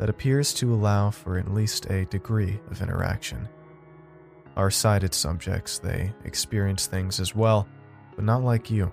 that 0.00 0.08
appears 0.08 0.54
to 0.54 0.72
allow 0.72 1.10
for 1.10 1.36
at 1.36 1.52
least 1.52 1.84
a 1.90 2.06
degree 2.06 2.58
of 2.70 2.80
interaction. 2.80 3.46
Our 4.56 4.70
sighted 4.70 5.12
subjects, 5.12 5.78
they 5.78 6.10
experience 6.24 6.86
things 6.86 7.20
as 7.20 7.36
well, 7.36 7.68
but 8.16 8.24
not 8.24 8.42
like 8.42 8.70
you. 8.70 8.90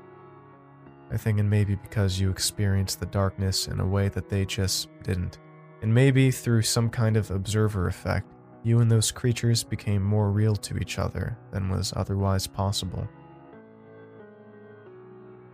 I 1.10 1.16
think 1.16 1.40
it 1.40 1.44
may 1.44 1.64
be 1.64 1.76
because 1.76 2.20
you 2.20 2.30
experienced 2.30 3.00
the 3.00 3.06
darkness 3.06 3.70
in 3.70 3.80
a 3.80 3.88
way 3.88 4.10
that 4.10 4.28
they 4.28 4.44
just 4.44 4.90
didn't. 5.04 5.38
And 5.82 5.94
maybe 5.94 6.30
through 6.30 6.64
some 6.64 6.90
kind 6.90 7.16
of 7.16 7.32
observer 7.32 7.88
effect, 7.88 8.28
you 8.64 8.82
and 8.82 8.92
those 8.92 9.10
creatures 9.10 9.64
became 9.64 10.04
more 10.04 10.30
real 10.30 10.58
to 10.58 10.78
each 10.78 11.00
other 11.00 11.38
than 11.52 11.70
was 11.70 11.94
otherwise 11.96 12.48
possible. 12.48 13.08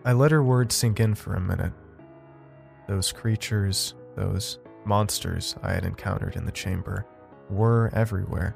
I 0.04 0.14
let 0.14 0.32
her 0.32 0.44
words 0.44 0.74
sink 0.74 1.00
in 1.00 1.14
for 1.14 1.36
a 1.36 1.40
minute. 1.40 1.74
Those 2.88 3.12
creatures, 3.12 3.94
those 4.16 4.58
monsters 4.86 5.56
I 5.64 5.72
had 5.72 5.86
encountered 5.86 6.36
in 6.36 6.46
the 6.46 6.52
chamber, 6.52 7.06
were 7.50 7.90
everywhere. 7.94 8.56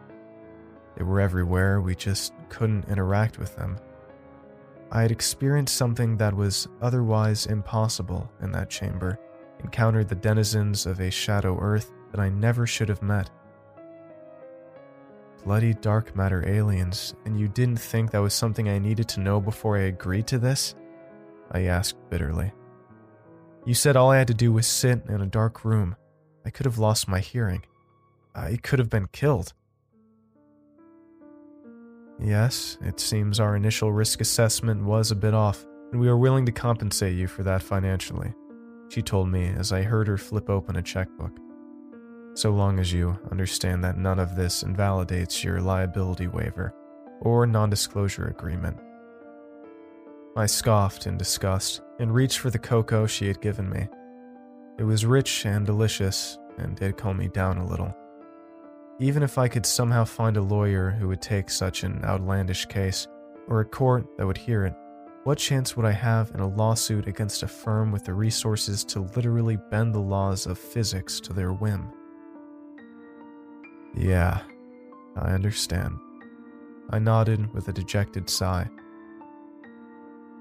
They 0.95 1.03
were 1.03 1.19
everywhere, 1.19 1.81
we 1.81 1.95
just 1.95 2.33
couldn't 2.49 2.89
interact 2.89 3.37
with 3.37 3.55
them. 3.55 3.77
I 4.91 5.01
had 5.01 5.11
experienced 5.11 5.75
something 5.75 6.17
that 6.17 6.35
was 6.35 6.67
otherwise 6.81 7.45
impossible 7.45 8.31
in 8.41 8.51
that 8.53 8.69
chamber, 8.69 9.19
encountered 9.59 10.07
the 10.07 10.15
denizens 10.15 10.85
of 10.85 10.99
a 10.99 11.11
shadow 11.11 11.59
earth 11.59 11.91
that 12.11 12.19
I 12.19 12.29
never 12.29 12.65
should 12.65 12.89
have 12.89 13.01
met 13.01 13.29
bloody 15.47 15.73
dark 15.75 16.13
matter 16.13 16.45
aliens, 16.45 17.15
and 17.23 17.39
you 17.39 17.47
didn't 17.47 17.79
think 17.79 18.11
that 18.11 18.17
was 18.17 18.33
something 18.33 18.67
I 18.67 18.79
needed 18.79 19.07
to 19.07 19.21
know 19.21 19.39
before 19.39 19.77
I 19.77 19.83
agreed 19.83 20.27
to 20.27 20.37
this? 20.37 20.75
I 21.51 21.67
asked 21.67 21.95
bitterly. 22.09 22.51
You 23.65 23.73
said 23.73 23.95
all 23.95 24.11
I 24.11 24.17
had 24.17 24.27
to 24.27 24.33
do 24.33 24.51
was 24.51 24.67
sit 24.67 25.03
in 25.07 25.21
a 25.21 25.25
dark 25.25 25.63
room. 25.63 25.95
I 26.47 26.49
could 26.49 26.65
have 26.65 26.79
lost 26.79 27.07
my 27.07 27.19
hearing. 27.19 27.63
Uh, 28.35 28.39
I 28.39 28.57
could 28.57 28.79
have 28.79 28.89
been 28.89 29.07
killed. 29.11 29.53
Yes, 32.19 32.79
it 32.81 32.99
seems 32.99 33.39
our 33.39 33.55
initial 33.55 33.91
risk 33.91 34.21
assessment 34.21 34.83
was 34.83 35.11
a 35.11 35.15
bit 35.15 35.35
off, 35.35 35.63
and 35.91 36.01
we 36.01 36.07
are 36.07 36.17
willing 36.17 36.47
to 36.47 36.51
compensate 36.51 37.15
you 37.15 37.27
for 37.27 37.43
that 37.43 37.61
financially, 37.61 38.33
she 38.89 39.03
told 39.03 39.29
me 39.29 39.49
as 39.49 39.71
I 39.71 39.83
heard 39.83 40.07
her 40.07 40.17
flip 40.17 40.49
open 40.49 40.77
a 40.77 40.81
checkbook 40.81 41.37
so 42.37 42.51
long 42.51 42.79
as 42.79 42.93
you 42.93 43.17
understand 43.31 43.83
that 43.83 43.97
none 43.97 44.19
of 44.19 44.35
this 44.35 44.61
invalidates 44.61 45.43
your 45.43 45.59
liability 45.59 46.27
waiver 46.27 46.73
or 47.21 47.47
non 47.47 47.69
disclosure 47.69 48.27
agreement. 48.27 48.77
I 50.35 50.45
scoffed 50.45 51.07
in 51.07 51.17
disgust 51.17 51.81
and 51.99 52.13
reached 52.13 52.37
for 52.37 52.51
the 52.51 52.59
cocoa 52.59 53.07
she 53.07 53.27
had 53.27 53.41
given 53.41 53.67
me. 53.69 53.87
It 54.77 54.83
was 54.83 55.05
rich 55.05 55.45
and 55.45 55.65
delicious 55.65 56.37
and 56.57 56.75
did 56.75 56.97
calm 56.97 57.17
me 57.17 57.27
down 57.27 57.57
a 57.57 57.65
little. 57.65 57.95
Even 58.99 59.23
if 59.23 59.37
I 59.37 59.47
could 59.47 59.65
somehow 59.65 60.05
find 60.05 60.37
a 60.37 60.41
lawyer 60.41 60.91
who 60.91 61.07
would 61.07 61.21
take 61.21 61.49
such 61.49 61.83
an 61.83 62.03
outlandish 62.03 62.65
case, 62.65 63.07
or 63.47 63.59
a 63.59 63.65
court 63.65 64.05
that 64.17 64.25
would 64.25 64.37
hear 64.37 64.65
it, 64.65 64.73
what 65.23 65.37
chance 65.37 65.75
would 65.75 65.85
I 65.85 65.91
have 65.91 66.31
in 66.33 66.39
a 66.39 66.47
lawsuit 66.47 67.07
against 67.07 67.43
a 67.43 67.47
firm 67.47 67.91
with 67.91 68.05
the 68.05 68.13
resources 68.13 68.83
to 68.85 69.01
literally 69.15 69.57
bend 69.69 69.93
the 69.93 69.99
laws 69.99 70.45
of 70.45 70.57
physics 70.57 71.19
to 71.21 71.33
their 71.33 71.53
whim? 71.53 71.91
Yeah, 73.95 74.41
I 75.15 75.31
understand. 75.31 75.97
I 76.89 76.99
nodded 76.99 77.53
with 77.53 77.67
a 77.67 77.73
dejected 77.73 78.29
sigh. 78.29 78.69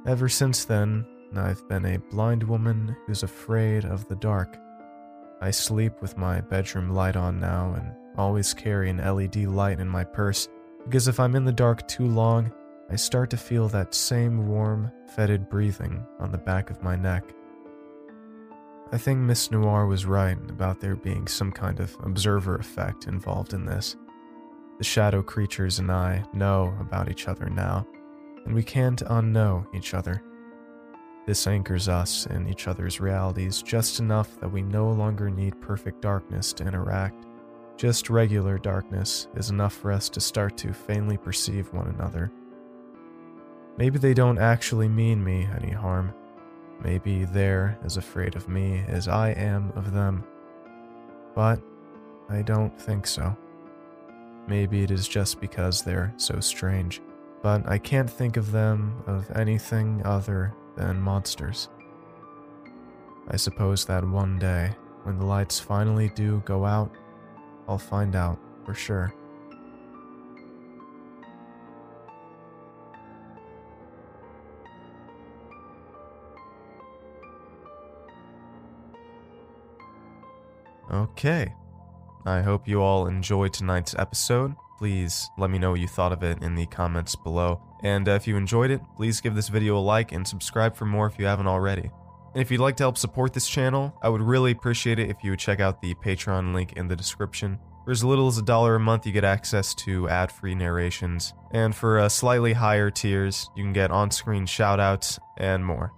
Ever 0.06 0.28
since 0.28 0.64
then, 0.64 1.04
I've 1.34 1.66
been 1.68 1.84
a 1.84 1.98
blind 1.98 2.42
woman 2.42 2.96
who's 3.06 3.22
afraid 3.22 3.84
of 3.84 4.06
the 4.08 4.16
dark. 4.16 4.56
I 5.40 5.50
sleep 5.50 6.00
with 6.00 6.16
my 6.16 6.40
bedroom 6.40 6.90
light 6.90 7.16
on 7.16 7.40
now 7.40 7.74
and 7.74 7.92
always 8.16 8.54
carry 8.54 8.88
an 8.88 8.98
LED 8.98 9.36
light 9.44 9.80
in 9.80 9.88
my 9.88 10.04
purse 10.04 10.48
because 10.84 11.08
if 11.08 11.18
I'm 11.20 11.34
in 11.34 11.44
the 11.44 11.52
dark 11.52 11.86
too 11.88 12.06
long, 12.06 12.52
I 12.88 12.96
start 12.96 13.30
to 13.30 13.36
feel 13.36 13.68
that 13.68 13.94
same 13.94 14.46
warm, 14.46 14.92
fetid 15.14 15.48
breathing 15.48 16.06
on 16.20 16.30
the 16.30 16.38
back 16.38 16.70
of 16.70 16.82
my 16.82 16.94
neck. 16.94 17.24
I 18.92 18.98
think 18.98 19.18
Miss 19.18 19.50
Noir 19.50 19.86
was 19.86 20.06
right 20.06 20.38
about 20.48 20.80
there 20.80 20.94
being 20.94 21.26
some 21.26 21.50
kind 21.50 21.80
of 21.80 21.96
observer 22.04 22.54
effect 22.54 23.08
involved 23.08 23.52
in 23.52 23.66
this. 23.66 23.96
The 24.78 24.84
shadow 24.84 25.22
creatures 25.22 25.80
and 25.80 25.90
I 25.90 26.24
know 26.32 26.76
about 26.80 27.10
each 27.10 27.26
other 27.26 27.50
now, 27.50 27.84
and 28.44 28.54
we 28.54 28.62
can't 28.62 29.02
unknow 29.06 29.66
each 29.74 29.92
other. 29.92 30.22
This 31.26 31.46
anchors 31.46 31.88
us 31.88 32.26
in 32.26 32.48
each 32.48 32.68
other's 32.68 33.00
realities 33.00 33.62
just 33.62 33.98
enough 34.00 34.38
that 34.40 34.50
we 34.50 34.62
no 34.62 34.90
longer 34.90 35.28
need 35.28 35.60
perfect 35.60 36.00
darkness 36.00 36.52
to 36.54 36.66
interact. 36.66 37.26
Just 37.76 38.08
regular 38.08 38.58
darkness 38.58 39.26
is 39.34 39.50
enough 39.50 39.74
for 39.74 39.92
us 39.92 40.08
to 40.10 40.20
start 40.20 40.56
to 40.58 40.72
faintly 40.72 41.16
perceive 41.16 41.72
one 41.72 41.88
another. 41.88 42.30
Maybe 43.76 43.98
they 43.98 44.14
don't 44.14 44.38
actually 44.38 44.88
mean 44.88 45.22
me 45.22 45.48
any 45.54 45.72
harm 45.72 46.14
Maybe 46.82 47.24
they're 47.24 47.78
as 47.84 47.96
afraid 47.96 48.36
of 48.36 48.48
me 48.48 48.84
as 48.86 49.08
I 49.08 49.30
am 49.30 49.72
of 49.76 49.92
them. 49.92 50.24
But 51.34 51.60
I 52.28 52.42
don't 52.42 52.78
think 52.78 53.06
so. 53.06 53.36
Maybe 54.46 54.82
it 54.82 54.90
is 54.90 55.08
just 55.08 55.40
because 55.40 55.82
they're 55.82 56.12
so 56.16 56.38
strange, 56.40 57.00
but 57.42 57.68
I 57.68 57.78
can't 57.78 58.08
think 58.08 58.36
of 58.36 58.52
them 58.52 59.02
of 59.06 59.30
anything 59.32 60.02
other 60.04 60.54
than 60.76 61.00
monsters. 61.00 61.68
I 63.28 63.36
suppose 63.36 63.84
that 63.86 64.06
one 64.06 64.38
day, 64.38 64.70
when 65.02 65.18
the 65.18 65.24
lights 65.24 65.58
finally 65.58 66.10
do 66.10 66.42
go 66.44 66.64
out, 66.64 66.94
I'll 67.68 67.78
find 67.78 68.14
out 68.14 68.38
for 68.64 68.74
sure. 68.74 69.12
Okay. 80.92 81.52
I 82.24 82.42
hope 82.42 82.68
you 82.68 82.82
all 82.82 83.06
enjoyed 83.06 83.52
tonight's 83.52 83.94
episode. 83.98 84.54
Please 84.78 85.30
let 85.38 85.50
me 85.50 85.58
know 85.58 85.70
what 85.70 85.80
you 85.80 85.88
thought 85.88 86.12
of 86.12 86.22
it 86.22 86.42
in 86.42 86.54
the 86.54 86.66
comments 86.66 87.16
below. 87.16 87.60
And 87.82 88.08
uh, 88.08 88.12
if 88.12 88.26
you 88.26 88.36
enjoyed 88.36 88.70
it, 88.70 88.82
please 88.96 89.20
give 89.20 89.34
this 89.34 89.48
video 89.48 89.78
a 89.78 89.80
like 89.80 90.12
and 90.12 90.26
subscribe 90.26 90.76
for 90.76 90.84
more 90.84 91.06
if 91.06 91.18
you 91.18 91.26
haven't 91.26 91.46
already. 91.46 91.90
And 92.34 92.42
if 92.42 92.50
you'd 92.50 92.60
like 92.60 92.76
to 92.76 92.82
help 92.82 92.98
support 92.98 93.32
this 93.32 93.48
channel, 93.48 93.96
I 94.02 94.10
would 94.10 94.20
really 94.20 94.50
appreciate 94.50 94.98
it 94.98 95.08
if 95.08 95.24
you 95.24 95.30
would 95.30 95.38
check 95.38 95.60
out 95.60 95.80
the 95.80 95.94
Patreon 95.94 96.52
link 96.52 96.74
in 96.74 96.88
the 96.88 96.96
description. 96.96 97.58
For 97.86 97.92
as 97.92 98.04
little 98.04 98.26
as 98.26 98.36
a 98.36 98.42
dollar 98.42 98.74
a 98.74 98.80
month, 98.80 99.06
you 99.06 99.12
get 99.12 99.24
access 99.24 99.72
to 99.76 100.08
ad 100.08 100.30
free 100.30 100.54
narrations. 100.54 101.32
And 101.52 101.74
for 101.74 101.98
uh, 101.98 102.08
slightly 102.08 102.52
higher 102.52 102.90
tiers, 102.90 103.48
you 103.56 103.62
can 103.62 103.72
get 103.72 103.90
on 103.90 104.10
screen 104.10 104.44
shoutouts 104.44 105.18
and 105.38 105.64
more. 105.64 105.92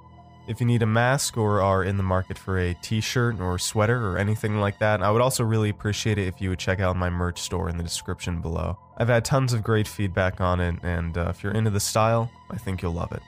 If 0.48 0.60
you 0.60 0.66
need 0.66 0.80
a 0.80 0.86
mask 0.86 1.36
or 1.36 1.60
are 1.60 1.84
in 1.84 1.98
the 1.98 2.02
market 2.02 2.38
for 2.38 2.58
a 2.58 2.72
t 2.72 3.02
shirt 3.02 3.38
or 3.38 3.58
sweater 3.58 4.08
or 4.08 4.16
anything 4.16 4.58
like 4.58 4.78
that, 4.78 5.02
I 5.02 5.10
would 5.10 5.20
also 5.20 5.44
really 5.44 5.68
appreciate 5.68 6.16
it 6.16 6.26
if 6.26 6.40
you 6.40 6.48
would 6.48 6.58
check 6.58 6.80
out 6.80 6.96
my 6.96 7.10
merch 7.10 7.38
store 7.38 7.68
in 7.68 7.76
the 7.76 7.82
description 7.82 8.40
below. 8.40 8.78
I've 8.96 9.08
had 9.08 9.26
tons 9.26 9.52
of 9.52 9.62
great 9.62 9.86
feedback 9.86 10.40
on 10.40 10.58
it, 10.58 10.76
and 10.82 11.18
uh, 11.18 11.26
if 11.28 11.42
you're 11.42 11.52
into 11.52 11.68
the 11.68 11.80
style, 11.80 12.30
I 12.50 12.56
think 12.56 12.80
you'll 12.80 12.94
love 12.94 13.12
it. 13.12 13.20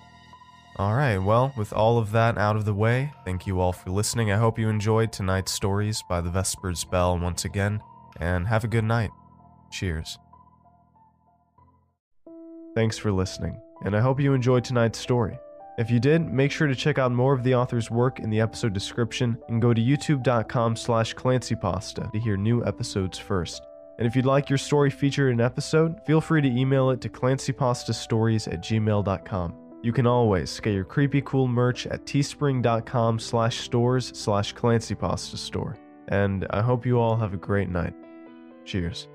Alright, 0.79 1.23
well, 1.23 1.53
with 1.59 1.75
all 1.75 1.99
of 1.99 2.11
that 2.13 2.39
out 2.39 2.57
of 2.57 2.65
the 2.65 2.73
way, 2.73 3.13
thank 3.27 3.47
you 3.47 3.61
all 3.61 3.75
for 3.75 3.91
listening. 3.91 4.33
I 4.33 4.39
hope 4.39 4.59
you 4.59 4.71
enjoyed 4.71 5.13
tonight's 5.13 5.53
stories 5.53 6.03
by 6.09 6.23
the 6.23 6.31
Vespers 6.31 6.85
Bell 6.85 7.19
once 7.19 7.45
again, 7.45 7.83
and 8.19 8.49
have 8.49 8.65
a 8.65 8.69
good 8.69 8.85
night. 8.85 9.11
Cheers. 9.71 10.19
Thanks 12.75 12.97
for 12.97 13.13
listening, 13.13 13.61
and 13.85 13.95
I 13.95 14.01
hope 14.01 14.19
you 14.19 14.33
enjoyed 14.33 14.65
tonight's 14.65 14.99
story. 14.99 15.39
If 15.81 15.91
you 15.91 15.99
did, 15.99 16.31
make 16.31 16.53
sure 16.53 16.67
to 16.67 16.75
check 16.75 16.99
out 16.99 17.11
more 17.11 17.33
of 17.33 17.43
the 17.43 17.55
author's 17.55 17.91
work 17.91 18.21
in 18.21 18.29
the 18.29 18.39
episode 18.39 18.75
description 18.75 19.39
and 19.49 19.63
go 19.63 19.73
to 19.73 19.81
youtube.com 19.81 20.77
slash 20.77 21.15
clancypasta 21.15 22.13
to 22.13 22.19
hear 22.19 22.37
new 22.37 22.63
episodes 22.67 23.17
first. 23.17 23.67
And 23.97 24.07
if 24.07 24.15
you'd 24.15 24.27
like 24.27 24.51
your 24.51 24.59
story 24.59 24.91
featured 24.91 25.33
in 25.33 25.41
an 25.41 25.47
episode, 25.47 25.99
feel 26.05 26.21
free 26.21 26.43
to 26.43 26.49
email 26.49 26.91
it 26.91 27.01
to 27.01 27.09
clancypastastories 27.09 28.47
at 28.53 28.61
gmail.com. 28.61 29.55
You 29.83 29.93
can 29.95 30.07
always 30.07 30.61
get 30.61 30.75
your 30.75 30.85
creepy 30.85 31.23
cool 31.23 31.49
merch 31.49 31.87
at 31.87 32.05
teespring.com 32.05 33.19
slash 33.19 33.61
stores 33.61 34.13
slash 34.15 34.55
clancypastastore. 34.55 35.79
And 36.09 36.47
I 36.51 36.61
hope 36.61 36.85
you 36.85 37.01
all 37.01 37.17
have 37.17 37.33
a 37.33 37.39
great 37.39 37.71
night. 37.71 37.95
Cheers. 38.67 39.09